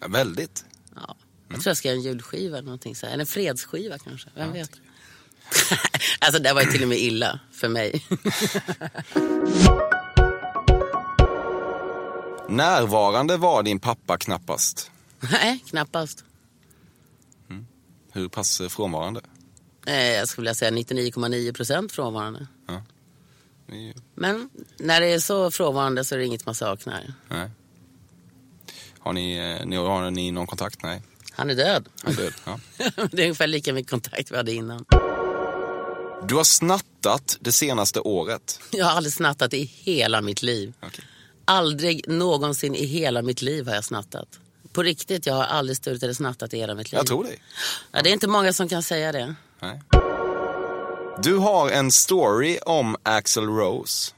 Ja, 0.00 0.08
väldigt. 0.08 0.64
Ja. 0.94 1.16
Jag 1.48 1.60
tror 1.60 1.70
jag 1.70 1.76
ska 1.76 1.88
göra 1.88 1.98
en 1.98 2.04
julskiva 2.04 2.58
eller 2.58 2.66
någonting 2.66 2.96
så 2.96 3.06
här. 3.06 3.12
Eller 3.12 3.22
en 3.22 3.26
fredsskiva 3.26 3.98
kanske. 3.98 4.30
Vem 4.34 4.52
vet? 4.52 4.70
alltså 6.18 6.42
det 6.42 6.52
var 6.52 6.62
ju 6.62 6.70
till 6.70 6.82
och 6.82 6.88
med 6.88 6.98
illa 6.98 7.40
för 7.52 7.68
mig. 7.68 8.04
Närvarande 12.50 13.36
var 13.36 13.62
din 13.62 13.80
pappa 13.80 14.18
knappast. 14.18 14.90
Nej, 15.32 15.64
knappast. 15.66 16.24
Hur 18.12 18.28
pass 18.28 18.60
eh, 18.60 18.68
frånvarande? 18.68 19.20
Eh, 19.86 19.94
jag 20.06 20.28
skulle 20.28 20.42
vilja 20.42 20.54
säga 20.54 20.70
99,9 20.70 21.52
procent 21.52 21.92
frånvarande. 21.92 22.46
Är 23.68 23.76
ju- 23.76 23.94
Men 24.14 24.50
när 24.78 25.00
det 25.00 25.06
är 25.06 25.18
så 25.18 25.50
frånvarande 25.50 26.04
så 26.04 26.14
är 26.14 26.18
det 26.18 26.26
inget 26.26 26.46
man 26.46 26.54
saknar. 26.54 27.12
Nej. 27.28 27.50
Har 28.98 29.12
ni, 29.12 29.36
eh, 29.60 29.66
ni, 29.66 29.76
har 29.76 30.10
ni 30.10 30.30
någon 30.30 30.46
kontakt? 30.46 30.82
Nej. 30.82 31.02
Han 31.32 31.50
är 31.50 31.54
död. 31.54 31.88
Han 32.02 32.12
är 32.12 32.16
död. 32.16 32.32
Ja. 32.44 32.60
det 33.12 33.22
är 33.22 33.24
ungefär 33.26 33.46
lika 33.46 33.72
mycket 33.72 33.90
kontakt 33.90 34.30
vi 34.32 34.36
hade 34.36 34.52
innan. 34.52 34.84
Du 36.28 36.34
har 36.34 36.44
snattat 36.44 37.36
det 37.40 37.52
senaste 37.52 38.00
året. 38.00 38.60
Jag 38.70 38.84
har 38.86 38.92
aldrig 38.92 39.12
snattat 39.12 39.54
i 39.54 39.64
hela 39.64 40.20
mitt 40.20 40.42
liv. 40.42 40.72
Okej. 40.82 41.04
Aldrig 41.50 42.08
någonsin 42.08 42.74
i 42.74 42.84
hela 42.84 43.22
mitt 43.22 43.42
liv 43.42 43.66
har 43.66 43.74
jag 43.74 43.84
snattat. 43.84 44.40
På 44.72 44.82
riktigt, 44.82 45.26
jag 45.26 45.34
har 45.34 45.44
aldrig 45.44 45.76
stulit 45.76 46.02
eller 46.02 46.14
snattat 46.14 46.54
i 46.54 46.58
hela 46.58 46.74
mitt 46.74 46.92
liv. 46.92 46.98
Jag 46.98 47.06
tror 47.06 47.24
dig. 47.24 47.42
Ja, 47.92 48.02
det 48.02 48.10
är 48.10 48.12
inte 48.12 48.28
många 48.28 48.52
som 48.52 48.68
kan 48.68 48.82
säga 48.82 49.12
det. 49.12 49.34
Nej. 49.60 49.82
Du 51.22 51.36
har 51.36 51.70
en 51.70 51.90
story 51.92 52.58
om 52.66 52.96
Axel 53.02 53.44
Rose. 53.44 54.12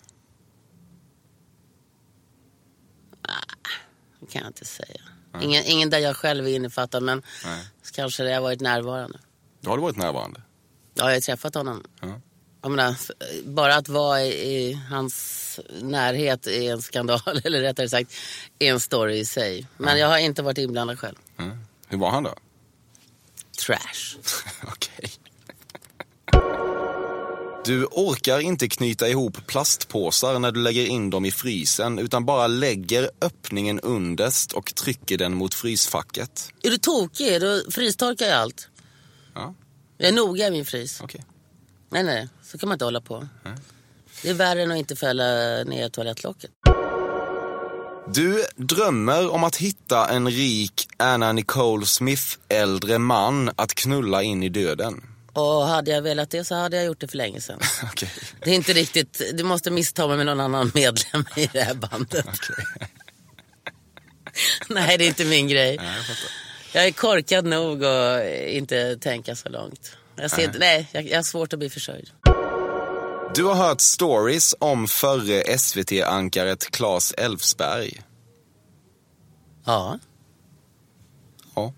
Det 4.21 4.27
kan 4.27 4.43
jag 4.43 4.49
inte 4.49 4.65
säga. 4.65 5.01
Ingen, 5.41 5.65
ingen 5.67 5.91
där 5.91 5.99
jag 5.99 6.17
själv 6.17 6.47
är 6.47 6.51
innefattad, 6.51 7.03
men 7.03 7.23
Nej. 7.45 7.65
kanske 7.93 8.23
det 8.23 8.35
har 8.35 8.41
varit 8.41 8.61
närvarande. 8.61 9.19
Då 9.61 9.71
har 9.71 9.77
du 9.77 9.83
varit 9.83 9.97
närvarande. 9.97 10.43
Ja, 10.95 11.05
jag 11.09 11.17
har 11.17 11.21
träffat 11.21 11.55
honom. 11.55 11.85
Ja. 12.01 12.21
Jag 12.63 12.71
menar, 12.71 12.95
bara 13.45 13.75
att 13.77 13.89
vara 13.89 14.23
i, 14.23 14.73
hans 14.91 15.61
närhet 15.81 16.47
är 16.47 16.73
en 16.73 16.83
skandal, 16.83 17.21
eller 17.45 17.61
rättare 17.61 17.89
sagt 17.89 18.13
är 18.59 18.71
en 18.73 18.81
story 18.81 19.19
i 19.19 19.25
sig. 19.25 19.67
Men 19.77 19.99
jag 19.99 20.09
har 20.09 20.19
inte 20.19 20.43
varit 20.43 20.59
inblandad 20.59 20.99
själv. 20.99 21.17
Mm. 21.39 21.59
Hur 21.89 21.99
var 21.99 22.11
han 22.11 22.23
då? 22.23 22.35
Trash. 23.67 24.17
Okej. 24.63 25.11
Du 27.65 27.85
orkar 27.85 28.39
inte 28.41 28.69
knyta 28.69 29.09
ihop 29.09 29.47
plastpåsar 29.47 30.39
när 30.39 30.53
du 30.53 30.61
lägger 30.63 30.87
in 30.87 31.11
dem 31.11 31.25
i 31.25 31.31
frysen 31.31 31.99
utan 31.99 32.25
bara 32.25 32.47
lägger 32.47 33.11
öppningen 33.21 33.81
underst 33.81 34.53
och 34.53 34.75
trycker 34.75 35.19
den 35.19 35.35
mot 35.35 35.55
frysfacket. 35.55 36.49
Är 36.63 36.71
du 36.71 36.79
tokig? 36.79 37.41
Då 37.41 37.63
frystorkar 37.71 38.27
jag 38.27 38.35
allt. 38.39 38.69
Ja, 39.35 39.55
Jag 39.99 40.09
är 40.09 40.13
noga 40.13 40.47
i 40.47 40.51
min 40.51 40.67
frys. 40.67 41.01
okej. 41.01 41.25
Nej, 41.93 42.03
nej, 42.03 42.29
så 42.43 42.59
kan 42.59 42.69
man 42.69 42.75
inte 42.75 42.85
hålla 42.85 43.01
på. 43.01 43.29
Det 44.23 44.29
är 44.31 44.35
värre 44.35 44.63
än 44.63 44.71
att 44.73 44.79
inte 44.79 44.97
fälla 44.97 45.25
ner 45.65 45.89
toalettlocket. 45.89 46.51
Du 48.09 48.45
drömmer 48.57 49.31
om 49.31 49.45
att 49.45 49.57
hitta 49.57 50.09
en 50.11 50.31
rik 50.31 50.89
Anna 50.97 51.33
Nicole 51.33 51.87
Smith 51.87 52.23
äldre 52.49 52.99
man 52.99 53.51
att 53.57 53.75
knulla 53.75 54.23
in 54.23 54.43
i 54.43 54.49
döden. 54.49 55.03
Och 55.33 55.67
hade 55.67 55.91
jag 55.91 56.03
velat 56.03 56.31
det 56.31 56.45
så 56.45 56.55
hade 56.55 56.77
jag 56.77 56.87
gjort 56.87 57.01
det 57.01 57.09
för 57.09 57.17
länge 57.17 57.41
sedan. 57.41 57.59
Okej. 57.83 58.11
Det 58.45 58.51
är 58.51 58.55
inte 58.55 58.73
riktigt, 58.73 59.23
du 59.35 59.45
måste 59.45 59.71
missta 59.71 60.09
mig 60.09 60.17
med 60.17 60.27
någon 60.27 60.41
annan 60.41 60.71
medlem 60.75 61.25
i 61.37 61.49
det 61.53 61.63
här 61.63 61.75
bandet. 61.75 62.27
Nej, 64.69 64.99
det 64.99 65.05
är 65.05 65.09
inte 65.09 65.25
min 65.25 65.49
grej. 65.49 65.79
jag 66.73 66.87
är 66.87 66.93
korkad 66.93 67.45
nog 67.45 67.83
och 67.83 68.25
inte 68.49 68.97
tänka 68.97 69.37
så 69.37 69.49
långt. 69.49 69.97
Jag, 70.17 70.31
ser, 70.31 70.45
inte- 70.45 70.59
nej, 70.59 70.89
jag, 70.93 71.09
jag 71.09 71.19
har 71.19 71.23
svårt 71.23 71.53
att 71.53 71.59
bli 71.59 71.71
försörjd. 71.71 72.11
Du 73.35 73.45
har 73.45 73.55
hört 73.55 73.81
stories 73.81 74.55
om 74.59 74.89
förre 74.89 75.59
SVT-ankaret 75.59 76.71
Claes 76.71 77.13
Elfsberg. 77.13 78.03
Ja, 79.65 79.99
Ja, 81.55 81.73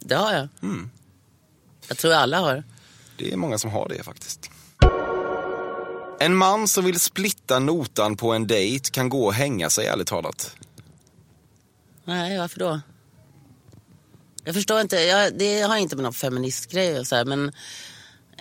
det 0.00 0.14
har 0.14 0.32
jag. 0.34 0.48
Jag 1.88 1.98
tror 1.98 2.12
alla 2.12 2.38
har. 2.40 2.64
det 3.18 3.32
är 3.32 3.36
många 3.36 3.58
som 3.58 3.70
har 3.70 3.88
det 3.88 4.02
faktiskt. 4.02 4.50
En 6.20 6.36
man 6.36 6.68
som 6.68 6.84
vill 6.84 7.00
splitta 7.00 7.58
notan 7.58 8.16
på 8.16 8.32
en 8.32 8.46
dejt 8.46 8.90
kan 8.90 9.08
gå 9.08 9.24
och 9.26 9.34
hänga 9.34 9.70
sig 9.70 9.86
ärligt 9.86 10.06
talat. 10.08 10.56
Nej, 12.04 12.38
varför 12.38 12.58
då? 12.58 12.80
Jag 14.44 14.54
förstår 14.54 14.80
inte, 14.80 14.96
jag, 14.96 15.34
det 15.38 15.60
har 15.60 15.76
inte 15.76 15.96
med 15.96 16.02
någon 16.02 16.12
feministgrej 16.12 16.98
och 16.98 17.06
så 17.06 17.16
här, 17.16 17.24
men 17.24 17.52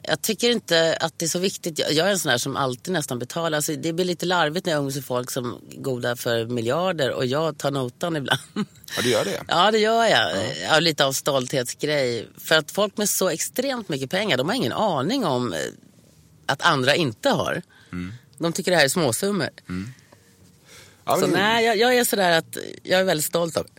jag 0.04 0.22
tycker 0.22 0.50
inte 0.52 0.98
att 1.00 1.20
det 1.20 1.26
är 1.26 1.30
så 1.30 1.40
viktigt. 1.40 1.80
Jag, 1.80 1.92
jag 1.94 2.08
är 2.08 2.12
en 2.12 2.20
sån 2.20 2.30
där 2.32 2.38
som 2.38 2.56
alltid 2.56 2.94
nästan 2.94 3.20
betalar. 3.20 3.56
Alltså, 3.56 3.76
det 3.76 3.94
blir 3.94 4.06
lite 4.06 4.26
larvigt 4.26 4.66
när 4.66 4.74
jag 4.74 4.80
umgås 4.80 4.96
med 4.96 5.06
folk 5.06 5.32
som 5.32 5.62
godar 5.78 6.16
för 6.16 6.46
miljarder 6.46 7.12
och 7.12 7.26
jag 7.26 7.58
tar 7.58 7.72
notan 7.72 8.16
ibland. 8.16 8.42
Ja, 8.96 9.02
du 9.04 9.10
gör 9.10 9.26
det? 9.26 9.44
Ja, 9.48 9.72
det 9.72 9.78
gör 9.80 10.06
jag. 10.06 10.32
Ja. 10.70 10.80
lite 10.80 11.06
av 11.06 11.12
stolthetsgrej. 11.14 12.28
För 12.38 12.56
att 12.58 12.72
folk 12.72 12.98
med 12.98 13.10
så 13.10 13.30
extremt 13.30 13.90
mycket 13.90 14.10
pengar, 14.10 14.38
de 14.38 14.48
har 14.50 14.56
ingen 14.56 14.72
aning 14.74 15.26
om 15.26 15.54
eh, 15.54 15.60
att 16.46 16.62
andra 16.62 16.96
inte 16.96 17.30
har. 17.30 17.62
De 18.38 18.54
tycker 18.54 18.72
det 18.72 18.78
här 18.78 18.86
är 18.86 18.90
småsummor. 18.90 19.50
Ja, 21.06 21.16
Så 21.16 21.22
men- 21.22 21.30
nej, 21.32 21.66
jag, 21.66 21.78
jag 21.78 21.96
är 21.98 22.04
sådär 22.04 22.32
att 22.38 22.58
jag 22.84 23.00
är 23.00 23.04
väldigt 23.04 23.26
stolt 23.26 23.58
av 23.58 23.66
det. 23.66 23.72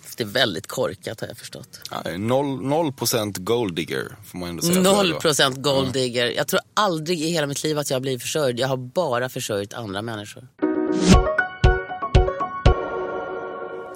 Fast 0.00 0.01
det 0.16 0.24
är 0.24 0.28
väldigt 0.28 0.66
korkat 0.66 1.20
har 1.20 1.28
jag 1.28 1.38
förstått. 1.38 1.80
Ja, 1.90 2.02
noll, 2.18 2.62
noll 2.62 2.92
procent 2.92 3.38
golddigger 3.38 4.16
får 4.26 4.38
man 4.38 4.48
ändå 4.48 4.62
säga. 4.62 4.80
Noll 4.80 5.14
procent 5.14 5.56
golddigger. 5.62 6.26
Jag 6.26 6.48
tror 6.48 6.60
aldrig 6.74 7.20
i 7.20 7.26
hela 7.30 7.46
mitt 7.46 7.64
liv 7.64 7.78
att 7.78 7.90
jag 7.90 7.94
har 7.94 8.00
blivit 8.00 8.22
försörjd. 8.22 8.60
Jag 8.60 8.68
har 8.68 8.76
bara 8.76 9.28
försörjt 9.28 9.74
andra 9.74 10.02
människor. 10.02 10.48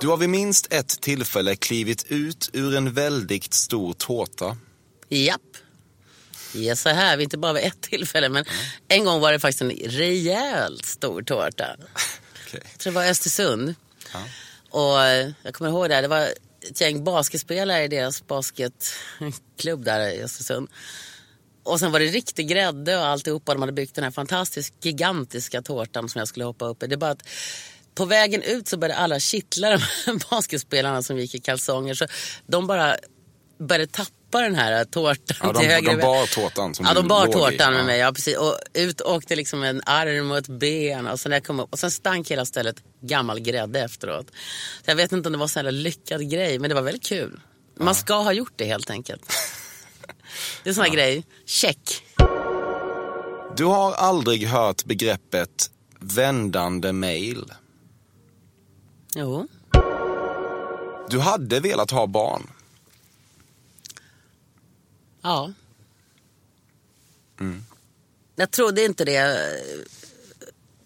Du 0.01 0.09
har 0.09 0.17
vid 0.17 0.29
minst 0.29 0.73
ett 0.73 1.01
tillfälle 1.01 1.57
klivit 1.57 2.07
ut 2.09 2.51
ur 2.53 2.77
en 2.77 2.93
väldigt 2.93 3.55
stor 3.55 3.93
tårta. 3.93 4.57
Japp. 5.09 5.41
Yes, 6.55 6.81
så 6.81 6.89
här. 6.89 7.19
Inte 7.21 7.39
bara 7.39 7.53
vid 7.53 7.65
ett 7.65 7.81
tillfälle, 7.81 8.29
men 8.29 8.45
en 8.89 9.05
gång 9.05 9.21
var 9.21 9.33
det 9.33 9.41
faktiskt 9.41 9.63
en 9.63 9.71
rejält 9.71 10.85
stor 10.85 11.23
tårta. 11.23 11.77
Okej. 12.47 12.61
Jag 12.73 12.79
tror 12.79 12.93
det 12.93 12.95
var 12.95 13.07
Östersund. 13.07 13.75
Och 14.77 14.99
jag 15.43 15.55
kommer 15.55 15.71
ihåg 15.71 15.89
det, 15.89 15.95
här, 15.95 16.03
det 16.03 16.09
var 16.09 16.29
ett 16.71 16.81
gäng 16.81 17.05
basketspelare 17.05 17.85
i 17.85 17.89
deras 17.89 18.27
basketklubb 18.27 19.85
där 19.85 20.09
i 20.09 20.23
Östersund. 20.23 20.69
Och 21.63 21.81
sen 21.81 21.93
var 21.93 22.01
det 22.01 22.07
riktig 22.07 22.49
grädde 22.49 22.99
och 22.99 23.07
alltihopa. 23.07 23.53
De 23.53 23.63
hade 23.63 23.73
byggt 23.73 23.95
den 23.95 24.05
här 24.05 24.11
fantastiskt 24.11 24.85
gigantiska 24.85 25.63
tårtan 25.63 26.09
som 26.09 26.19
jag 26.19 26.29
skulle 26.29 26.45
hoppa 26.45 26.67
upp 26.67 26.83
i. 26.83 26.87
Det 26.87 26.95
är 26.95 26.97
bara 26.97 27.11
att 27.11 27.29
på 27.95 28.05
vägen 28.05 28.43
ut 28.43 28.69
så 28.69 28.77
började 28.77 29.01
alla 29.01 29.21
kittla 29.21 29.71
de 29.71 29.79
här 29.79 30.31
basketspelarna 30.31 31.03
som 31.03 31.19
gick 31.19 31.35
i 31.35 31.39
kalsonger. 31.39 31.95
Så 31.95 32.07
de 32.47 32.67
bara 32.67 32.97
började 33.59 33.87
tappa 33.87 34.11
den 34.31 34.55
här 34.55 34.85
tårtan 34.85 35.37
Ja, 35.43 35.53
de- 35.53 35.59
till 35.61 35.69
höger 35.71 35.97
de 35.97 36.03
bar 36.03 36.27
tårtan 36.35 36.75
som 36.75 36.87
Ja, 36.87 36.95
de 36.95 37.09
bar 37.09 37.21
låg 37.27 37.29
i. 37.29 37.33
tårtan 37.33 37.73
med 37.73 37.81
Ja. 37.81 37.85
mig. 37.87 37.99
Ja, 37.99 38.13
precis. 38.13 38.37
Och 38.37 38.59
ut 38.75 39.01
åkte 39.01 39.37
liksom 39.37 39.63
en 39.63 39.83
arm 39.87 40.31
och 40.31 40.39
ett 40.39 40.49
ben. 40.49 41.07
Och 41.07 41.21
sen, 41.21 41.31
när 41.31 41.37
jag 41.37 41.45
kom 41.45 41.61
upp, 41.61 41.73
och 41.73 41.79
sen 41.79 41.91
stank 41.91 42.31
hela 42.31 42.45
stället 42.45 42.77
gammal 43.01 43.41
grädde 43.41 43.81
efteråt. 43.81 44.27
Så 44.85 44.91
jag 44.91 44.97
vet 44.97 45.13
inte 45.13 45.29
om 45.29 45.33
det 45.33 45.39
var 45.39 45.49
en 45.59 45.65
här 45.67 45.73
lyckad 45.73 46.31
grej, 46.31 46.59
men 46.59 46.69
det 46.69 46.75
var 46.75 46.83
väldigt 46.83 47.05
kul. 47.07 47.41
Man 47.79 47.95
ska 47.95 48.15
ha 48.15 48.33
gjort 48.33 48.53
det 48.57 48.65
helt 48.65 48.91
enkelt. 48.91 49.23
Det 50.63 50.69
är 50.69 50.71
en 50.71 50.75
sån 50.75 50.85
här 50.85 50.91
grej. 50.93 51.25
Check. 51.47 52.03
Du 53.57 53.65
har 53.65 53.93
aldrig 53.93 54.47
hört 54.47 54.85
begreppet 54.85 55.71
vändande 56.01 56.93
mail. 56.93 57.45
Jo. 59.15 59.49
Du 61.11 61.19
hade 61.21 61.61
velat 61.61 61.91
ha 61.91 62.07
barn. 62.07 62.51
Ja. 65.27 65.53
Jag 68.37 68.51
trodde 68.51 68.85
inte 68.85 69.05
det 69.05 69.17
eh, 69.17 69.85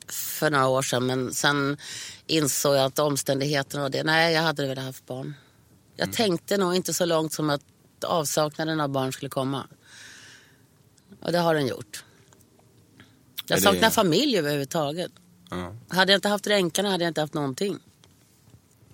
för 0.08 0.50
några 0.50 0.66
år 0.68 0.82
sedan, 0.82 1.06
men 1.06 1.34
sen 1.34 1.76
insåg 2.26 2.74
jag 2.76 2.84
att 2.84 2.98
omständigheterna 2.98 3.84
och 3.84 3.90
det, 3.90 4.02
nej 4.02 4.34
jag 4.34 4.42
hade 4.42 4.66
velat 4.66 4.84
haft 4.84 5.06
barn. 5.06 5.34
Jag 5.96 6.12
tänkte 6.12 6.56
nog 6.56 6.74
inte 6.74 6.94
så 6.94 7.04
långt 7.04 7.32
som 7.32 7.50
att 7.50 7.62
avsaknaden 8.04 8.80
av 8.80 8.88
barn 8.88 9.12
skulle 9.12 9.28
komma. 9.30 9.66
Och 11.22 11.32
det 11.32 11.38
har 11.38 11.54
den 11.54 11.66
gjort. 11.66 12.04
Jag 13.46 13.58
det- 13.58 13.62
saknar 13.62 13.90
familj 13.90 14.38
överhuvudtaget. 14.38 15.12
Ja. 15.50 15.76
Hade 15.88 16.12
jag 16.12 16.18
inte 16.18 16.28
haft 16.28 16.46
ränkarna 16.46 16.90
hade 16.90 17.04
jag 17.04 17.10
inte 17.10 17.20
haft 17.20 17.34
någonting. 17.34 17.78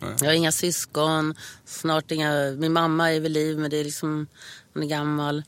Jag 0.01 0.27
har 0.27 0.33
inga 0.33 0.53
syskon, 0.53 1.35
snart 1.65 2.11
inga... 2.11 2.51
Min 2.51 2.73
mamma 2.73 3.13
är 3.13 3.21
vid 3.21 3.31
liv 3.31 3.59
men 3.59 3.71
det 3.71 3.77
är 3.77 3.85
liksom, 3.85 4.27
hon 4.75 4.83
är 4.83 4.87
gammal. 4.87 5.43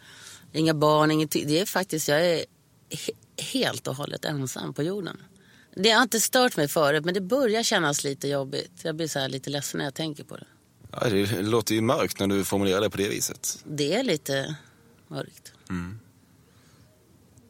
Inga 0.52 0.74
barn, 0.74 1.10
ingenting. 1.10 1.46
Det 1.48 1.60
är 1.60 1.66
faktiskt, 1.66 2.08
jag 2.08 2.26
är 2.26 2.44
he- 2.90 3.42
helt 3.52 3.86
och 3.86 3.96
hållet 3.96 4.24
ensam 4.24 4.74
på 4.74 4.82
jorden. 4.82 5.16
Det 5.76 5.90
har 5.90 6.02
inte 6.02 6.20
stört 6.20 6.56
mig 6.56 6.68
förut 6.68 7.04
men 7.04 7.14
det 7.14 7.20
börjar 7.20 7.62
kännas 7.62 8.04
lite 8.04 8.28
jobbigt. 8.28 8.72
Jag 8.82 8.96
blir 8.96 9.08
så 9.08 9.18
här 9.18 9.28
lite 9.28 9.50
ledsen 9.50 9.78
när 9.78 9.84
jag 9.84 9.94
tänker 9.94 10.24
på 10.24 10.36
det. 10.36 10.46
Ja, 10.92 11.08
det 11.08 11.42
låter 11.42 11.74
ju 11.74 11.80
mörkt 11.80 12.20
när 12.20 12.26
du 12.26 12.44
formulerar 12.44 12.80
det 12.80 12.90
på 12.90 12.96
det 12.96 13.08
viset. 13.08 13.58
Det 13.64 13.94
är 13.94 14.02
lite 14.02 14.56
mörkt. 15.08 15.52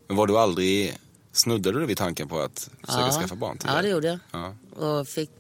Men 0.09 0.17
var 0.17 0.27
du 0.27 0.39
aldrig, 0.39 0.99
snuddade 1.33 1.81
du 1.81 1.87
vid 1.87 1.97
tanken 1.97 2.29
på 2.29 2.41
att 2.41 2.71
försöka 2.81 3.01
Ja. 3.07 3.21
skaffa 3.21 3.35
barn? 3.35 3.59
Ja, 3.67 3.83
det 3.83 3.89
gjorde 3.89 4.09
jag. 4.09 4.19
Ja. 4.31 4.55
Och 4.87 5.09
fick 5.09 5.31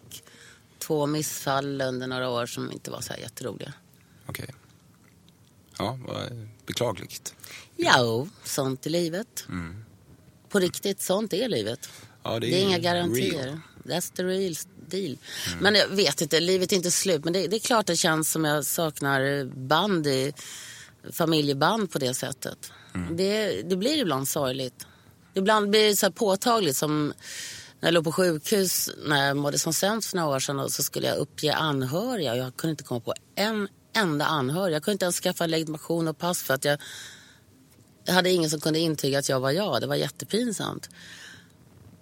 två 0.78 1.06
missfall 1.06 1.80
under 1.80 2.06
några 2.06 2.28
år 2.30 2.46
som 2.46 2.72
inte 2.72 2.90
var 2.90 3.00
så 3.00 3.12
här 3.12 3.20
jätteroliga. 3.20 3.72
Okej. 4.26 4.54
Ja, 5.78 5.98
vad 6.08 6.48
beklagligt. 6.66 7.34
Ja, 7.76 8.26
sånt 8.44 8.86
är 8.86 8.90
livet. 8.90 9.46
På 10.48 10.58
riktigt, 10.58 11.00
sånt 11.00 11.32
är 11.32 11.48
livet. 11.48 11.88
Ja, 12.22 12.38
Det 12.38 12.46
är, 12.46 12.62
inga 12.62 12.78
garantier. 12.78 13.44
real. 13.44 13.60
That's 13.84 14.12
the 14.16 14.22
real 14.24 14.54
deal. 14.88 15.18
Men 15.60 15.74
jag 15.74 15.88
vet 15.88 16.20
inte, 16.20 16.40
livet 16.40 16.72
är 16.72 16.76
inte 16.76 16.90
slut. 16.90 17.24
Men 17.24 17.32
det, 17.32 17.46
det 17.46 17.56
är 17.56 17.60
klart 17.60 17.86
det 17.86 17.96
känns 17.96 18.30
som 18.30 18.44
jag 18.44 18.64
saknar 18.64 19.44
band 19.44 20.06
i 20.06 20.32
familjeband 21.12 21.90
på 21.92 21.98
det 21.98 22.14
sättet. 22.14 22.72
Det, 23.10 23.62
det 23.62 23.76
blir 23.76 23.98
ibland 23.98 24.28
sorgligt. 24.28 24.86
Ibland 25.34 25.70
blir 25.70 25.88
det 25.88 25.96
så 25.96 26.06
här 26.06 26.10
påtagligt 26.10 26.76
som 26.76 27.12
när 27.80 27.86
jag 27.86 27.94
låg 27.94 28.04
på 28.04 28.12
sjukhus 28.12 28.90
när 29.04 29.26
jag 29.26 29.36
mådde 29.36 29.58
som 29.58 29.72
sämst 29.72 30.10
för 30.10 30.16
några 30.16 30.36
år 30.36 30.40
sedan 30.40 30.70
så 30.70 30.82
skulle 30.82 31.06
jag 31.06 31.16
uppge 31.16 31.54
anhöriga 31.54 32.36
jag 32.36 32.56
kunde 32.56 32.70
inte 32.70 32.84
komma 32.84 33.00
på 33.00 33.14
en 33.34 33.68
enda 33.96 34.24
anhörig. 34.24 34.74
Jag 34.74 34.82
kunde 34.82 34.92
inte 34.92 35.04
ens 35.04 35.20
skaffa 35.20 35.46
legitimation 35.46 36.08
och 36.08 36.18
pass 36.18 36.42
för 36.42 36.54
att 36.54 36.64
jag, 36.64 36.78
jag 38.04 38.14
hade 38.14 38.30
ingen 38.30 38.50
som 38.50 38.60
kunde 38.60 38.78
intyga 38.78 39.18
att 39.18 39.28
jag 39.28 39.40
var 39.40 39.50
jag. 39.50 39.80
Det 39.80 39.86
var 39.86 39.96
jättepinsamt. 39.96 40.90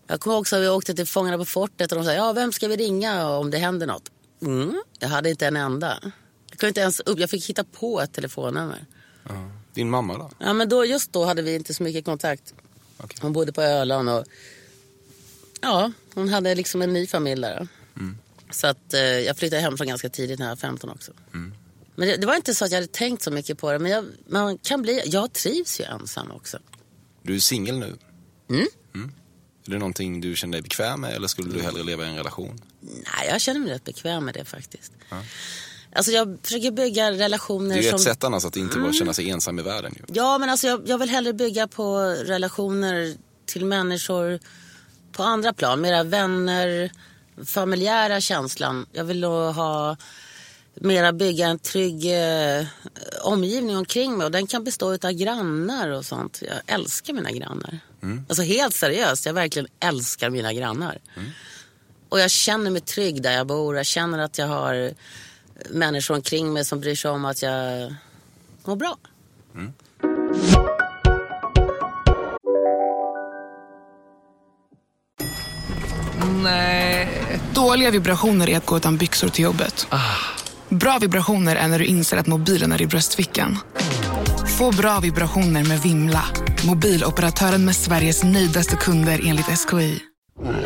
Jag 0.06 0.20
kommer 0.20 0.36
också 0.36 0.56
att 0.56 0.62
vi 0.62 0.68
åkte 0.68 0.94
till 0.94 1.06
Fångarna 1.06 1.38
på 1.38 1.44
fortet 1.44 1.92
och 1.92 1.98
de 1.98 2.04
sa 2.04 2.12
ja 2.12 2.32
vem 2.32 2.52
ska 2.52 2.68
vi 2.68 2.76
ringa 2.76 3.28
om 3.28 3.50
det 3.50 3.58
händer 3.58 3.86
något? 3.86 4.10
Mm, 4.42 4.82
jag 4.98 5.08
hade 5.08 5.30
inte 5.30 5.46
en 5.46 5.56
enda. 5.56 5.98
Jag, 6.50 6.58
kunde 6.58 6.68
inte 6.68 6.80
ens 6.80 7.00
upp, 7.00 7.18
jag 7.18 7.30
fick 7.30 7.48
hitta 7.48 7.64
på 7.64 8.00
ett 8.00 8.12
telefonnummer. 8.12 8.86
Din 9.74 9.90
mamma 9.90 10.18
då? 10.18 10.30
Ja, 10.38 10.52
men 10.52 10.68
då, 10.68 10.84
just 10.84 11.12
då 11.12 11.24
hade 11.24 11.42
vi 11.42 11.54
inte 11.54 11.74
så 11.74 11.82
mycket 11.82 12.04
kontakt. 12.04 12.54
Okej. 12.96 13.18
Hon 13.22 13.32
bodde 13.32 13.52
på 13.52 13.62
Öland 13.62 14.08
och 14.10 14.24
ja, 15.66 15.92
hon 16.14 16.28
hade 16.28 16.54
liksom 16.54 16.82
en 16.82 16.92
ny 16.92 17.06
familj 17.06 17.42
där. 17.42 17.68
Så 18.50 18.66
att 18.66 18.94
eh, 18.94 19.00
jag 19.00 19.36
flyttade 19.36 19.62
hemifrån 19.62 19.88
ganska 19.88 20.08
tidigt 20.08 20.38
när 20.38 20.46
jag 20.46 20.50
var 20.50 20.56
15 20.56 20.90
också. 20.90 21.12
Men 21.94 22.08
det, 22.08 22.16
det 22.16 22.26
var 22.26 22.36
inte 22.36 22.54
så 22.54 22.64
att 22.64 22.70
jag 22.70 22.76
hade 22.76 22.92
tänkt 22.92 23.22
så 23.22 23.30
mycket 23.30 23.58
på 23.58 23.72
det. 23.72 23.78
Men 23.78 23.90
jag, 23.90 24.04
man 24.28 24.58
kan 24.58 24.82
bli, 24.82 25.02
jag 25.06 25.32
trivs 25.32 25.80
ju 25.80 25.84
ensam 25.84 26.30
också. 26.30 26.58
Du 27.22 27.34
är 27.34 27.40
singel 27.40 27.78
nu. 27.78 27.96
Mm. 28.50 28.66
Är 29.66 29.70
det 29.70 29.78
någonting 29.78 30.20
du 30.20 30.36
känner 30.36 30.52
dig 30.52 30.62
bekväm 30.62 31.00
med 31.00 31.14
eller 31.14 31.28
skulle 31.28 31.54
du 31.54 31.62
hellre 31.62 31.82
leva 31.82 32.04
i 32.04 32.08
en 32.08 32.16
relation? 32.16 32.60
Nej, 32.80 33.28
jag 33.28 33.40
känner 33.40 33.60
mig 33.60 33.72
rätt 33.72 33.84
bekväm 33.84 34.24
med 34.24 34.34
det 34.34 34.44
faktiskt. 34.44 34.92
Alltså 35.92 36.12
jag 36.12 36.38
försöker 36.42 36.70
bygga 36.70 37.12
relationer 37.12 37.74
Det 37.74 37.80
är 37.80 37.82
ju 37.82 37.88
som... 37.88 37.96
ett 37.96 38.02
sätt 38.02 38.24
annars 38.24 38.44
att 38.44 38.56
inte 38.56 38.78
bara 38.78 38.92
känna 38.92 39.14
sig 39.14 39.30
ensam 39.30 39.58
i 39.58 39.62
världen. 39.62 39.94
Ju. 39.96 40.14
Ja, 40.14 40.38
men 40.38 40.50
alltså 40.50 40.66
jag, 40.66 40.88
jag 40.88 40.98
vill 40.98 41.08
hellre 41.08 41.32
bygga 41.32 41.68
på 41.68 41.98
relationer 42.26 43.14
till 43.46 43.64
människor 43.64 44.40
på 45.16 45.22
andra 45.22 45.52
plan. 45.52 45.80
Mera 45.80 46.02
vänner, 46.02 46.90
familjära 47.44 48.20
känslan. 48.20 48.86
Jag 48.92 49.04
vill 49.04 49.24
ha 49.24 49.96
mera 50.74 51.12
bygga 51.12 51.46
en 51.46 51.58
trygg 51.58 52.14
eh, 52.14 52.66
omgivning 53.22 53.76
omkring 53.76 54.18
mig. 54.18 54.24
Och 54.24 54.30
den 54.30 54.46
kan 54.46 54.64
bestå 54.64 54.92
av 54.92 55.12
grannar 55.12 55.88
och 55.88 56.04
sånt. 56.04 56.42
Jag 56.42 56.74
älskar 56.74 57.12
mina 57.12 57.30
grannar. 57.30 57.78
Alltså 58.28 58.42
helt 58.42 58.74
seriöst, 58.74 59.26
jag 59.26 59.34
verkligen 59.34 59.68
älskar 59.80 60.30
mina 60.30 60.52
grannar. 60.52 60.98
Och 62.08 62.20
jag 62.20 62.30
känner 62.30 62.70
mig 62.70 62.80
trygg 62.80 63.22
där 63.22 63.32
jag 63.32 63.46
bor. 63.46 63.76
Jag 63.76 63.86
känner 63.86 64.18
att 64.18 64.38
jag 64.38 64.46
har 64.46 64.92
människor 65.70 66.14
omkring 66.14 66.52
mig 66.52 66.64
som 66.64 66.80
bryr 66.80 66.94
sig 66.94 67.10
om 67.10 67.24
att 67.24 67.42
jag 67.42 67.94
mår 68.64 68.76
bra. 68.76 68.98
Dåliga 77.54 77.90
vibrationer 77.90 78.50
är 78.50 78.56
att 78.56 78.66
gå 78.66 78.76
utan 78.76 78.96
byxor 78.96 79.28
till 79.28 79.44
jobbet. 79.44 79.86
Bra 80.68 80.98
vibrationer 81.00 81.56
är 81.56 81.68
när 81.68 81.78
du 81.78 81.84
inser 81.84 82.16
att 82.16 82.26
mobilen 82.26 82.72
är 82.72 82.82
i 82.82 82.86
bröstfickan. 82.86 83.58
Få 84.58 84.72
bra 84.72 85.00
vibrationer 85.00 85.64
med 85.64 85.80
Vimla. 85.80 86.24
Mobiloperatören 86.66 87.64
med 87.64 87.76
Sveriges 87.76 88.24
nöjdaste 88.24 88.76
kunder 88.76 89.20
enligt 89.24 89.46
SKI. 89.46 90.00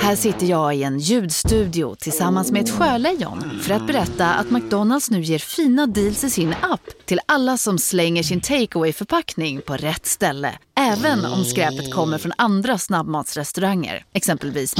Här 0.00 0.16
sitter 0.16 0.46
jag 0.46 0.76
i 0.76 0.82
en 0.82 0.98
ljudstudio 0.98 1.94
tillsammans 1.94 2.52
med 2.52 2.62
ett 2.64 2.70
sjölejon 2.70 3.60
för 3.62 3.74
att 3.74 3.86
berätta 3.86 4.34
att 4.34 4.50
McDonalds 4.50 5.10
nu 5.10 5.20
ger 5.22 5.38
fina 5.38 5.86
deals 5.86 6.24
i 6.24 6.30
sin 6.30 6.54
app 6.62 6.80
till 7.04 7.20
alla 7.26 7.56
som 7.56 7.78
slänger 7.78 8.22
sin 8.22 8.40
takeaway 8.40 8.92
förpackning 8.92 9.60
på 9.60 9.76
rätt 9.76 10.06
ställe. 10.06 10.58
Även 10.78 11.24
om 11.24 11.44
skräpet 11.44 11.94
kommer 11.94 12.18
från 12.18 12.32
andra 12.36 12.78
snabbmatsrestauranger, 12.78 14.04
exempelvis 14.12 14.74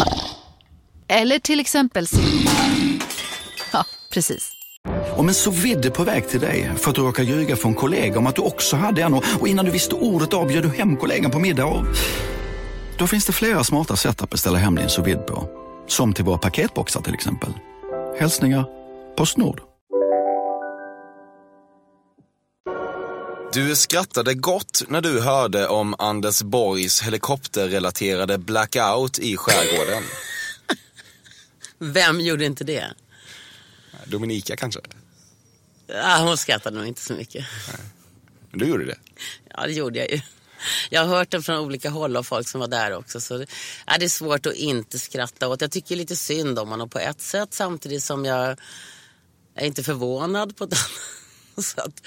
Eller 1.11 1.39
till 1.39 1.61
exempel 1.61 2.07
Ja, 3.73 3.85
precis. 4.13 4.53
Om 5.17 5.29
en 5.29 5.35
så 5.35 5.51
vidde 5.51 5.91
på 5.91 6.05
väg 6.05 6.29
till 6.29 6.41
dig 6.41 6.71
för 6.77 6.91
att 6.91 6.97
du 6.97 7.03
råkar 7.03 7.23
ljuga 7.23 7.57
från 7.57 7.75
kollega 7.75 8.19
om 8.19 8.27
att 8.27 8.37
du 8.37 8.43
också 8.43 8.77
hade 8.77 9.03
en 9.03 9.15
och 9.15 9.49
innan 9.49 9.65
du 9.65 9.71
visste 9.71 9.95
ordet 9.95 10.35
av 10.35 10.49
du 10.49 10.69
hem 10.69 10.97
kollegan 10.97 11.31
på 11.31 11.39
middag 11.39 11.65
och... 11.65 11.85
Då 12.99 13.07
finns 13.07 13.27
det 13.27 13.33
flera 13.33 13.65
smarta 13.65 13.97
sätt 13.97 14.23
att 14.23 14.31
beställa 14.31 14.59
hem 14.59 14.75
din 14.75 14.89
sous 14.89 15.17
på. 15.27 15.49
Som 15.89 16.13
till 16.13 16.25
våra 16.25 16.39
paketboxar 16.39 17.01
till 17.01 17.15
exempel. 17.15 17.51
Hälsningar 18.19 18.65
Postnord. 19.17 19.61
Du 23.53 23.77
skrattade 23.77 24.35
gott 24.35 24.83
när 24.89 25.01
du 25.01 25.21
hörde 25.21 25.69
om 25.69 25.95
Anders 25.99 26.43
Borgs 26.43 27.03
helikopterrelaterade 27.03 28.39
blackout 28.39 29.19
i 29.19 29.37
skärgården. 29.37 30.03
Vem 31.81 32.21
gjorde 32.21 32.45
inte 32.45 32.65
det? 32.65 32.95
Dominika 34.07 34.57
kanske? 34.57 34.81
Ja, 35.87 36.19
hon 36.19 36.37
skrattade 36.37 36.77
nog 36.77 36.87
inte 36.87 37.01
så 37.01 37.13
mycket. 37.13 37.47
Men 38.51 38.59
du 38.59 38.67
gjorde 38.67 38.85
det? 38.85 38.99
Ja, 39.51 39.67
det 39.67 39.73
gjorde 39.73 39.99
jag 39.99 40.11
ju. 40.11 40.21
Jag 40.91 41.01
har 41.05 41.17
hört 41.17 41.31
det 41.31 41.43
från 41.43 41.59
olika 41.59 41.91
håll 41.91 42.17
av 42.17 42.23
folk 42.23 42.49
som 42.49 42.61
var 42.61 42.69
där 42.69 42.93
också. 42.93 43.21
Så 43.21 43.39
det, 43.39 43.47
ja, 43.87 43.97
det 43.99 44.05
är 44.05 44.09
svårt 44.09 44.47
att 44.47 44.55
inte 44.55 44.99
skratta 44.99 45.49
åt. 45.49 45.61
Jag 45.61 45.71
tycker 45.71 45.97
lite 45.97 46.17
synd 46.17 46.59
om 46.59 46.69
honom 46.69 46.89
på 46.89 46.99
ett 46.99 47.21
sätt 47.21 47.55
samtidigt 47.55 48.03
som 48.03 48.25
jag 48.25 48.59
är 49.55 49.67
inte 49.67 49.83
förvånad 49.83 50.57
på 50.57 50.65
ett 50.65 50.73
annat. 51.57 51.67
Så 51.67 51.81
att, 51.81 52.03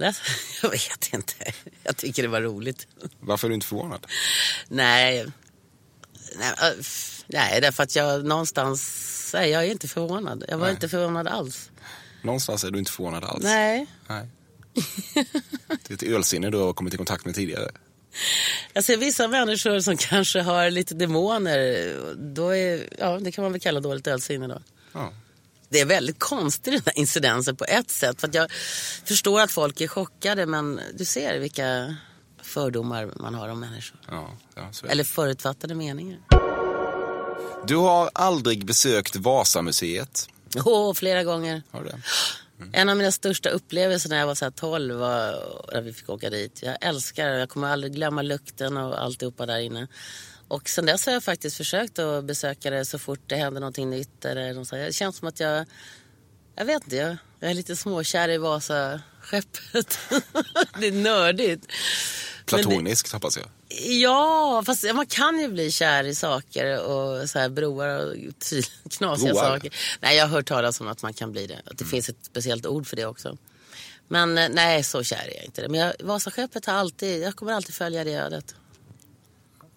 äh, 0.00 0.14
jag 0.62 0.70
vet 0.70 1.12
inte. 1.12 1.34
Jag 1.82 1.96
tycker 1.96 2.22
det 2.22 2.28
var 2.28 2.40
roligt. 2.40 2.86
Varför 3.20 3.46
är 3.46 3.48
du 3.48 3.54
inte 3.54 3.66
förvånad? 3.66 4.06
Nej, 4.68 5.26
nej, 6.38 6.52
äh, 6.62 6.84
nej 7.32 7.60
därför 7.60 7.82
att 7.82 7.96
jag 7.96 8.24
någonstans... 8.24 9.10
Nej, 9.34 9.50
jag 9.50 9.66
är 9.66 9.70
inte 9.70 9.88
förvånad. 9.88 10.44
Jag 10.48 10.58
var 10.58 10.66
Nej. 10.66 10.74
inte 10.74 10.88
förvånad 10.88 11.28
alls. 11.28 11.70
Någonstans 12.22 12.64
är 12.64 12.70
du 12.70 12.78
inte 12.78 12.92
förvånad 12.92 13.24
alls. 13.24 13.44
Nej. 13.44 13.86
Nej. 14.08 14.28
Det 15.68 15.90
är 15.90 15.94
ett 15.94 16.02
ölsinne 16.02 16.50
du 16.50 16.58
har 16.58 16.72
kommit 16.72 16.94
i 16.94 16.96
kontakt 16.96 17.24
med 17.24 17.34
tidigare. 17.34 17.70
Jag 18.72 18.84
ser 18.84 18.96
vissa 18.96 19.28
människor 19.28 19.80
som 19.80 19.96
kanske 19.96 20.40
har 20.40 20.70
lite 20.70 20.94
demoner. 20.94 21.92
Då 22.34 22.56
är, 22.56 22.88
ja, 22.98 23.18
det 23.18 23.32
kan 23.32 23.42
man 23.42 23.52
väl 23.52 23.60
kalla 23.60 23.80
dåligt 23.80 24.06
ölsinne 24.06 24.46
då. 24.46 24.62
Ja. 24.92 25.12
Det 25.68 25.80
är 25.80 25.86
väldigt 25.86 26.18
konstigt 26.18 26.72
den 26.74 26.82
här 26.86 26.98
incidensen 26.98 27.56
på 27.56 27.64
ett 27.64 27.90
sätt. 27.90 28.20
För 28.20 28.30
jag 28.32 28.50
förstår 29.04 29.40
att 29.40 29.50
folk 29.50 29.80
är 29.80 29.88
chockade 29.88 30.46
men 30.46 30.80
du 30.94 31.04
ser 31.04 31.38
vilka 31.38 31.96
fördomar 32.42 33.10
man 33.16 33.34
har 33.34 33.48
om 33.48 33.60
människor. 33.60 34.00
Ja, 34.08 34.30
ja. 34.54 34.70
Eller 34.88 35.04
förutfattade 35.04 35.74
meningar. 35.74 36.18
Du 37.66 37.76
har 37.76 38.10
aldrig 38.12 38.66
besökt 38.66 39.16
Vasamuseet. 39.16 40.28
Åh, 40.64 40.94
flera 40.94 41.24
gånger. 41.24 41.62
Har 41.70 41.82
du 41.82 41.88
det? 41.88 42.00
En 42.72 42.88
av 42.88 42.96
mina 42.96 43.12
största 43.12 43.48
upplevelser 43.48 44.08
när 44.08 44.18
jag 44.18 44.26
var 44.26 44.34
så 44.34 44.44
här 44.44 44.52
12 44.52 44.94
var 44.94 45.34
när 45.72 45.80
vi 45.80 45.92
fick 45.92 46.08
åka 46.08 46.30
dit. 46.30 46.60
Jag 46.62 46.76
älskar 46.80 47.28
det. 47.28 47.38
Jag 47.38 47.48
kommer 47.48 47.68
aldrig 47.68 47.92
glömma 47.92 48.22
lukten 48.22 48.76
och 48.76 49.02
alltihopa 49.02 49.46
där 49.46 49.58
inne. 49.58 49.88
Och 50.48 50.68
sen 50.68 50.86
dess 50.86 51.06
har 51.06 51.12
jag 51.12 51.24
faktiskt 51.24 51.56
försökt 51.56 51.98
att 51.98 52.24
besöka 52.24 52.70
det 52.70 52.84
så 52.84 52.98
fort 52.98 53.20
det 53.26 53.36
händer 53.36 53.60
någonting 53.60 53.90
nytt. 53.90 54.24
Eller 54.24 54.54
något. 54.54 54.70
Det 54.70 54.94
känns 54.94 55.16
som 55.16 55.28
att 55.28 55.40
jag, 55.40 55.66
jag 56.56 56.64
vet 56.64 56.84
inte, 56.84 56.96
jag, 56.96 57.16
jag 57.40 57.50
är 57.50 57.54
lite 57.54 57.76
småkär 57.76 58.28
i 58.28 58.38
Vasaskeppet. 59.22 59.98
det 60.80 60.86
är 60.86 60.92
nördigt. 60.92 61.66
Platoniskt 62.46 63.12
hoppas 63.12 63.36
jag. 63.36 63.46
Ja, 63.88 64.62
fast 64.66 64.84
man 64.94 65.06
kan 65.06 65.38
ju 65.40 65.48
bli 65.48 65.70
kär 65.70 66.04
i 66.04 66.14
saker 66.14 66.84
och 66.84 67.30
så 67.30 67.38
här 67.38 67.48
broar 67.48 67.88
och 67.88 68.14
knasiga 68.90 69.32
Broar? 69.32 69.42
saker. 69.42 69.74
Nej, 70.00 70.16
jag 70.16 70.24
har 70.26 70.30
hört 70.30 70.46
talas 70.46 70.80
om 70.80 70.88
att 70.88 71.02
man 71.02 71.14
kan 71.14 71.32
bli 71.32 71.46
det. 71.46 71.60
Att 71.66 71.78
det 71.78 71.84
finns 71.84 72.08
ett 72.08 72.16
speciellt 72.22 72.66
ord 72.66 72.86
för 72.86 72.96
det 72.96 73.06
också. 73.06 73.36
Men 74.08 74.38
eh, 74.38 74.48
nej, 74.50 74.82
så 74.82 75.02
kär 75.02 75.16
är 75.16 75.36
jag 75.36 75.44
inte. 75.44 75.68
Men 75.68 75.80
jag, 75.80 75.92
Vasaskeppet 76.00 76.66
har 76.66 76.74
alltid, 76.74 77.22
jag 77.22 77.36
kommer 77.36 77.52
alltid 77.52 77.74
följa 77.74 78.04
det 78.04 78.14
ödet. 78.14 78.54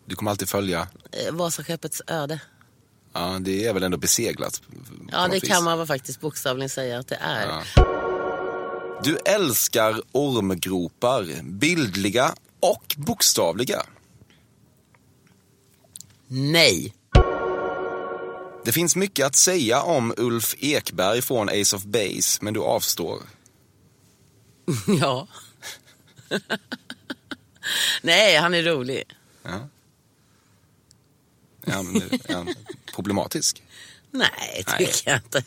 Du 0.06 0.16
kommer 0.16 0.32
alltid 0.32 0.50
följa. 0.50 0.88
Eh, 1.12 1.34
Vasaskeppets 1.34 2.02
öde. 2.08 2.40
Ja, 3.14 3.38
det 3.42 3.66
är 3.68 3.74
väl 3.74 3.84
ändå 3.84 3.98
beseglat. 3.98 4.62
Ja, 5.12 5.28
det 5.28 5.40
vis. 5.40 5.50
kan 5.50 5.64
man 5.64 5.88
faktiskt 5.88 6.22
bokstavligen 6.22 6.70
säga 6.70 7.00
att 7.00 7.08
det 7.08 7.20
är. 7.22 7.48
Ja. 7.48 7.95
Du 9.04 9.18
älskar 9.26 10.02
ormgropar, 10.12 11.42
bildliga 11.44 12.36
och 12.60 12.96
bokstavliga. 12.98 13.86
Nej. 16.28 16.94
Det 18.66 18.72
finns 18.72 18.96
mycket 18.96 19.26
att 19.26 19.36
säga 19.36 19.82
om 19.82 20.14
Ulf 20.18 20.56
Ekberg 20.60 21.22
från 21.22 21.50
Ace 21.50 21.76
of 21.76 21.84
Base, 21.84 22.40
men 22.42 22.54
du 22.54 22.60
avstår. 22.60 23.22
ja. 25.00 25.28
nej, 28.02 28.36
han 28.36 28.54
är 28.54 28.64
rolig. 28.64 29.04
Ja. 29.44 29.70
Är 31.66 31.72
han, 31.72 31.96
är 31.96 32.34
han 32.34 32.56
problematisk? 32.96 33.64
Nej, 34.12 34.64
Nej. 34.68 34.78
tycker 34.78 35.12
jag 35.12 35.18
inte. 35.18 35.44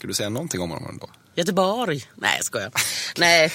Ska 0.00 0.06
du 0.08 0.14
säga 0.14 0.28
någonting 0.28 0.60
om 0.60 0.70
honom 0.70 0.98
då? 1.00 1.08
Göteborg. 1.34 2.04
Nej, 2.14 2.34
jag 2.36 2.44
skojar. 2.44 2.72
Nej. 3.18 3.52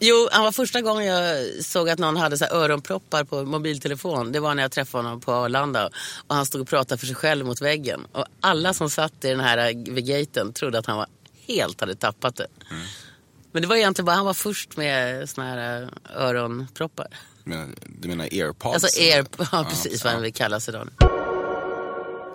Jo, 0.00 0.28
han 0.32 0.44
var 0.44 0.52
första 0.52 0.80
gången 0.80 1.04
jag 1.04 1.46
såg 1.64 1.90
att 1.90 1.98
någon 1.98 2.16
hade 2.16 2.38
så 2.38 2.44
här 2.44 2.52
öronproppar 2.52 3.24
på 3.24 3.44
mobiltelefon. 3.44 4.32
Det 4.32 4.40
var 4.40 4.54
när 4.54 4.62
jag 4.62 4.72
träffade 4.72 5.04
honom 5.04 5.20
på 5.20 5.32
Arlanda. 5.32 5.90
Och 6.26 6.34
han 6.34 6.46
stod 6.46 6.60
och 6.60 6.68
pratade 6.68 6.98
för 6.98 7.06
sig 7.06 7.16
själv 7.16 7.46
mot 7.46 7.60
väggen. 7.60 8.06
Och 8.12 8.24
alla 8.40 8.74
som 8.74 8.90
satt 8.90 9.24
i 9.24 9.28
den 9.28 9.40
här 9.40 9.58
eh, 9.58 9.92
vid 9.92 10.06
gaten 10.06 10.52
trodde 10.52 10.78
att 10.78 10.86
han 10.86 10.96
var 10.96 11.06
helt 11.46 11.80
hade 11.80 11.94
tappat 11.94 12.36
det. 12.36 12.46
Men 13.52 13.62
det 13.62 13.68
var 13.68 13.76
egentligen 13.76 14.06
bara 14.06 14.16
han 14.16 14.26
var 14.26 14.34
först 14.34 14.76
med 14.76 15.28
såna 15.30 15.46
här 15.46 15.82
eh, 15.82 16.22
öronproppar. 16.22 17.06
Du 17.44 17.50
menar, 17.50 17.68
du 18.00 18.08
menar 18.08 18.24
airpods? 18.24 18.84
Alltså 18.84 19.00
air, 19.00 19.26
ja, 19.52 19.66
precis 19.70 20.04
vad 20.04 20.22
det 20.22 20.30
kallas 20.30 20.68
idag. 20.68 20.88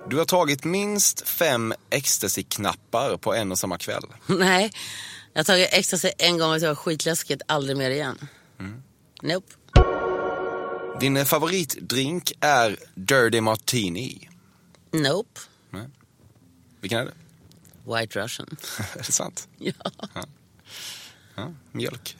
Du 0.10 0.18
har 0.18 0.26
tagit 0.26 0.64
minst 0.64 1.28
fem 1.28 1.74
ecstasy-knappar 1.90 3.18
på 3.18 3.34
en 3.34 3.52
och 3.52 3.60
samma 3.60 3.78
kväll. 3.78 4.04
Nej, 4.28 4.72
jag 5.34 5.40
har 5.40 5.44
tagit 5.44 5.70
ecstasy 5.74 6.10
en 6.18 6.38
gång 6.38 6.52
och 6.52 6.60
det 6.60 6.68
var 6.68 6.76
skitläskigt. 6.76 7.42
Aldrig 7.48 7.78
mer 7.78 7.90
igen. 7.90 8.28
Nope. 9.22 9.54
Din 11.00 11.26
favoritdrink 11.26 12.32
är 12.40 12.78
Dirty 12.96 13.42
Martini. 13.42 14.30
Nope. 14.92 15.40
Vilken 16.82 17.00
är 17.00 17.06
det? 17.06 17.14
White 17.96 18.20
Russian. 18.20 18.48
är 18.94 18.98
det 18.98 19.12
sant? 19.12 19.48
Ja. 19.58 19.74
Ja, 21.36 21.54
mjölk. 21.72 22.18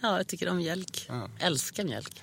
Ja, 0.00 0.16
jag 0.16 0.26
tycker 0.26 0.48
om 0.48 0.56
mjölk. 0.56 1.08
Älskar 1.38 1.84
mjölk. 1.84 2.22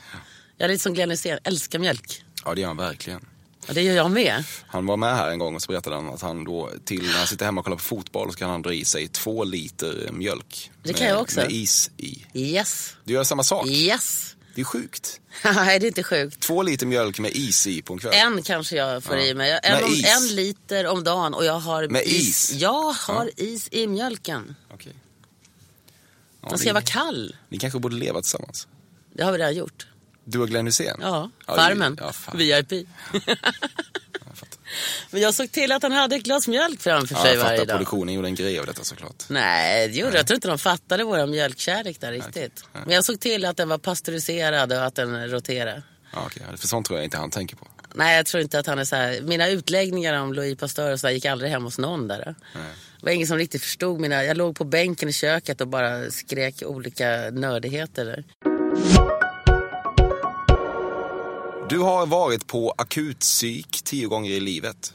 Jag 0.57 0.65
är 0.65 0.69
lite 0.69 0.83
som 0.83 0.93
Glenn 0.93 1.09
Hysén, 1.09 1.39
älskar 1.43 1.79
mjölk. 1.79 2.23
Ja, 2.45 2.55
det 2.55 2.61
gör 2.61 2.67
han 2.67 2.77
verkligen. 2.77 3.25
Och 3.67 3.73
det 3.73 3.81
gör 3.81 3.95
jag 3.95 4.11
med. 4.11 4.43
Han 4.67 4.85
var 4.85 4.97
med 4.97 5.15
här 5.15 5.31
en 5.31 5.39
gång 5.39 5.55
och 5.55 5.61
så 5.61 5.67
berättade 5.71 5.95
han 5.95 6.09
att 6.09 6.21
han 6.21 6.43
då 6.43 6.69
till 6.85 7.01
när 7.03 7.17
han 7.17 7.27
sitter 7.27 7.45
hemma 7.45 7.59
och 7.61 7.65
kollar 7.65 7.77
på 7.77 7.83
fotboll 7.83 8.31
så 8.31 8.37
kan 8.37 8.49
han 8.49 8.61
dra 8.61 8.73
i 8.73 8.85
sig 8.85 9.07
två 9.07 9.43
liter 9.43 10.09
mjölk. 10.11 10.71
Det 10.83 10.93
kan 10.93 11.05
med, 11.05 11.13
jag 11.13 11.21
också. 11.21 11.39
Med 11.39 11.51
is 11.51 11.91
i. 11.97 12.25
Yes. 12.33 12.95
Du 13.03 13.13
gör 13.13 13.23
samma 13.23 13.43
sak? 13.43 13.67
Yes. 13.67 14.35
Det 14.55 14.61
är 14.61 14.65
sjukt. 14.65 15.21
Nej, 15.43 15.79
det 15.79 15.85
är 15.85 15.87
inte 15.87 16.03
sjukt. 16.03 16.39
Två 16.39 16.63
liter 16.63 16.85
mjölk 16.85 17.19
med 17.19 17.31
is 17.35 17.67
i 17.67 17.81
på 17.81 17.93
en 17.93 17.99
kväll. 17.99 18.13
En 18.15 18.43
kanske 18.43 18.75
jag 18.75 19.03
får 19.03 19.17
Ja. 19.17 19.23
i 19.23 19.33
mig. 19.33 19.59
En, 19.63 19.73
Med 19.73 19.83
om, 19.83 19.91
is? 19.93 20.05
en 20.17 20.35
liter 20.35 20.87
om 20.87 21.03
dagen 21.03 21.33
och 21.33 21.45
jag 21.45 21.59
har 21.59 21.87
Med 21.87 22.03
is? 22.05 22.51
Jag 22.53 22.91
har 22.91 23.31
is 23.37 23.67
i 23.71 23.87
mjölken. 23.87 24.55
Okej. 24.73 24.93
Den 26.49 26.57
ska 26.57 26.73
vara 26.73 26.83
kall. 26.83 27.35
Ni 27.49 27.57
kanske 27.57 27.79
borde 27.79 27.95
leva 27.95 28.21
tillsammans? 28.21 28.67
Det 29.13 29.23
har 29.23 29.31
vi 29.31 29.37
redan 29.37 29.55
gjort. 29.55 29.87
Du 30.31 30.39
och 30.39 30.47
Glenn 30.49 30.65
Hysén? 30.65 30.97
Ja, 31.01 31.29
Farmen. 31.47 31.97
ja, 32.01 32.11
fan. 32.11 32.37
VIP. 32.37 32.71
Men 35.11 35.21
jag 35.21 35.33
såg 35.33 35.51
till 35.51 35.71
att 35.71 35.83
han 35.83 35.91
hade 35.91 36.15
ett 36.15 36.23
glas 36.23 36.47
mjölk 36.47 36.81
framför 36.81 37.15
Ja, 37.15 37.21
sig 37.21 37.31
jag 37.33 37.43
varje 37.43 37.57
fattar 37.57 37.65
dag. 37.65 37.77
produktionen 37.77 38.13
gjorde 38.13 38.27
en 38.27 38.35
grej 38.35 38.59
av 38.59 38.65
detta 38.65 38.83
såklart. 38.83 39.23
Nej, 39.27 39.87
det 39.87 39.93
gjorde 39.95 40.11
jag. 40.11 40.19
Jag 40.19 40.27
tror 40.27 40.35
inte 40.35 40.47
de 40.47 40.57
fattade 40.57 41.03
våra 41.03 41.25
mjölkkärlek 41.25 41.99
där 41.99 42.11
riktigt. 42.11 42.63
Men 42.85 42.89
jag 42.95 43.05
såg 43.05 43.19
till 43.19 43.45
att 43.45 43.57
den 43.57 43.69
var 43.69 43.77
pasteuriserad 43.77 44.71
och 44.73 44.85
att 44.85 44.95
den 44.95 45.29
roterade. 45.29 45.83
Ja, 46.13 46.23
okej. 46.25 46.43
För 46.57 46.67
sånt 46.67 46.85
tror 46.87 46.99
jag 46.99 47.03
inte 47.03 47.17
han 47.17 47.29
tänker 47.29 47.55
på. 47.55 47.67
Nej, 47.95 48.15
jag 48.15 48.25
tror 48.25 48.43
inte 48.43 48.59
att 48.59 48.67
han 48.67 48.79
är 48.79 48.85
så 48.85 48.95
här. 48.95 49.21
Mina 49.21 49.47
utläggningar 49.49 50.13
om 50.21 50.33
Louis 50.33 50.57
Pasteur 50.59 50.91
och 50.91 50.99
så 50.99 51.07
där 51.07 51.13
gick 51.13 51.25
aldrig 51.25 51.51
hem 51.51 51.63
hos 51.63 51.77
någon 51.77 52.07
där. 52.07 52.35
Det 52.99 53.05
var 53.05 53.11
ingen 53.11 53.27
som 53.27 53.37
riktigt 53.37 53.61
förstod 53.61 53.99
mina... 53.99 54.23
Jag 54.23 54.37
låg 54.37 54.55
på 54.57 54.63
bänken 54.63 55.09
i 55.09 55.13
köket 55.13 55.61
och 55.61 55.67
bara 55.67 56.11
skrek 56.11 56.63
olika 56.65 57.07
nördigheter 57.31 58.05
där. 58.05 58.23
Du 61.69 61.79
har 61.79 62.05
varit 62.05 62.47
på 62.47 62.73
akutpsyk 62.77 63.81
tio 63.83 64.07
gånger 64.07 64.31
i 64.31 64.39
livet. 64.39 64.93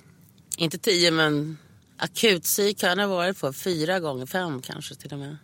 Inte 0.56 0.78
tio, 0.78 1.10
men 1.10 1.58
akutpsyk 1.98 2.82
har 2.82 2.88
jag 2.88 2.98
nog 2.98 3.10
varit 3.10 3.40
på 3.40 3.52
fyra 3.52 4.00
gånger, 4.00 4.26
fem 4.26 4.62
kanske 4.62 4.94
till 4.94 5.12
och 5.12 5.18
med. 5.18 5.36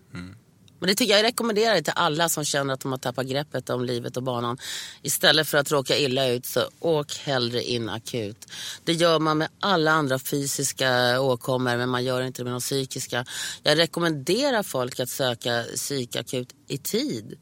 Men 0.78 0.88
det 0.88 0.94
tycker 0.94 1.12
jag, 1.12 1.18
jag 1.18 1.26
rekommenderar 1.26 1.74
det 1.74 1.82
till 1.82 1.92
alla 1.96 2.28
som 2.28 2.44
känner 2.44 2.74
att 2.74 2.80
de 2.80 2.92
har 2.92 2.98
tappat 2.98 3.26
greppet 3.26 3.70
om 3.70 3.84
livet 3.84 4.16
och 4.16 4.22
banan. 4.22 4.58
Istället 5.02 5.48
för 5.48 5.58
att 5.58 5.70
råka 5.70 5.98
illa 5.98 6.28
ut 6.28 6.46
så 6.46 6.60
åk 6.80 7.16
hellre 7.16 7.62
in 7.62 7.88
akut. 7.88 8.46
Det 8.84 8.92
gör 8.92 9.18
man 9.18 9.38
med 9.38 9.48
alla 9.60 9.90
andra 9.90 10.18
fysiska 10.18 11.20
åkommor 11.20 11.76
men 11.76 11.88
man 11.88 12.04
gör 12.04 12.22
inte 12.22 12.42
det 12.42 12.44
med 12.44 12.52
de 12.52 12.60
psykiska. 12.60 13.24
Jag 13.62 13.78
rekommenderar 13.78 14.62
folk 14.62 15.00
att 15.00 15.10
söka 15.10 15.64
psykakut 15.74 16.54
i 16.68 16.78
tid. 16.78 17.38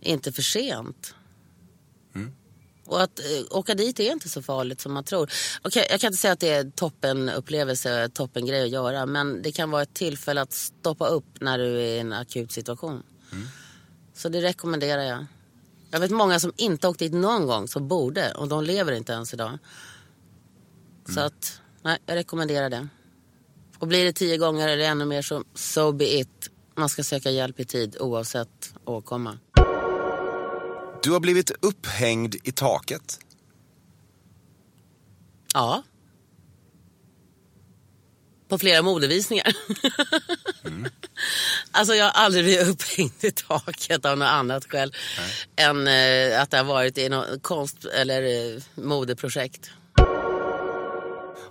Inte 0.00 0.32
för 0.32 0.42
sent. 0.42 1.14
Och 2.88 3.02
att 3.02 3.18
eh, 3.18 3.24
åka 3.56 3.74
dit 3.74 4.00
är 4.00 4.12
inte 4.12 4.28
så 4.28 4.42
farligt 4.42 4.80
som 4.80 4.92
man 4.92 5.04
tror. 5.04 5.30
Okej, 5.62 5.86
jag 5.90 6.00
kan 6.00 6.08
inte 6.08 6.20
säga 6.20 6.32
att 6.32 6.40
det 6.40 6.48
är 6.48 6.70
toppen 6.70 7.28
upplevelse, 7.28 8.08
toppen 8.08 8.46
grej 8.46 8.62
att 8.62 8.70
göra. 8.70 9.06
Men 9.06 9.42
det 9.42 9.52
kan 9.52 9.70
vara 9.70 9.82
ett 9.82 9.94
tillfälle 9.94 10.40
att 10.40 10.52
stoppa 10.52 11.08
upp 11.08 11.40
när 11.40 11.58
du 11.58 11.64
är 11.64 11.96
i 11.96 11.98
en 11.98 12.12
akut 12.12 12.52
situation. 12.52 13.02
Så 14.14 14.28
det 14.28 14.40
rekommenderar 14.40 15.02
jag. 15.02 15.26
Jag 15.90 16.00
vet 16.00 16.10
många 16.10 16.40
som 16.40 16.52
inte 16.56 16.88
åkt 16.88 16.98
dit 16.98 17.12
någon 17.12 17.46
gång 17.46 17.68
som 17.68 17.88
borde 17.88 18.32
och 18.32 18.48
de 18.48 18.64
lever 18.64 18.92
inte 18.92 19.12
ens 19.12 19.34
idag. 19.34 19.58
Så 21.14 21.20
att, 21.20 21.60
nej, 21.82 21.98
jag 22.06 22.16
rekommenderar 22.16 22.70
det. 22.70 22.88
Och 23.78 23.86
blir 23.86 24.04
det 24.04 24.12
tio 24.12 24.36
gånger 24.36 24.68
eller 24.68 24.84
ännu 24.84 25.04
mer 25.04 25.22
så 25.22 25.44
so 25.54 25.92
be 25.92 26.18
it. 26.18 26.50
Man 26.76 26.88
ska 26.88 27.04
söka 27.04 27.30
hjälp 27.30 27.60
i 27.60 27.64
tid 27.64 27.96
oavsett 28.00 28.74
åkomma. 28.84 29.38
Du 31.02 31.10
har 31.10 31.20
blivit 31.20 31.50
upphängd 31.60 32.34
i 32.44 32.52
taket. 32.52 33.18
Ja. 35.54 35.82
På 38.48 38.58
flera 38.58 38.82
modevisningar. 38.82 39.52
Alltså 41.70 41.94
jag 41.94 42.04
har 42.04 42.24
aldrig 42.24 42.44
blivit 42.44 42.68
upphängd 42.68 43.24
i 43.24 43.30
taket 43.30 44.04
av 44.04 44.18
något 44.18 44.28
annat 44.28 44.64
skäl 44.64 44.94
än 45.56 45.88
eh, 45.88 46.42
att 46.42 46.50
det 46.50 46.56
har 46.56 46.64
varit 46.64 46.98
i 46.98 47.08
något 47.08 47.42
konst 47.42 47.84
eller 47.84 48.22
eh, 48.22 48.62
modeprojekt. 48.74 49.70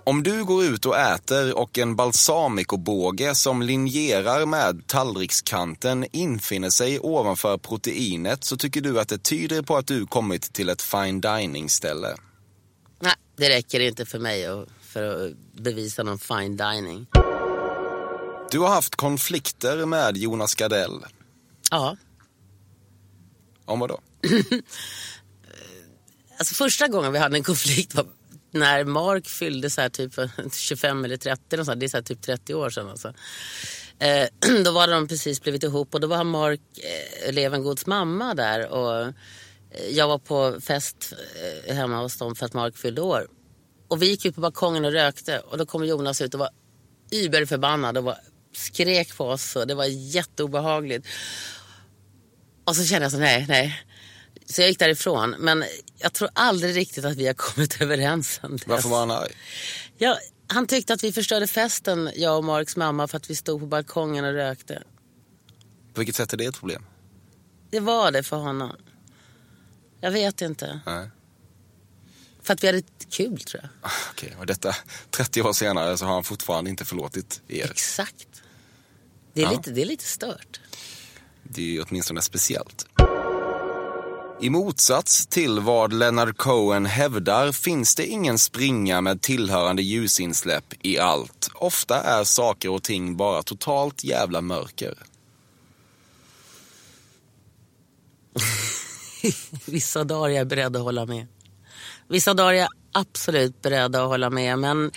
Om 0.08 0.24
du 0.24 0.44
går 0.44 0.64
ut 0.64 0.86
och 0.86 0.98
äter 0.98 1.58
och 1.58 1.78
en 1.78 1.96
balsamicobåge 1.96 3.36
som 3.36 3.62
linjerar 3.62 4.46
med 4.46 4.88
tallrikskanten 4.88 6.06
infinner 6.12 6.70
sig 6.70 7.00
ovanför 7.00 7.58
proteinet 7.58 8.44
så 8.44 8.58
tycker 8.58 8.82
du 8.82 9.00
att 9.00 9.10
det 9.10 9.18
tyder 9.18 9.62
på 9.62 9.78
att 9.78 9.88
du 9.88 10.06
kommit 10.06 10.54
till 10.54 10.70
ett 10.70 10.82
fine 10.82 11.22
dining-ställe. 11.22 12.16
Nej, 13.00 13.14
det 13.38 13.50
räcker 13.50 13.80
inte 13.80 14.06
för 14.06 14.20
mig 14.20 14.66
för 14.82 15.28
att 15.28 15.34
bevisa 15.54 16.04
någon 16.04 16.20
fine 16.20 16.58
dining. 16.58 17.08
Du 18.52 18.60
har 18.60 18.70
haft 18.70 18.96
konflikter 18.96 19.86
med 19.86 20.18
Jonas 20.18 20.56
Gardell. 20.56 21.06
Ja. 21.72 21.98
Om 23.66 23.80
vad 23.80 23.90
då? 23.90 24.00
Alltså 26.40 26.56
första 26.56 26.88
gången 26.88 27.14
vi 27.14 27.20
hade 27.20 27.38
en 27.38 27.44
konflikt 27.44 27.96
var 27.96 28.06
när 28.52 28.84
Mark 28.84 29.28
fyllde 29.28 29.70
så 29.70 29.82
här 29.82 29.90
typ 29.90 30.14
25 30.54 31.06
eller 31.06 31.18
30, 31.18 31.66
så 31.66 31.72
här, 31.72 31.76
det 31.76 31.86
är 31.86 31.90
så 31.90 31.98
här 31.98 32.02
typ 32.02 32.22
30 32.22 32.54
år 32.54 32.70
sedan. 32.70 32.90
Alltså. 32.90 33.14
Eh, 34.00 34.28
då 34.64 34.72
var 34.72 34.88
de 34.88 35.08
precis 35.08 35.42
blivit 35.42 35.64
ihop 35.64 35.94
och 35.94 36.02
då 36.02 36.08
var 36.08 36.24
Mark 36.24 36.62
eh, 37.26 37.34
Levengoods 37.34 37.86
mamma 37.86 38.34
där 38.34 38.68
och 38.68 39.02
eh, 39.02 39.12
jag 39.92 40.08
var 40.08 40.18
på 40.18 40.62
fest 40.62 41.14
eh, 41.68 41.76
hemma 41.76 42.02
hos 42.02 42.18
dem 42.18 42.36
för 42.36 42.46
att 42.46 42.54
Mark 42.54 42.78
fyllde 42.78 43.02
år. 43.02 43.28
Och 43.88 44.02
vi 44.02 44.06
gick 44.06 44.26
ut 44.26 44.36
på 44.36 44.42
balkongen 44.42 44.86
och 44.86 44.92
rökte 44.92 45.40
och 45.40 45.58
då 45.58 45.66
kom 45.66 45.86
Jonas 45.86 46.22
ut 46.22 46.34
och 46.34 46.40
var 46.40 46.50
überförbannad 47.12 47.98
och 47.98 48.04
var, 48.04 48.18
skrek 48.54 49.18
på 49.18 49.26
oss 49.26 49.56
och 49.56 49.68
det 49.68 49.76
var 49.76 49.86
jätteobehagligt. 49.86 51.08
Och 52.64 52.76
så 52.76 52.84
kände 52.84 53.06
jag 53.06 53.12
så 53.12 53.18
nej, 53.18 53.46
nej. 53.48 53.84
Så 54.50 54.62
jag 54.62 54.70
gick 54.70 54.80
därifrån. 54.80 55.36
Men 55.40 55.64
jag 55.98 56.14
tror 56.14 56.30
aldrig 56.34 56.76
riktigt 56.76 57.06
att 57.06 57.16
vi 57.18 57.28
har 57.28 57.34
kommit 57.38 57.82
överens 57.82 58.34
sen 58.42 58.52
dess. 58.52 58.68
Varför 58.68 58.90
var 58.90 59.00
han 59.00 59.12
arg? 59.12 59.32
Ja, 59.98 60.18
han 60.48 60.68
tyckte 60.68 60.94
att 60.94 61.04
vi 61.04 61.12
förstörde 61.14 61.48
festen, 61.48 62.12
jag 62.16 62.38
och 62.38 62.44
Marks 62.44 62.76
mamma, 62.78 63.08
för 63.08 63.18
att 63.18 63.30
vi 63.30 63.36
stod 63.36 63.60
på 63.60 63.66
balkongen 63.66 64.26
och 64.26 64.34
rökte. 64.34 64.84
På 65.94 66.00
vilket 66.00 66.16
sätt 66.16 66.34
är 66.34 66.38
det 66.38 66.46
ett 66.46 66.60
problem? 66.60 66.86
Det 67.70 67.80
var 67.80 68.12
det 68.12 68.24
för 68.24 68.38
honom. 68.38 68.76
Jag 70.02 70.12
vet 70.12 70.42
inte. 70.42 70.80
Nej. 70.86 71.10
För 72.42 72.54
att 72.54 72.64
vi 72.64 72.68
hade 72.68 72.82
kul 73.10 73.40
tror 73.40 73.64
jag. 73.82 73.92
Okej, 74.12 74.36
och 74.40 74.46
detta 74.46 74.76
30 75.12 75.42
år 75.42 75.54
senare 75.54 75.98
så 75.98 76.06
har 76.06 76.14
han 76.14 76.24
fortfarande 76.24 76.70
inte 76.70 76.86
förlåtit 76.86 77.42
er. 77.48 77.72
Exakt. 77.72 78.28
Det 79.34 79.42
är, 79.42 79.46
Ja. 79.46 79.52
lite, 79.52 79.72
det 79.72 79.82
är 79.82 79.86
lite 79.86 80.06
stört. 80.06 80.60
Det 81.44 81.62
är 81.62 81.66
ju 81.66 81.82
åtminstone 81.82 82.22
speciellt. 82.22 82.88
I 84.40 84.50
motsats 84.50 85.28
till 85.28 85.60
vad 85.60 85.94
Leonard 85.94 86.38
Cohen 86.38 86.86
hävdar 86.86 87.52
finns 87.52 87.96
det 87.96 88.06
ingen 88.06 88.38
springa 88.38 89.02
med 89.02 89.22
tillhörande 89.22 89.82
ljusinsläpp 89.82 90.74
i 90.82 91.00
allt. 91.00 91.50
Ofta 91.56 92.02
är 92.02 92.24
saker 92.24 92.70
och 92.70 92.84
ting 92.84 93.18
bara 93.18 93.44
totalt 93.44 94.04
jävla 94.04 94.42
mörker. 94.42 94.94
Vissa 99.66 100.04
dagar 100.04 100.30
är 100.30 100.34
jag 100.34 100.48
beredd 100.48 100.76
att 100.76 100.84
hålla 100.84 101.06
med. 101.06 101.28
Vissa 102.08 102.34
dagar 102.34 102.54
är 102.54 102.58
jag 102.58 102.70
absolut 102.92 103.62
beredd 103.62 103.96
att 103.96 104.08
hålla 104.08 104.30
med. 104.30 104.60
Men 104.60 104.92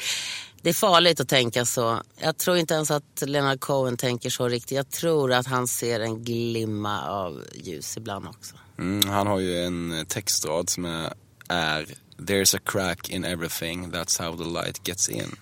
det 0.63 0.69
är 0.71 0.75
farligt 0.75 1.21
att 1.21 1.29
tänka 1.29 1.65
så. 1.65 2.03
Jag 2.17 2.37
tror 2.37 2.57
inte 2.57 2.75
ens 2.75 2.91
att 2.91 3.23
Leonard 3.27 3.61
Cohen 3.61 3.97
tänker 3.97 4.31
så 4.31 4.49
riktigt. 4.49 4.77
Jag 4.77 4.91
tror 4.91 5.33
att 5.33 5.47
han 5.47 5.69
ser 5.69 6.01
en 6.01 6.25
glimma 6.25 7.09
av 7.09 7.45
ljus 7.55 7.97
ibland 7.97 8.29
också. 8.29 8.55
Mm, 8.79 9.09
han 9.09 9.27
har 9.27 9.39
ju 9.39 9.65
en 9.65 10.05
textrad 10.09 10.69
som 10.71 10.85
är, 10.85 11.13
är 11.49 11.87
There's 12.19 12.57
a 12.57 12.61
crack 12.65 13.09
in 13.11 13.25
everything, 13.25 13.93
that's 13.93 14.23
how 14.23 14.37
the 14.37 14.45
light 14.45 14.89
gets 14.89 15.09
in. 15.09 15.37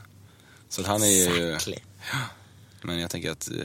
Så 0.69 0.83
han 0.83 1.03
är 1.03 1.07
ju... 1.07 1.53
Exactly. 1.53 1.79
Men 2.83 2.99
jag 2.99 3.11
tänker 3.11 3.31
att 3.31 3.51
eh, 3.51 3.57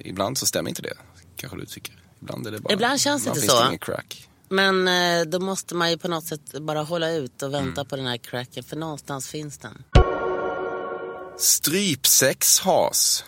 ibland 0.00 0.38
så 0.38 0.46
stämmer 0.46 0.68
inte 0.68 0.82
det. 0.82 0.94
Kanske 1.36 1.58
du 1.58 1.66
tycker. 1.66 1.94
Ibland 2.22 2.46
är 2.46 2.50
det 2.50 2.60
bara... 2.60 2.72
Ibland 2.74 3.00
känns 3.00 3.24
det 3.24 3.28
inte 3.28 3.40
så. 3.40 3.66
Ingen 3.66 3.78
crack. 3.78 4.28
Men 4.48 4.88
eh, 4.88 5.24
då 5.26 5.40
måste 5.40 5.74
man 5.74 5.90
ju 5.90 5.98
på 5.98 6.08
något 6.08 6.24
sätt 6.24 6.60
bara 6.60 6.82
hålla 6.82 7.10
ut 7.10 7.42
och 7.42 7.48
Mm. 7.48 7.64
vänta 7.64 7.84
på 7.84 7.96
den 7.96 8.06
här 8.06 8.16
cracken. 8.16 8.64
För 8.64 8.76
någonstans 8.76 9.28
finns 9.28 9.58
den. 9.58 9.84
Strypsex 11.40 12.58
has. 12.60 13.24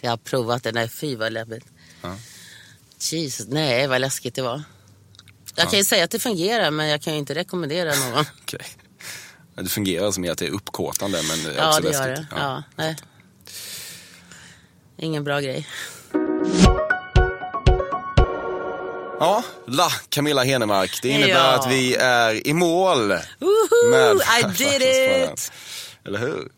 Jag 0.00 0.10
har 0.10 0.16
provat 0.16 0.62
det. 0.62 0.72
Nej, 0.72 0.88
fy 0.88 1.16
vad 1.16 1.32
läbbigt. 1.32 1.64
Ja. 2.02 2.16
Jesus, 2.98 3.46
nej 3.48 3.86
vad 3.86 4.00
läskigt 4.00 4.34
det 4.34 4.42
var. 4.42 4.62
Jag 5.54 5.70
kan 5.70 5.78
ju 5.78 5.84
säga 5.84 6.04
att 6.04 6.10
det 6.10 6.18
fungerar 6.18 6.70
men 6.70 6.86
jag 6.88 7.02
kan 7.02 7.12
ju 7.12 7.18
inte 7.18 7.34
rekommendera 7.34 7.94
någon. 7.94 8.24
Men 9.56 9.64
Det 9.64 9.70
fungerar 9.70 10.10
som 10.12 10.24
i 10.24 10.28
att 10.28 10.38
det 10.38 10.46
är 10.46 10.50
uppkåtande 10.50 11.22
men 11.22 11.44
det 11.44 11.50
är 11.50 11.56
ja, 11.56 11.68
också 11.68 11.80
det 11.82 11.92
gör 11.92 12.08
läskigt. 12.08 12.30
det. 12.30 12.36
Ja. 12.36 12.62
nej. 12.76 12.96
Ingen 14.98 15.24
bra 15.24 15.40
grej. 15.40 15.68
Ja, 19.20 19.42
La 19.66 19.90
Camilla 20.08 20.42
Henemark. 20.42 20.98
Det 21.02 21.08
innebär 21.08 21.28
Ja. 21.34 21.54
att 21.54 21.70
vi 21.70 21.94
är 21.94 22.46
i 22.46 22.52
mål. 22.54 23.08
Med 23.90 24.16
I 24.40 24.42
did 24.58 24.82
it! 24.82 25.52
Eller 26.06 26.18
hur? 26.18 26.48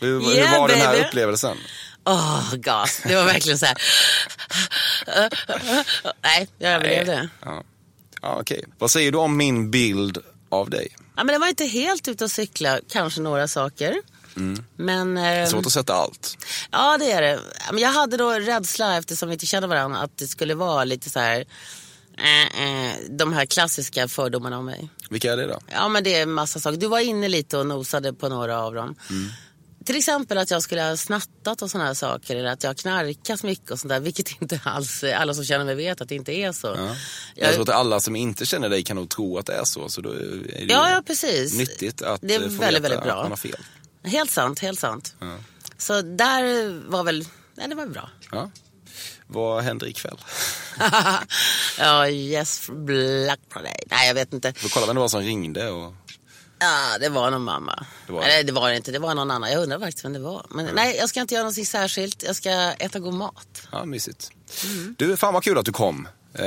Hur, 0.00 0.20
hur 0.20 0.32
Yeah, 0.34 0.60
var 0.60 0.68
den 0.68 0.78
här 0.78 0.92
baby. 0.92 1.04
upplevelsen? 1.06 1.56
Åh, 2.04 2.38
oh, 2.38 2.54
gas. 2.56 3.00
Det 3.04 3.16
var 3.16 3.24
verkligen 3.24 3.58
så 3.58 3.66
här. 3.66 3.76
Nej, 6.22 6.48
jag 6.58 6.72
överlevde. 6.72 7.28
Ja, 7.44 7.62
ja 8.22 8.36
okej. 8.40 8.64
Vad 8.78 8.90
säger 8.90 9.12
du 9.12 9.18
om 9.18 9.36
min 9.36 9.70
bild 9.70 10.18
av 10.48 10.70
dig? 10.70 10.88
Ja, 11.16 11.24
men 11.24 11.26
det 11.32 11.38
var 11.38 11.48
inte 11.48 11.64
helt 11.64 12.08
ute 12.08 12.24
och 12.24 12.30
cykla, 12.30 12.80
kanske 12.90 13.20
några 13.20 13.48
saker. 13.48 13.96
Men... 14.76 15.16
ehm, 15.16 15.46
Svårt 15.46 15.66
att 15.66 15.72
sätta 15.72 15.94
allt. 15.94 16.36
Ja, 16.70 16.98
det 16.98 17.12
är 17.12 17.22
det. 17.22 17.40
Jag 17.80 17.92
hade 17.92 18.16
då 18.16 18.30
rädsla, 18.30 18.96
eftersom 18.98 19.28
vi 19.28 19.32
inte 19.32 19.46
kände 19.46 19.68
varandra, 19.68 19.98
att 19.98 20.18
det 20.18 20.26
skulle 20.26 20.54
vara 20.54 20.84
lite 20.84 21.10
så 21.10 21.20
här... 21.20 21.44
Eh, 22.18 22.62
eh, 22.62 22.94
de 23.10 23.32
här 23.32 23.46
klassiska 23.46 24.08
fördomarna 24.08 24.58
om 24.58 24.64
mig. 24.64 24.88
Vilka 25.10 25.32
är 25.32 25.36
det 25.36 25.46
då? 25.46 25.58
Ja, 25.72 25.88
men 25.88 26.04
det 26.04 26.14
är 26.14 26.26
massa 26.26 26.60
saker. 26.60 26.76
Du 26.78 26.86
var 26.86 26.98
inne 27.00 27.28
lite 27.28 27.58
och 27.58 27.66
nosade 27.66 28.12
på 28.12 28.28
några 28.28 28.58
av 28.62 28.74
dem. 28.74 28.94
Till 29.84 29.96
exempel 29.96 30.38
att 30.38 30.50
jag 30.50 30.62
skulle 30.62 30.82
ha 30.82 30.96
snattat 30.96 31.62
och 31.62 31.70
sådana 31.70 31.86
här 31.86 31.94
saker. 31.94 32.36
Eller 32.36 32.48
att 32.48 32.62
jag 32.62 32.70
har 32.70 32.74
knarkat 32.74 33.42
mycket 33.42 33.70
och 33.70 33.78
sånt 33.78 33.88
där. 33.88 34.00
Vilket 34.00 34.30
inte 34.42 34.60
alls, 34.64 35.04
alla 35.04 35.34
som 35.34 35.44
känner 35.44 35.64
mig 35.64 35.74
vet 35.74 36.00
att 36.00 36.08
det 36.08 36.14
inte 36.14 36.32
är 36.32 36.52
så. 36.52 36.66
Ja. 36.66 36.74
Jag- 36.76 36.96
Jag 37.48 37.54
tror 37.54 37.62
att 37.62 37.68
alla 37.76 38.00
som 38.00 38.16
inte 38.16 38.46
känner 38.46 38.68
dig 38.68 38.82
kan 38.82 38.96
nog 38.96 39.08
tro 39.10 39.38
att 39.38 39.46
det 39.46 39.52
är 39.54 39.64
så. 39.64 39.88
Så 39.88 40.00
då 40.00 40.10
är 40.10 40.16
det 40.16 40.64
Ja, 40.68 40.90
ja, 40.90 41.02
precis. 41.06 41.54
nyttigt 41.58 42.02
att 42.02 42.20
Det 42.22 42.34
är 42.34 42.38
få 42.40 42.44
väldigt, 42.46 42.60
veta 42.62 42.80
väldigt 42.80 43.02
bra. 43.02 43.12
att 43.12 43.22
man 43.22 43.30
har 43.32 43.36
fel. 43.36 43.56
Helt 44.04 44.30
sant, 44.30 44.58
helt 44.58 44.80
sant. 44.80 45.14
Ja. 45.20 45.36
Så 45.78 46.02
där 46.02 46.72
var 46.90 47.04
väl, 47.04 47.24
nej 47.54 47.68
det 47.68 47.74
var 47.74 47.86
bra. 47.86 48.10
Ja. 48.32 48.50
Vad 49.26 49.62
händer 49.64 49.86
ikväll? 49.86 50.16
ja, 51.78 52.08
yes, 52.08 52.70
Black 52.70 53.40
Friday. 53.52 53.76
Nej, 53.86 54.06
jag 54.08 54.14
vet 54.14 54.32
inte. 54.32 54.52
Får 54.52 54.68
kolla 54.68 54.86
vem 54.86 54.94
det 54.96 55.00
var 55.00 55.08
som 55.08 55.20
ringde. 55.20 55.70
Och... 55.70 55.94
Ja, 56.58 56.98
det 57.00 57.08
var 57.08 57.30
någon 57.30 57.42
mamma. 57.44 57.86
Det 58.06 58.12
var- 58.12 58.20
Nej, 58.20 58.44
det 58.44 58.52
var 58.52 58.70
det 58.70 58.76
inte. 58.76 58.92
Det 58.92 58.98
var 58.98 59.14
någon 59.14 59.30
annan. 59.30 59.50
Jag 59.52 59.62
undrar 59.62 59.78
faktiskt 59.80 60.04
vem 60.04 60.12
det 60.12 60.18
var. 60.18 60.46
Men 60.50 60.68
nej, 60.74 60.96
jag 60.96 61.08
ska 61.08 61.20
inte 61.20 61.34
göra 61.34 61.42
någonting 61.44 61.66
särskilt. 61.66 62.22
Jag 62.22 62.36
ska 62.36 62.50
äta 62.72 62.98
god 62.98 63.14
mat. 63.14 63.68
Ja, 63.72 63.84
mysigt. 63.84 64.30
Du, 64.98 65.16
fan 65.16 65.34
vad 65.34 65.44
kul 65.44 65.58
att 65.58 65.64
du 65.66 65.72
kom. 65.72 66.08
Eh, 66.34 66.44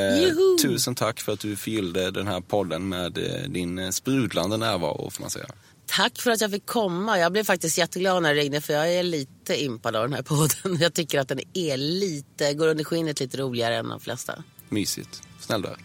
tusen 0.62 0.96
tack 0.96 1.20
för 1.20 1.34
att 1.34 1.40
du 1.40 1.56
fyllde 1.56 2.12
den 2.12 2.28
här 2.28 2.42
podden 2.42 2.90
med 2.90 3.18
eh, 3.18 3.50
din 3.50 3.80
eh, 3.80 3.90
sprudlande 3.90 4.58
närvaro, 4.58 5.10
får 5.10 5.22
man 5.22 5.30
säga. 5.30 5.46
Tack 5.88 6.22
för 6.22 6.32
att 6.32 6.42
jag 6.42 6.52
fick 6.52 6.66
komma. 6.66 7.20
Jag 7.20 7.32
blev 7.32 7.44
faktiskt 7.44 7.78
jätteglad 7.78 8.24
när 8.24 8.36
det 8.36 8.42
ringde 8.42 8.62
för 8.62 8.74
jag 8.74 8.94
är 8.94 9.04
lite 9.04 9.64
impad 9.64 9.96
av 9.96 10.04
den 10.04 10.14
här 10.14 10.22
podden. 10.22 10.78
Jag 10.82 10.94
tycker 10.94 11.20
att 11.20 11.28
den 11.28 11.40
är 11.54 11.78
lite, 11.78 12.54
går 12.54 12.68
under 12.68 12.84
skinnet 12.84 13.20
lite 13.20 13.38
roligare 13.38 13.76
än 13.76 13.90
de 13.90 14.00
flesta. 14.00 14.44
Mysigt. 14.70 15.22
Snäll 15.40 15.62
du 15.62 15.68
är. 15.68 15.78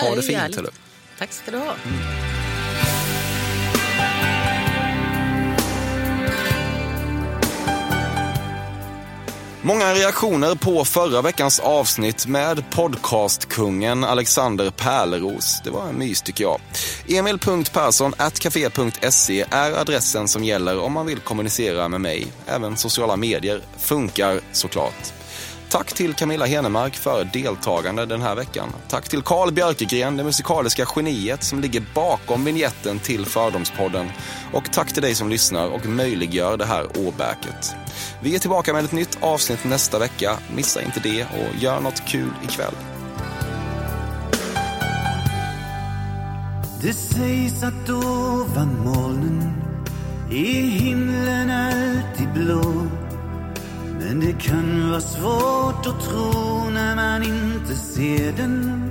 Ha 0.00 0.12
är 0.12 0.16
det 0.16 0.22
fint. 0.22 0.58
Tack 1.18 1.32
ska 1.32 1.50
du 1.50 1.58
ha. 1.58 1.76
Många 9.64 9.94
reaktioner 9.94 10.54
på 10.54 10.84
förra 10.84 11.22
veckans 11.22 11.60
avsnitt 11.60 12.26
med 12.26 12.64
podcastkungen 12.70 14.04
Alexander 14.04 14.70
Pärleros. 14.70 15.60
Det 15.64 15.70
var 15.70 15.88
en 15.88 15.98
mys 15.98 16.22
tycker 16.22 16.44
jag. 16.44 16.60
Emil.Persson.café.se 17.08 19.44
är 19.50 19.72
adressen 19.72 20.28
som 20.28 20.44
gäller 20.44 20.78
om 20.78 20.92
man 20.92 21.06
vill 21.06 21.18
kommunicera 21.18 21.88
med 21.88 22.00
mig. 22.00 22.26
Även 22.46 22.76
sociala 22.76 23.16
medier 23.16 23.60
funkar 23.78 24.40
såklart. 24.52 25.21
Tack 25.72 25.92
till 25.92 26.14
Camilla 26.14 26.46
Henemark 26.46 26.96
för 26.96 27.24
deltagande 27.24 28.06
den 28.06 28.22
här 28.22 28.34
veckan. 28.34 28.68
Tack 28.88 29.08
till 29.08 29.22
Carl 29.22 29.52
Björkegren, 29.52 30.16
det 30.16 30.24
musikaliska 30.24 30.86
geniet 30.96 31.42
som 31.42 31.60
ligger 31.60 31.82
bakom 31.94 32.44
vignetten 32.44 32.98
till 32.98 33.26
Fördomspodden. 33.26 34.06
Och 34.52 34.72
tack 34.72 34.92
till 34.92 35.02
dig 35.02 35.14
som 35.14 35.28
lyssnar 35.28 35.68
och 35.68 35.86
möjliggör 35.86 36.56
det 36.56 36.64
här 36.64 36.86
åbäket. 36.98 37.74
Vi 38.22 38.34
är 38.34 38.38
tillbaka 38.38 38.72
med 38.72 38.84
ett 38.84 38.92
nytt 38.92 39.18
avsnitt 39.20 39.64
nästa 39.64 39.98
vecka. 39.98 40.38
Missa 40.54 40.82
inte 40.82 41.00
det 41.00 41.22
och 41.24 41.62
gör 41.62 41.80
något 41.80 42.04
kul 42.06 42.32
ikväll. 42.44 42.74
Det 46.82 46.92
sägs 46.92 47.62
att 47.62 47.90
ovan 47.90 48.84
molnen 48.84 49.52
är 50.30 50.62
himlen 50.62 51.50
alltid 51.50 52.32
blå. 52.32 53.01
Men 54.04 54.20
det 54.20 54.32
kan 54.32 54.90
vara 54.90 55.00
svårt 55.00 55.86
att 55.86 56.00
tro 56.00 56.70
när 56.70 56.96
man 56.96 57.22
inte 57.22 57.74
ser 57.74 58.32
den. 58.32 58.90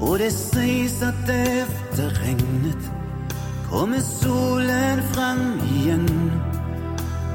Och 0.00 0.18
det 0.18 0.30
sägs 0.30 1.02
att 1.02 1.28
efter 1.28 2.10
regnet 2.10 2.90
kommer 3.70 4.00
solen 4.00 5.02
fram 5.02 5.60
igen. 5.74 6.32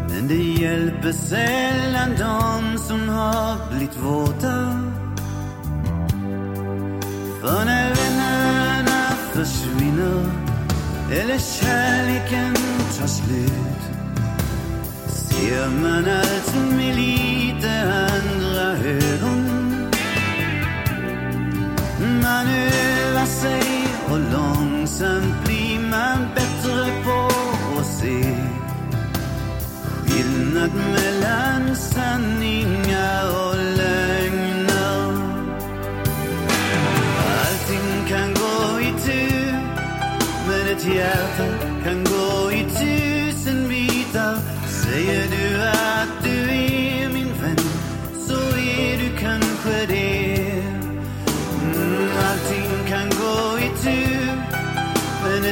Men 0.10 0.28
det 0.28 0.62
hjälper 0.62 1.12
sällan 1.12 2.10
de 2.10 2.78
som 2.78 3.10
har 3.10 3.70
blivit 3.70 3.98
våta. 3.98 4.82
För 7.42 7.66
när 7.66 7.96
vännerna 7.96 9.12
försvinner 9.34 10.32
eller 11.12 11.38
kärleken 11.38 12.56
tar 13.00 13.08
slut 13.08 13.75
ser 15.46 15.70
man 15.70 16.06
allt 16.08 16.56
med 16.78 16.96
lite 16.96 17.72
andra 18.14 18.68
ögon. 18.78 19.44
Man 22.24 22.48
övar 22.48 23.26
sig 23.26 23.88
och 24.12 24.20
långsamt 24.20 25.46
blir 25.46 25.80
man 25.80 26.28
bättre 26.36 27.04
på 27.04 27.30
att 27.80 27.86
se 27.86 28.36
skillnad 30.06 30.72
mellan 30.96 31.76
sanningar 31.76 33.24
och 33.28 33.56
lögner. 33.56 35.12
Allting 37.40 38.08
kan 38.10 38.34
gå 38.34 38.80
i 38.80 38.92
tur 39.06 39.54
men 40.48 40.76
ett 40.76 40.86
hjärta 40.96 41.75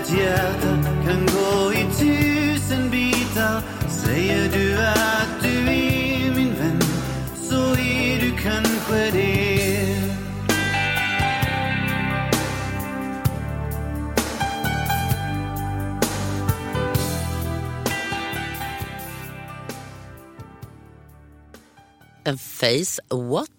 ett 0.03 0.17
hjärta 0.17 0.83
kan 1.05 1.25
gå 1.25 1.73
i 1.73 1.85
tusen 1.99 2.89
bitar 2.89 3.61
Säger 3.89 4.49
du 4.51 4.77
att 4.77 5.43
du 5.43 5.57
är 5.57 6.35
min 6.35 6.53
vän 6.53 6.81
så 7.35 7.75
är 7.75 8.21
du 8.21 8.31
kanske 8.31 9.11
det 9.11 9.63
En 22.25 22.37
face 22.37 22.99
what? 23.09 23.52